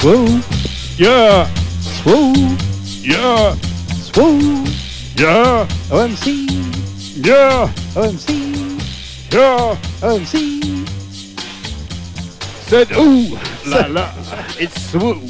Swoo. 0.00 0.40
Yeah. 0.98 1.46
Swoo. 1.80 2.32
Yeah. 3.02 3.54
Swoo. 4.08 4.66
Yeah. 5.18 5.66
OMC. 5.90 6.46
Yeah. 7.26 7.70
OMC. 7.94 9.32
Yeah. 9.32 9.76
OMC. 10.00 10.88
Said 12.68 12.92
ooh. 12.92 13.36
La 13.66 13.86
la. 13.88 14.10
It's 14.58 14.90
swoo. 14.92 15.20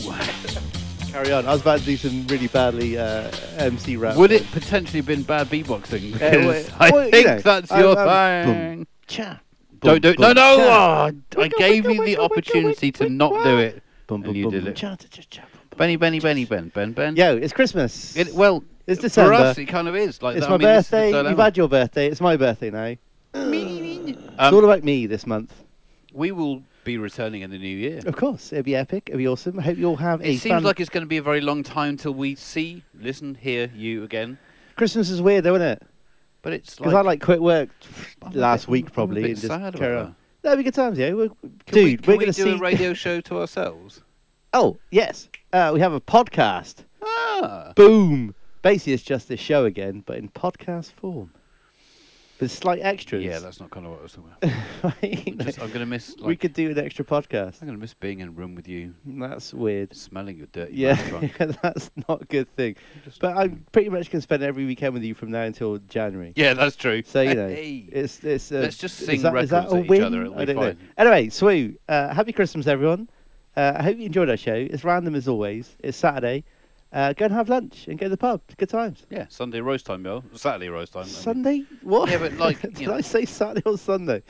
Carry 1.11 1.33
on. 1.33 1.47
I 1.47 1.53
was 1.53 1.63
about 1.63 1.81
to 1.81 1.85
do 1.87 1.97
some 1.97 2.27
really 2.29 2.47
badly 2.47 2.97
uh, 2.97 3.31
MC 3.59 3.97
rap. 3.97 4.17
Would 4.17 4.31
it 4.31 4.49
potentially 4.53 4.99
have 5.01 5.07
been 5.07 5.23
bad 5.23 5.49
beatboxing? 5.49 6.15
Uh, 6.15 6.19
Because 6.31 6.47
well, 6.69 6.77
I 6.79 6.91
well, 6.91 7.05
you 7.07 7.11
think 7.11 7.27
know, 7.27 7.39
that's 7.41 7.73
I- 7.73 7.81
your 7.81 7.99
I'm- 7.99 8.47
thing. 8.47 8.87
cha. 9.09 9.41
Don't 9.81 10.03
do 10.03 10.11
it. 10.11 10.19
No, 10.19 10.33
no. 10.35 10.57
Oh, 10.61 11.11
I 11.41 11.49
gave 11.49 11.89
you 11.91 12.05
the 12.05 12.19
opportunity 12.19 12.93
to 12.93 13.09
not 13.09 13.33
do 13.45 13.59
it. 13.59 13.83
Boom, 14.19 14.25
and 14.25 14.37
you 14.37 14.45
boom, 14.45 14.53
did 14.53 14.65
boom, 14.65 14.73
it. 14.73 14.77
cha, 14.77 14.97
cha, 14.97 15.07
cha, 15.11 15.23
cha. 15.31 15.43
Benny, 15.77 15.97
Benny, 15.97 16.21
Benny, 16.21 16.45
Ben, 16.45 16.69
Ben, 16.75 16.93
Ben. 16.93 17.17
Yo, 17.17 17.37
it's 17.37 17.53
Christmas. 17.53 18.17
It, 18.17 18.35
well, 18.35 18.63
it's 18.87 19.01
December. 19.01 19.37
For 19.37 19.43
us, 19.43 19.59
it 19.59 19.67
kind 19.67 19.89
of 19.89 19.95
is. 19.97 20.21
Like 20.23 20.37
it's 20.37 20.47
that. 20.47 20.51
my 20.51 20.55
I 20.57 20.59
mean, 20.59 20.67
this 20.69 20.85
is 20.87 20.91
the 20.91 20.97
birthday. 20.97 21.07
You've 21.09 21.17
dilemma. 21.25 21.45
had 21.45 21.57
your 21.57 21.69
birthday. 21.69 22.07
It's 22.09 22.21
my 22.21 22.37
birthday 22.37 22.71
now. 22.71 22.97
it's 23.35 24.29
Um, 24.39 24.55
all 24.55 24.65
about 24.65 24.85
me 24.85 25.07
this 25.07 25.27
month. 25.27 25.55
We 26.13 26.33
will 26.33 26.63
be 26.85 26.99
returning 26.99 27.43
in 27.43 27.51
the 27.51 27.59
new 27.59 27.77
year. 27.77 28.01
Of 28.05 28.17
course, 28.17 28.53
it'll 28.53 28.65
be 28.65 28.75
epic. 28.75 29.05
It'll 29.07 29.19
be 29.19 29.29
awesome. 29.29 29.59
I 29.59 29.63
hope 29.63 29.79
you 29.79 29.87
all 29.87 29.97
have 29.97 30.21
a 30.23 30.31
It 30.33 30.39
seems 30.39 30.65
like 30.65 30.81
it's 30.81 30.91
going 30.91 31.05
to 31.05 31.09
be 31.09 31.19
a 31.19 31.23
very 31.23 31.41
long 31.41 31.63
time 31.63 31.97
till 31.97 32.15
we 32.15 32.35
see, 32.35 32.83
listen, 32.99 33.37
hear 33.37 33.71
you 33.75 34.03
again. 34.03 34.39
Christmas 34.77 35.09
is 35.11 35.23
weird, 35.23 35.45
though, 35.45 35.55
isn't 35.55 35.67
it? 35.69 35.83
But 36.43 36.55
it's 36.55 36.75
because 36.77 36.95
like- 36.95 37.05
I 37.05 37.07
like 37.07 37.21
quit 37.21 37.43
work 37.43 37.69
I'm 38.23 38.33
last 38.33 38.63
bit- 38.67 38.73
week 38.73 38.85
I'm 38.87 38.89
a 38.89 38.95
probably 38.95 39.23
bit 39.23 39.31
and 39.33 39.41
just 39.41 39.47
sad 39.53 39.75
carry 39.77 39.97
on. 39.99 40.17
That'll 40.43 40.57
be 40.57 40.63
good 40.63 40.75
times, 40.75 40.99
yeah. 40.99 41.13
We're, 41.13 41.29
Can 41.29 41.39
dude, 41.67 41.85
we, 41.85 41.97
can 41.97 42.15
are 42.15 42.17
we 42.17 42.25
gonna 42.25 42.33
do 42.33 42.45
see 42.45 42.55
a 42.55 42.59
radio 42.59 42.95
show 42.95 43.21
to 43.21 43.39
ourselves? 43.41 44.03
Oh 44.53 44.79
yes, 44.91 45.29
uh, 45.53 45.71
we 45.73 45.81
have 45.81 45.93
a 45.93 46.01
podcast. 46.01 46.85
Ah. 47.03 47.73
Boom! 47.77 48.35
Basically, 48.63 48.95
it's 48.95 49.03
just 49.03 49.29
this 49.29 49.41
show 49.41 49.65
again, 49.65 50.03
but 50.05 50.19
in 50.19 50.29
podcast 50.29 50.93
form. 50.93 51.33
With 52.41 52.51
slight 52.51 52.81
extras. 52.83 53.23
Yeah, 53.25 53.39
that's 53.39 53.61
not 53.61 53.71
kind 53.71 53.85
of 53.87 53.93
what 53.93 54.01
I 54.01 54.03
was 54.05 54.13
talking 54.13 54.33
about. 54.41 54.95
I'm, 55.03 55.39
just, 55.39 55.61
I'm 55.61 55.69
going 55.69 55.81
to 55.81 55.87
miss. 55.87 56.17
Like, 56.19 56.27
we 56.27 56.37
could 56.37 56.53
do 56.55 56.71
an 56.71 56.79
extra 56.79 57.05
podcast. 57.05 57.61
I'm 57.61 57.67
going 57.69 57.79
to 57.79 57.81
miss 57.81 57.95
being 57.95 58.21
in 58.21 58.29
a 58.29 58.31
room 58.31 58.55
with 58.55 58.67
you. 58.69 58.95
That's 59.05 59.53
weird. 59.53 59.95
Smelling 59.95 60.39
your 60.39 60.47
dirty 60.47 60.75
Yeah, 60.75 61.21
yeah, 61.39 61.47
that's 61.63 61.91
not 62.09 62.23
a 62.23 62.25
good 62.25 62.49
thing. 62.57 62.77
But 63.21 63.37
I'm 63.37 63.65
pretty 63.73 63.91
much 63.91 64.11
going 64.11 64.21
to 64.21 64.23
spend 64.23 64.43
every 64.43 64.65
weekend 64.67 64.95
with 64.95 65.03
you 65.03 65.15
from 65.15 65.31
now 65.31 65.43
until 65.43 65.79
January. 65.89 66.33
Yeah, 66.37 66.55
that's 66.55 66.77
true. 66.77 67.03
So 67.05 67.21
you 67.21 67.35
know, 67.35 67.49
Hey. 67.49 67.87
it's 67.93 68.25
it's. 68.25 68.51
Uh, 68.51 68.61
Let's 68.61 68.79
just 68.79 69.01
is 69.01 69.07
sing 69.07 69.23
that, 69.23 69.37
is 69.37 69.51
that 69.51 69.65
records 69.65 69.73
a 69.75 69.77
at 69.79 69.85
each 69.85 69.91
win? 69.91 70.03
other, 70.03 70.23
it'll 70.23 70.35
I 70.35 70.39
be 70.41 70.47
don't 70.47 70.57
know. 70.57 70.63
fine. 70.63 70.89
Anyway, 70.97 71.27
Swoo, 71.29 71.77
uh, 71.89 72.15
happy 72.15 72.33
Christmas, 72.33 72.67
everyone. 72.67 73.09
Uh, 73.57 73.73
I 73.77 73.83
hope 73.83 73.99
you 73.99 74.07
enjoyed 74.07 74.31
our 74.31 74.37
show. 74.37 74.55
It's 74.55 74.85
random 74.85 75.15
as 75.15 75.29
always. 75.29 75.77
It's 75.81 75.99
Saturday. 75.99 76.45
Uh, 76.93 77.13
go 77.13 77.27
and 77.27 77.35
have 77.35 77.49
lunch 77.49 77.87
and 77.87 77.99
go 77.99 78.07
to 78.07 78.11
the 78.11 78.17
pub. 78.17 78.41
Good 78.57 78.69
times. 78.69 79.07
Yeah, 79.11 79.27
Sunday 79.29 79.61
roast 79.61 79.87
time, 79.87 80.03
Bill. 80.03 80.25
Saturday 80.35 80.69
roast 80.69 80.93
time. 80.93 81.03
I 81.03 81.07
mean. 81.07 81.15
Sunday? 81.15 81.65
What? 81.83 82.11
Yeah, 82.11 82.19
but 82.19 82.37
like, 82.37 82.61
did 82.63 82.81
you 82.81 82.89
know, 82.89 82.95
I 82.95 83.01
say 83.01 83.25
Saturday 83.25 83.63
or 83.65 83.79
Sunday? 83.79 84.23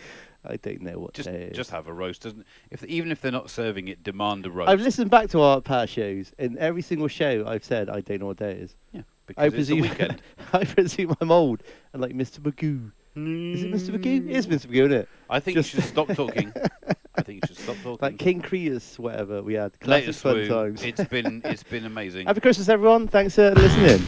I 0.45 0.57
don't 0.57 0.81
know 0.81 0.99
what 0.99 1.13
just 1.13 1.29
day 1.29 1.51
just 1.53 1.71
have 1.71 1.87
a 1.87 1.93
roast. 1.93 2.23
Doesn't 2.23 2.47
if 2.71 2.83
even 2.85 3.13
if 3.13 3.21
they're 3.21 3.33
not 3.33 3.51
serving 3.51 3.89
it, 3.89 4.03
demand 4.03 4.47
a 4.47 4.51
roast. 4.51 4.71
I've 4.71 4.81
listened 4.81 5.11
back 5.11 5.29
to 5.31 5.41
our 5.43 5.61
past 5.61 5.93
shows, 5.93 6.33
and 6.39 6.57
every 6.59 6.83
single 6.83 7.09
show 7.09 7.45
I've 7.47 7.65
said 7.65 7.91
I 7.91 8.01
don't 8.01 8.21
know 8.21 8.27
what 8.27 8.39
day 8.39 8.53
it 8.53 8.59
is. 8.59 8.77
Yeah, 8.93 9.03
I 9.37 9.49
because 9.49 9.55
it's 9.61 9.69
the 9.69 9.81
presume 9.81 9.81
weekend. 9.81 10.23
I 10.53 10.65
presume 10.65 11.15
I'm 11.21 11.31
old 11.31 11.63
and 11.93 12.01
like 12.01 12.13
Mr. 12.13 12.41
Magoo. 12.41 12.93
Is 13.17 13.65
it 13.65 13.73
Mr. 13.73 13.91
Magoo? 13.91 14.29
It 14.29 14.37
is 14.37 14.47
mm. 14.47 14.53
Mr. 14.53 14.67
Magoo, 14.67 14.85
isn't 14.85 14.93
it? 14.93 15.09
I 15.29 15.41
think 15.41 15.57
Just- 15.57 15.75
you 15.75 15.81
should 15.81 15.89
stop 15.89 16.09
talking. 16.15 16.53
I 17.17 17.23
think 17.23 17.43
you 17.43 17.49
should 17.49 17.59
stop 17.59 17.77
talking. 17.83 17.99
Like 18.01 18.19
King 18.19 18.41
Creus, 18.41 18.99
whatever 18.99 19.43
we 19.43 19.55
had. 19.55 19.79
Classic 19.81 20.07
Latest 20.07 20.23
fun 20.23 20.37
Woo, 20.37 20.49
times. 20.49 20.83
It's 20.85 21.05
been 21.05 21.43
it's 21.45 21.65
been 21.65 21.85
amazing. 21.85 22.27
Happy 22.27 22.41
Christmas, 22.41 22.69
everyone. 22.69 23.09
Thanks 23.09 23.35
for 23.35 23.51
listening. 23.51 24.01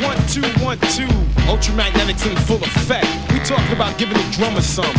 One, 0.00 0.16
two, 0.28 0.42
one, 0.64 0.78
two. 0.94 1.10
Ultramagnetics 1.50 2.30
in 2.30 2.36
full 2.44 2.62
effect. 2.62 3.06
We 3.32 3.40
talking 3.40 3.74
about 3.74 3.98
giving 3.98 4.16
the 4.16 4.36
drummer 4.38 4.62
some. 4.62 4.94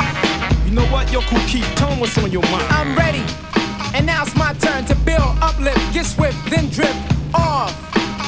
You 0.66 0.72
know 0.72 0.86
what? 0.88 1.12
Yo, 1.12 1.22
Kool 1.22 1.40
Keith, 1.48 1.66
tell 1.76 1.90
him 1.90 2.02
what's 2.02 2.18
on 2.18 2.30
your 2.32 2.44
mind. 2.44 2.68
I'm 2.70 2.96
ready. 2.96 3.24
And 3.94 4.06
now 4.06 4.24
it's 4.24 4.36
my 4.36 4.54
turn 4.54 4.86
to 4.86 4.96
build, 4.96 5.36
uplift, 5.42 5.94
get 5.94 6.06
swift, 6.06 6.38
then 6.50 6.70
drift 6.70 6.98
off. 7.34 7.76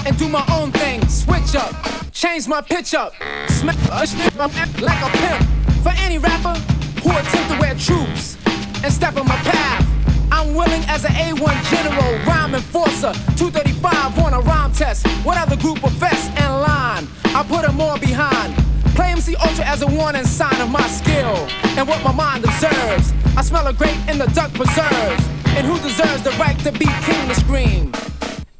And 0.05 0.17
do 0.17 0.27
my 0.27 0.45
own 0.51 0.71
thing. 0.71 1.07
Switch 1.07 1.55
up, 1.55 1.73
change 2.11 2.47
my 2.47 2.61
pitch 2.61 2.93
up. 2.93 3.13
Smack 3.47 3.77
a 3.89 4.43
up 4.43 4.81
like 4.81 5.01
a 5.01 5.17
pimp. 5.17 5.43
For 5.83 5.93
any 6.03 6.17
rapper 6.17 6.55
who 7.01 7.11
attempt 7.11 7.51
to 7.51 7.59
wear 7.59 7.75
troops 7.75 8.37
and 8.83 8.91
step 8.91 9.15
on 9.17 9.27
my 9.27 9.37
path. 9.37 9.87
I'm 10.31 10.55
willing 10.55 10.81
as 10.87 11.05
an 11.05 11.11
A1 11.11 11.55
general, 11.69 12.25
rhyme 12.25 12.55
enforcer. 12.55 13.13
235 13.37 14.19
on 14.19 14.33
a 14.33 14.39
rhyme 14.41 14.71
test. 14.73 15.07
What 15.23 15.37
other 15.37 15.55
group 15.55 15.83
of 15.83 15.91
vests 15.93 16.29
and 16.37 16.61
line? 16.61 17.07
I 17.25 17.45
put 17.47 17.61
them 17.65 17.79
all 17.79 17.99
behind. 17.99 18.62
Play 18.95 19.11
MC 19.11 19.35
Ultra 19.37 19.65
as 19.65 19.81
a 19.81 19.87
warning 19.87 20.25
sign 20.25 20.59
of 20.61 20.69
my 20.69 20.87
skill 20.87 21.35
and 21.77 21.87
what 21.87 22.03
my 22.03 22.11
mind 22.11 22.43
observes. 22.45 23.11
I 23.35 23.41
smell 23.41 23.65
a 23.67 23.73
grape 23.73 23.97
in 24.07 24.19
the 24.19 24.27
duck 24.27 24.53
preserves. 24.53 25.23
And 25.55 25.65
who 25.67 25.77
deserves 25.79 26.23
the 26.23 26.31
right 26.31 26.57
to 26.59 26.71
be 26.71 26.85
king 26.85 27.27
to 27.27 27.35
scream? 27.35 27.91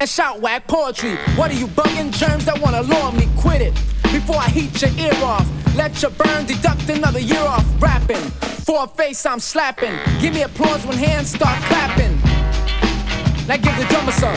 And 0.00 0.08
shout 0.08 0.40
whack 0.40 0.66
poetry. 0.66 1.16
What 1.36 1.50
are 1.50 1.58
you 1.58 1.66
bugging? 1.68 2.12
Germs 2.12 2.44
that 2.46 2.60
wanna 2.60 2.82
lure 2.82 3.12
me, 3.12 3.28
quit 3.36 3.62
it. 3.62 3.74
Before 4.12 4.36
I 4.36 4.48
heat 4.48 4.80
your 4.82 4.90
ear 4.98 5.24
off, 5.24 5.48
let 5.76 6.02
your 6.02 6.10
burn, 6.12 6.46
deduct 6.46 6.88
another 6.88 7.20
year 7.20 7.40
off 7.40 7.64
rapping. 7.80 8.22
For 8.66 8.84
a 8.84 8.86
face 8.86 9.24
I'm 9.26 9.40
slapping. 9.40 9.96
Give 10.20 10.34
me 10.34 10.42
applause 10.42 10.84
when 10.86 10.96
hands 10.96 11.30
start 11.30 11.60
clapping. 11.64 12.16
Now 13.46 13.56
give 13.56 13.76
the 13.76 13.86
drummer 13.88 14.12
some. 14.12 14.36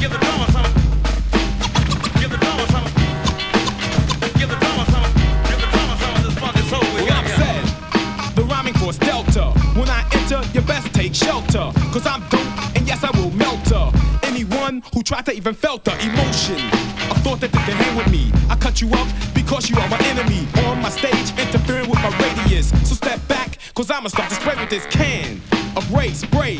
Give 0.00 0.12
the 0.12 0.18
drummer 0.18 0.52
some. 0.52 0.65
Force 8.86 8.98
delta. 8.98 9.50
When 9.74 9.88
I 9.88 10.06
enter, 10.12 10.40
you 10.54 10.60
best 10.60 10.94
take 10.94 11.12
shelter. 11.12 11.72
Cause 11.92 12.06
I'm 12.06 12.20
dope, 12.28 12.76
and 12.76 12.86
yes, 12.86 13.02
I 13.02 13.10
will 13.18 13.32
melt 13.32 13.66
her. 13.70 13.90
Anyone 14.22 14.82
who 14.94 15.02
tried 15.02 15.26
to 15.26 15.32
even 15.32 15.54
felt 15.54 15.84
the 15.84 15.92
emotion. 15.98 16.60
A 17.10 17.14
thought 17.24 17.40
that 17.40 17.50
they 17.50 17.62
can 17.66 17.76
hang 17.82 17.96
with 17.96 18.08
me. 18.12 18.30
I 18.48 18.54
cut 18.54 18.80
you 18.80 18.88
up 18.90 19.08
because 19.34 19.68
you 19.68 19.76
are 19.76 19.88
my 19.88 19.98
enemy. 20.06 20.46
On 20.66 20.80
my 20.80 20.90
stage, 20.90 21.30
interfering 21.36 21.90
with 21.90 21.98
my 21.98 22.12
radius. 22.18 22.68
So 22.88 22.94
step 22.94 23.18
back, 23.26 23.58
cause 23.74 23.90
I'ma 23.90 24.08
start 24.08 24.28
to 24.28 24.36
spray 24.36 24.54
with 24.54 24.70
this 24.70 24.86
can 24.86 25.40
of 25.76 25.82
ray 25.92 26.10
spray. 26.10 26.56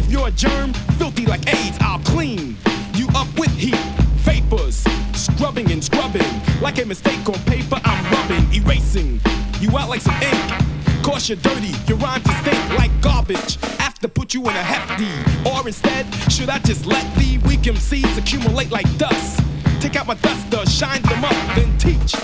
If 0.00 0.10
you're 0.10 0.28
a 0.28 0.30
germ, 0.30 0.72
filthy 0.98 1.26
like 1.26 1.46
AIDS, 1.46 1.76
I'll 1.82 2.04
clean 2.14 2.56
you 2.94 3.06
up 3.14 3.28
with 3.38 3.52
heat, 3.52 3.82
vapors, 4.24 4.82
scrubbing 5.12 5.70
and 5.72 5.84
scrubbing. 5.84 6.32
Like 6.62 6.78
a 6.80 6.86
mistake 6.86 7.28
on 7.28 7.38
paper, 7.44 7.78
I'm 7.84 8.04
rubbing, 8.14 8.46
erasing 8.54 9.20
you 9.60 9.76
out 9.76 9.90
like 9.90 10.00
some 10.00 10.16
ink. 10.22 10.79
Cause 11.02 11.28
you're 11.28 11.38
dirty, 11.38 11.72
your 11.86 11.98
rhymes 11.98 12.24
to 12.24 12.32
stink 12.42 12.78
like 12.78 12.90
garbage. 13.00 13.56
Have 13.78 13.98
to 14.00 14.08
put 14.08 14.34
you 14.34 14.42
in 14.42 14.56
a 14.56 14.62
hefty, 14.62 15.10
or 15.48 15.66
instead, 15.66 16.06
should 16.30 16.50
I 16.50 16.58
just 16.58 16.86
let 16.86 17.04
the 17.16 17.38
weak 17.46 17.60
MCs 17.60 18.18
accumulate 18.18 18.70
like 18.70 18.86
dust? 18.98 19.40
Take 19.80 19.96
out 19.96 20.06
my 20.06 20.14
duster, 20.14 20.64
shine 20.70 21.02
them 21.02 21.24
up, 21.24 21.34
then 21.56 21.76
teach 21.78 22.14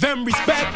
them 0.00 0.24
respect. 0.24 0.72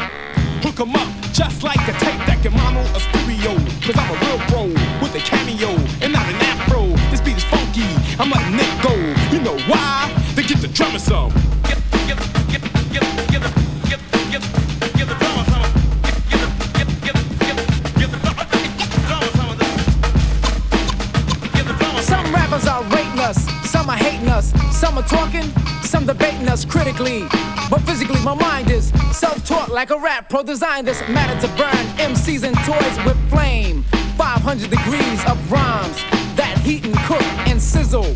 Hook 0.63 0.79
'em 0.79 0.95
up, 0.95 1.07
just 1.33 1.63
like 1.63 1.81
a 1.87 1.93
tape 1.93 2.21
deck 2.27 2.45
in 2.45 2.53
mono 2.53 2.81
or 2.81 2.99
stereo. 2.99 3.55
Cause 3.81 3.97
I'm 3.97 4.11
a 4.11 4.17
real 4.25 4.39
pro 4.49 4.63
with 5.01 5.15
a 5.15 5.19
cameo 5.19 5.71
and 6.01 6.13
not 6.13 6.27
an 6.27 6.35
afro. 6.35 6.87
This 7.09 7.21
beat 7.21 7.37
is 7.37 7.43
funky, 7.45 7.87
I'm 8.19 8.29
letting 8.29 8.59
it 8.59 8.73
go. 8.83 8.93
You 9.33 9.41
know 9.41 9.57
why? 9.67 10.11
They 10.35 10.43
get 10.43 10.59
the 10.61 10.67
drummer 10.67 10.99
some. 10.99 11.40
Us 26.51 26.65
critically. 26.65 27.21
But 27.69 27.79
physically, 27.81 28.19
my 28.23 28.35
mind 28.35 28.69
is 28.69 28.89
self 29.15 29.45
taught 29.45 29.69
like 29.69 29.89
a 29.89 29.97
rap 29.97 30.29
pro 30.29 30.43
designed 30.43 30.85
this 30.85 30.99
matter 31.07 31.39
to 31.39 31.47
burn 31.55 31.85
MCs 32.11 32.43
and 32.43 32.55
toys 32.67 33.05
with 33.05 33.17
flame. 33.29 33.83
500 34.17 34.69
degrees 34.69 35.19
of 35.25 35.37
rhymes 35.51 35.95
that 36.35 36.59
heat 36.63 36.85
and 36.85 36.95
cook 37.07 37.23
and 37.47 37.59
sizzle. 37.61 38.15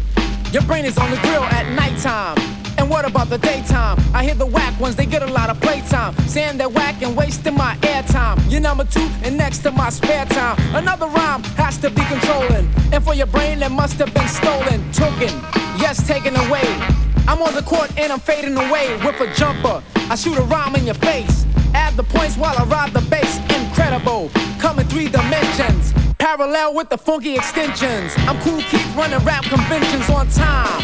Your 0.52 0.64
brain 0.64 0.84
is 0.84 0.98
on 0.98 1.10
the 1.12 1.18
grill 1.18 1.44
at 1.44 1.72
nighttime. 1.74 2.38
And 2.78 2.90
what 2.90 3.06
about 3.06 3.30
the 3.30 3.38
daytime? 3.38 3.98
I 4.14 4.26
hear 4.26 4.36
the 4.36 4.45
whack 4.45 4.78
ones, 4.82 4.98
they 4.98 5.06
get 5.06 5.24
a 5.24 5.32
lot 5.32 5.49
of 5.49 5.60
playtime. 5.62 6.14
Saying 6.28 6.57
they're 6.57 6.68
whack 6.68 7.02
and 7.02 7.16
wasting 7.16 7.56
my 7.56 7.78
airtime. 7.78 8.38
You're 8.52 8.60
number 8.60 8.84
two 8.84 9.07
and 9.24 9.38
next 9.38 9.60
to 9.60 9.72
my 9.72 9.90
spare 9.90 10.26
time. 10.26 10.57
Another 10.76 11.07
rhyme 11.07 11.41
has 11.56 11.78
to 11.78 11.90
be 11.90 12.03
controlling. 12.06 12.70
And 12.91 13.02
for 13.02 13.14
your 13.14 13.28
brain, 13.28 13.60
that 13.60 13.72
must 13.72 13.95
have 13.99 14.14
been 14.14 14.28
stolen, 14.28 14.91
taken, 14.91 15.34
yes, 15.80 16.06
taken 16.06 16.36
away. 16.36 17.05
I'm 17.28 17.42
on 17.42 17.54
the 17.54 17.64
court 17.64 17.92
and 17.98 18.12
I'm 18.12 18.20
fading 18.20 18.56
away 18.58 18.96
with 19.04 19.20
a 19.20 19.34
jumper. 19.34 19.82
I 20.10 20.16
shoot 20.16 20.38
a 20.38 20.44
rhyme 20.44 20.76
in 20.76 20.86
your 20.86 20.96
face. 20.96 21.46
Add 21.74 21.96
the 21.96 22.04
points 22.04 22.38
while 22.38 22.56
I 22.58 22.64
ride 22.66 22.94
the 22.94 23.02
bass. 23.02 23.40
Incredible. 23.50 24.30
Come 24.60 24.80
in 24.80 24.88
three 24.88 25.10
dimensions. 25.10 25.94
Parallel 26.20 26.76
with 26.76 26.90
the 26.90 26.98
funky 26.98 27.36
extensions. 27.36 28.14
I'm 28.20 28.40
cool, 28.42 28.62
keep 28.70 28.96
running 28.96 29.20
rap 29.26 29.44
conventions 29.44 30.10
on 30.10 30.28
time. 30.30 30.82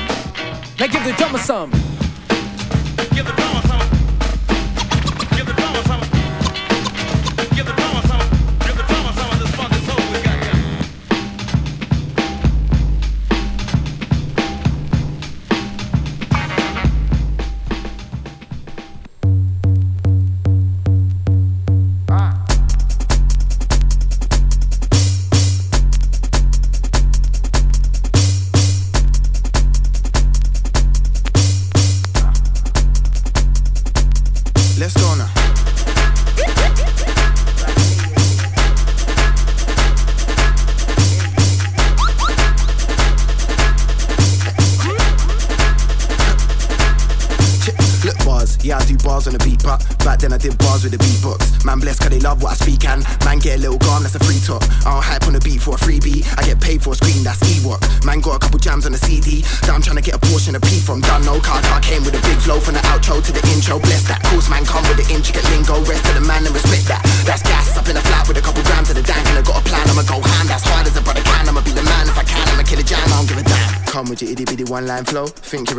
Now 0.80 0.88
give 0.88 1.04
the 1.04 1.14
drummer 1.14 1.40
some. 1.40 1.72
Give 3.14 3.26
the 3.26 3.34
drummer 3.36 3.62
some. 3.68 3.81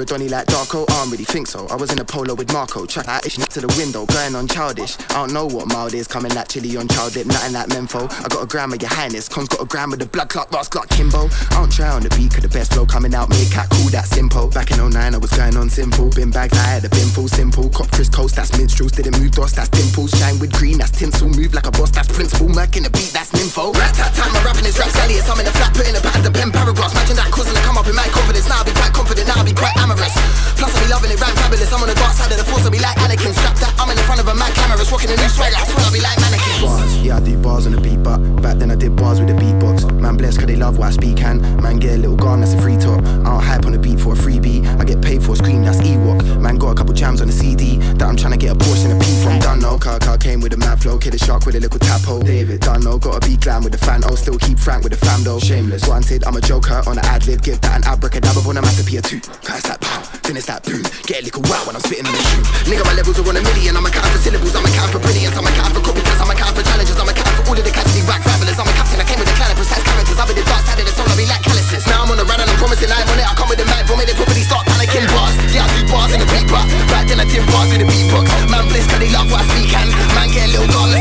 A 0.02 0.04
Donny 0.04 0.28
like 0.28 0.46
Darko? 0.46 0.91
Don't 1.02 1.10
really 1.10 1.24
think 1.24 1.48
so. 1.48 1.66
I 1.66 1.74
was 1.74 1.90
in 1.90 1.98
a 1.98 2.04
polo 2.04 2.32
with 2.32 2.52
Marco. 2.52 2.86
Chuck 2.86 3.06
that 3.06 3.26
itch 3.26 3.34
to 3.34 3.60
the 3.60 3.66
window, 3.74 4.06
going 4.06 4.36
on 4.36 4.46
childish. 4.46 4.94
I 5.10 5.14
don't 5.14 5.32
know 5.32 5.46
what 5.46 5.66
mild 5.66 5.94
is 5.94 6.06
coming 6.06 6.30
chili 6.46 6.76
on 6.76 6.86
child 6.86 7.16
lip, 7.16 7.26
nothing 7.26 7.58
like 7.58 7.66
Menfo. 7.74 8.06
I 8.06 8.28
got 8.30 8.38
a 8.38 8.46
gram 8.46 8.70
of 8.70 8.80
your 8.80 8.94
highness. 8.94 9.26
Con's 9.28 9.48
got 9.48 9.58
a 9.58 9.66
gram 9.66 9.90
the 9.90 10.06
blood 10.06 10.28
clot, 10.28 10.52
last 10.52 10.70
clock 10.70 10.86
Kimbo. 10.86 11.26
I 11.26 11.58
don't 11.58 11.72
try 11.74 11.90
on 11.90 12.06
the 12.06 12.12
beat, 12.14 12.30
cause 12.30 12.46
the 12.46 12.52
best 12.54 12.78
flow 12.78 12.86
coming 12.86 13.18
out. 13.18 13.34
Made 13.34 13.50
cat 13.50 13.66
cool, 13.74 13.90
that 13.90 14.06
simple. 14.06 14.46
Back 14.46 14.70
in 14.70 14.78
09, 14.78 14.94
I 14.94 15.18
was 15.18 15.34
going 15.34 15.56
on 15.58 15.66
simple. 15.66 16.06
Bin 16.14 16.30
bags, 16.30 16.54
I 16.54 16.78
had 16.78 16.86
a 16.86 16.90
bin 16.94 17.10
full 17.10 17.26
simple. 17.26 17.66
Cop 17.74 17.90
Chris 17.90 18.06
Coast, 18.08 18.38
that's 18.38 18.54
minstrels. 18.54 18.92
Didn't 18.92 19.18
move 19.18 19.34
dots, 19.34 19.58
that's 19.58 19.74
dimples. 19.74 20.14
Shine 20.14 20.38
with 20.38 20.54
green, 20.54 20.78
that's 20.78 20.94
tinsel. 20.94 21.26
Move 21.26 21.50
like 21.52 21.66
a 21.66 21.74
boss, 21.74 21.90
that's 21.90 22.14
principal. 22.14 22.46
Merc 22.46 22.78
in 22.78 22.86
the 22.86 22.94
beat, 22.94 23.10
that's 23.10 23.34
nympho. 23.34 23.74
Rat 23.74 23.90
tat, 23.98 24.14
my 24.30 24.38
rapping 24.46 24.70
is 24.70 24.78
rap 24.78 24.94
sallious. 24.94 25.26
I'm 25.26 25.34
in 25.42 25.50
the 25.50 25.54
flat, 25.58 25.74
putting 25.74 25.98
the 25.98 26.00
pad, 26.00 26.22
the 26.22 26.30
pen 26.30 26.54
paragraphs. 26.54 26.94
Imagine 26.94 27.16
that 27.18 27.34
causing 27.34 27.58
to 27.58 27.62
come 27.66 27.74
up 27.74 27.90
in 27.90 27.96
my 27.98 28.06
confidence. 28.14 28.46
Now 28.46 28.62
I'll 28.62 28.70
be 28.70 28.70
quite 28.70 28.94
confident, 28.94 29.26
now 29.26 29.42
I 29.42 29.42
be 29.42 29.50
quite 29.50 29.74
amorous. 29.82 30.14
Plus 30.62 30.70
I 30.70 30.78
be 30.86 30.91
loving 30.92 31.10
it, 31.10 31.20
rap 31.20 31.32
fabulous. 31.40 31.72
I'm 31.72 31.80
on 31.80 31.88
the 31.88 31.96
dark 31.96 32.12
side 32.12 32.30
of 32.30 32.38
the 32.38 32.44
force, 32.44 32.64
I'll 32.64 32.70
be 32.70 32.78
like 32.78 32.96
Anakin. 33.00 33.32
Strap 33.32 33.56
that, 33.64 33.72
I'm 33.80 33.88
in 33.88 33.96
the 33.96 34.04
front 34.04 34.20
of 34.20 34.28
a 34.28 34.34
mad 34.36 34.52
camera, 34.52 34.76
rocking 34.92 35.08
a 35.08 35.16
new 35.16 35.30
swagger. 35.32 35.56
I 35.56 35.64
swear 35.64 35.88
I 35.88 35.90
be 35.90 36.00
like 36.04 36.18
mannequin. 36.20 36.60
Bars, 36.60 36.92
yeah, 37.00 37.16
I 37.16 37.20
do 37.20 37.36
bars 37.40 37.64
on 37.66 37.72
the 37.72 37.80
beat, 37.80 38.02
but 38.04 38.18
back 38.44 38.58
then 38.60 38.70
I 38.70 38.76
did 38.76 38.94
bars 38.94 39.18
with 39.18 39.32
the 39.32 39.38
beatbox. 39.40 39.88
Man 39.98 40.16
blessed, 40.20 40.38
cause 40.38 40.46
they 40.46 40.56
love 40.56 40.76
what 40.76 40.88
I 40.88 40.90
speak 40.92 41.22
and 41.24 41.40
man 41.62 41.78
get 41.78 41.96
a 41.96 41.98
little 41.98 42.16
gun, 42.16 42.40
that's 42.40 42.52
a 42.52 42.60
free 42.60 42.76
talk. 42.76 43.00
I 43.24 43.32
don't 43.32 43.42
hype 43.42 43.64
on 43.64 43.72
the 43.72 43.78
beat 43.78 43.98
for 43.98 44.12
a 44.12 44.16
freebie. 44.16 44.60
I 44.78 44.84
get 44.84 45.00
paid 45.00 45.22
for 45.24 45.32
a 45.32 45.36
scream, 45.36 45.64
that's 45.64 45.80
Ewok. 45.80 46.20
Man 46.40 46.56
got 46.56 46.70
a 46.70 46.74
couple 46.74 46.92
jams 46.92 47.20
on 47.20 47.28
the 47.28 47.32
CD 47.32 47.78
that 47.96 48.02
I'm 48.02 48.16
trying 48.16 48.36
to 48.36 48.38
get 48.38 48.52
a 48.52 48.58
portion 48.58 48.92
of 48.92 49.00
P 49.00 49.06
from. 49.24 49.38
Dunno, 49.40 49.78
car 49.78 49.98
car 49.98 50.18
came 50.18 50.40
with 50.40 50.52
a 50.52 50.58
mad 50.58 50.82
flow, 50.82 50.98
kid 50.98 51.14
a 51.14 51.18
shark 51.18 51.46
with 51.46 51.56
a 51.56 51.60
little 51.60 51.78
tap 51.80 52.02
hole. 52.02 52.20
David, 52.20 52.60
Dunno, 52.60 52.98
gotta 52.98 53.26
be 53.26 53.36
glam 53.36 53.64
with 53.64 53.72
the 53.72 53.78
fan, 53.78 54.02
oh, 54.04 54.14
still 54.14 54.38
keep 54.38 54.58
frank 54.58 54.84
with 54.84 54.92
the 54.92 55.00
fam 55.06 55.24
though. 55.24 55.38
Shameless, 55.38 55.88
wanted, 55.88 56.24
I'm 56.24 56.36
a 56.36 56.40
joker 56.40 56.82
on 56.86 56.98
an 56.98 57.04
ad 57.06 57.26
lib, 57.26 57.42
give 57.42 57.60
that 57.62 57.76
an 57.78 57.84
abracadabra 57.84 58.42
on 58.42 58.56
a 58.58 58.62
masterpiece 58.62 59.02
too. 59.02 59.20
Cause 59.20 59.62
that 59.62 59.80
pow, 59.80 60.02
then 60.22 60.36
it's 60.36 60.46
that 60.46 60.62
boom. 60.82 60.92
Get 61.06 61.22
a 61.22 61.24
little 61.24 61.42
wow 61.46 61.62
when 61.66 61.74
I'm 61.76 61.84
spitting 61.84 62.06
in 62.06 62.12
the 62.12 62.22
shoe. 62.30 62.42
Nigga, 62.66 62.84
my 62.84 62.94
levels 62.94 63.18
are 63.18 63.26
on 63.26 63.36
a 63.36 63.42
million, 63.42 63.76
I'm 63.76 63.86
a 63.86 63.90
count 63.90 64.10
for 64.10 64.18
syllables, 64.18 64.54
I'm 64.54 64.66
a 64.66 64.70
count 64.74 64.90
for 64.90 65.00
brilliance, 65.00 65.36
I'm 65.36 65.46
a 65.46 65.52
count 65.54 65.72
for 65.74 65.82
copycats, 65.82 66.20
I'm 66.20 66.30
a 66.30 66.34
count 66.34 66.54
for 66.56 66.62
challenges, 66.62 66.96
I'm 66.98 67.08
a 67.08 67.14
count 67.14 67.32
for 67.38 67.42
all 67.46 67.58
of 67.58 67.64
the 67.64 67.72
who 67.72 68.00
back 68.06 68.22
travelers, 68.22 68.58
I'm 68.58 68.68
a 68.68 68.74
captain, 68.74 68.98
I 69.00 69.06
came 69.06 69.18
with 69.18 69.30
a 69.30 69.36
clan 69.38 69.50
of 69.50 69.58
precise 69.58 69.82
characters, 69.82 70.18
I've 70.18 70.28
been 70.28 70.38
the 70.38 70.46
dark 70.46 70.62
side 70.66 70.80
of 70.82 70.86
the 70.86 70.94
soul, 70.94 71.06
I 71.06 71.14
be 71.16 71.26
like 71.26 71.42
calluses. 71.42 71.86
Now 71.86 72.02
I'm 72.02 72.10
on 72.10 72.18
the 72.18 72.26
run 72.26 72.40
and 72.40 72.50
I'm 72.50 72.58
promising 72.58 72.90
I'm 72.90 73.06
on 73.06 73.18
it, 73.18 73.26
I 73.26 73.34
come 73.34 73.48
with 73.48 73.58
the 73.58 73.66
mic 73.66 73.86
for 73.86 73.96
me, 73.96 74.04
they 74.06 74.16
probably 74.16 74.44
start 74.44 74.66
panicking 74.66 75.06
bars. 75.10 75.34
Yeah, 75.52 75.66
I 75.66 75.70
do 75.74 75.82
bars 75.90 76.10
in 76.14 76.20
the 76.22 76.28
but 76.50 76.66
back 76.90 77.04
then 77.08 77.20
I 77.20 77.26
did 77.28 77.44
bars 77.50 77.68
with 77.70 77.82
the 77.82 77.88
beatbox. 77.88 78.26
Man 78.50 78.66
bliss, 78.68 78.86
cause 78.88 79.00
they 79.00 79.12
love 79.12 79.28
what 79.30 79.42
I 79.42 79.46
speak 79.52 79.72
and 79.72 79.90
man 80.16 80.28
get 80.32 80.48
a 80.48 80.60
little 80.60 80.70
gun, 80.70 80.91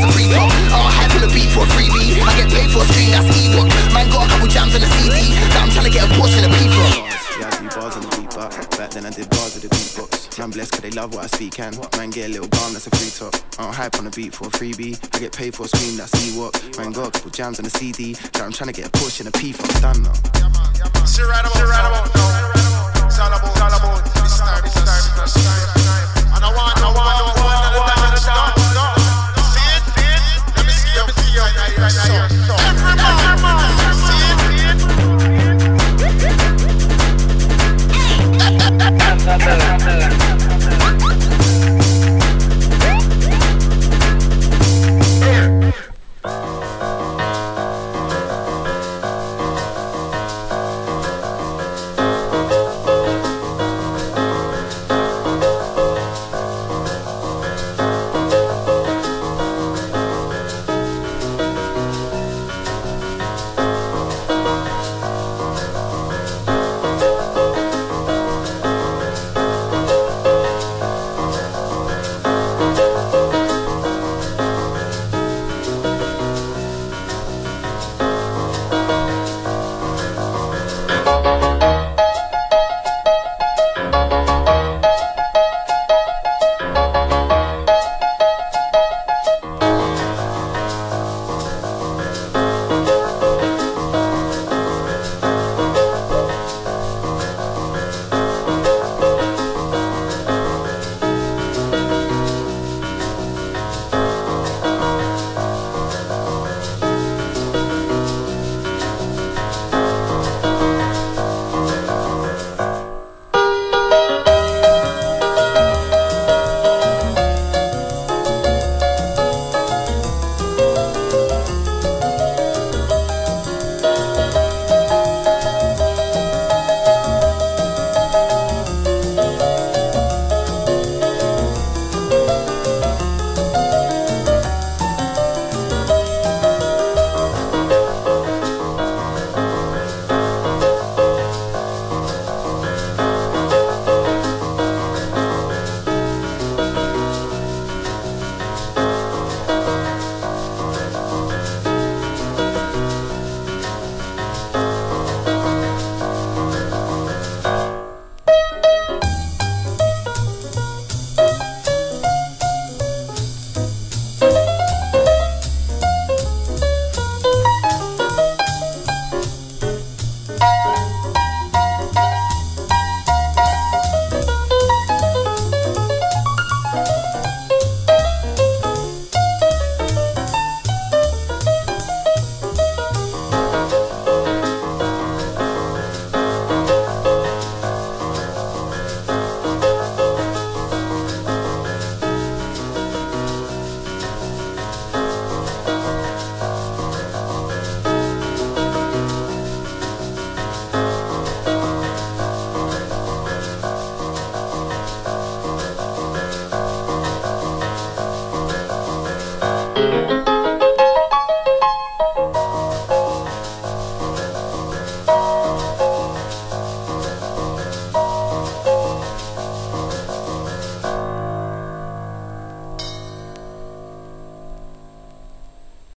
blessed, 10.52 10.72
cause 10.72 10.80
they 10.80 10.90
love 10.90 11.14
what 11.14 11.24
I 11.24 11.26
speak 11.28 11.58
and 11.60 11.76
man 11.96 12.10
get 12.10 12.28
a 12.28 12.32
little 12.32 12.48
gun, 12.48 12.72
that's 12.72 12.86
a 12.86 12.90
free 12.90 13.10
talk. 13.10 13.34
I 13.58 13.64
don't 13.64 13.74
hype 13.74 13.96
on 13.98 14.04
the 14.04 14.10
beat 14.10 14.34
for 14.34 14.46
a 14.46 14.50
freebie, 14.50 14.98
I 15.14 15.18
get 15.18 15.32
paid 15.32 15.54
for 15.54 15.64
a 15.64 15.68
screen, 15.68 15.96
that's 15.96 16.12
Ewok. 16.12 16.78
Man 16.78 16.92
got 16.92 17.08
a 17.08 17.10
couple 17.10 17.30
jams 17.30 17.58
on 17.58 17.64
the 17.64 17.70
CD 17.70 18.12
that 18.14 18.42
I'm 18.42 18.52
trying 18.52 18.68
to 18.72 18.76
get 18.76 18.86
a 18.88 18.90
portion 18.90 19.26
of 19.26 19.32
P 19.32 19.52
from. 19.52 19.68
Done 19.80 20.02
now. 20.02 20.12
It's 20.12 21.18
right 21.18 21.40
about, 21.40 21.56
right 21.56 21.86
about 21.88 22.14
now. 22.14 23.06
It's 23.06 23.18
all 23.18 23.32
about, 23.32 23.48
it's 23.48 23.60
all 23.60 23.72
about 23.72 24.04
this 24.04 24.38
time, 24.38 24.62
this 24.62 24.74
time, 24.74 24.84
this 25.16 25.34
time. 25.34 26.36
And 26.36 26.44
I 26.44 26.50
want, 26.52 26.76
I 26.78 26.90
want, 26.92 27.00
I 27.00 27.22
want 27.32 27.56
another 27.56 27.82
dimension. 27.88 28.36
See 29.52 29.64
it, 29.72 29.82
see 29.96 30.04
it. 30.06 30.42
Let 30.54 30.64
me 30.68 30.72
see, 30.76 30.92
let 30.96 31.08
me 31.08 31.12
see 31.16 31.32
you 31.32 31.40
right 31.40 31.56
now, 31.56 31.86
right 31.86 31.96
now. 31.96 32.28
Everybody, 32.68 33.72
see 34.02 34.26
it. 40.18 40.28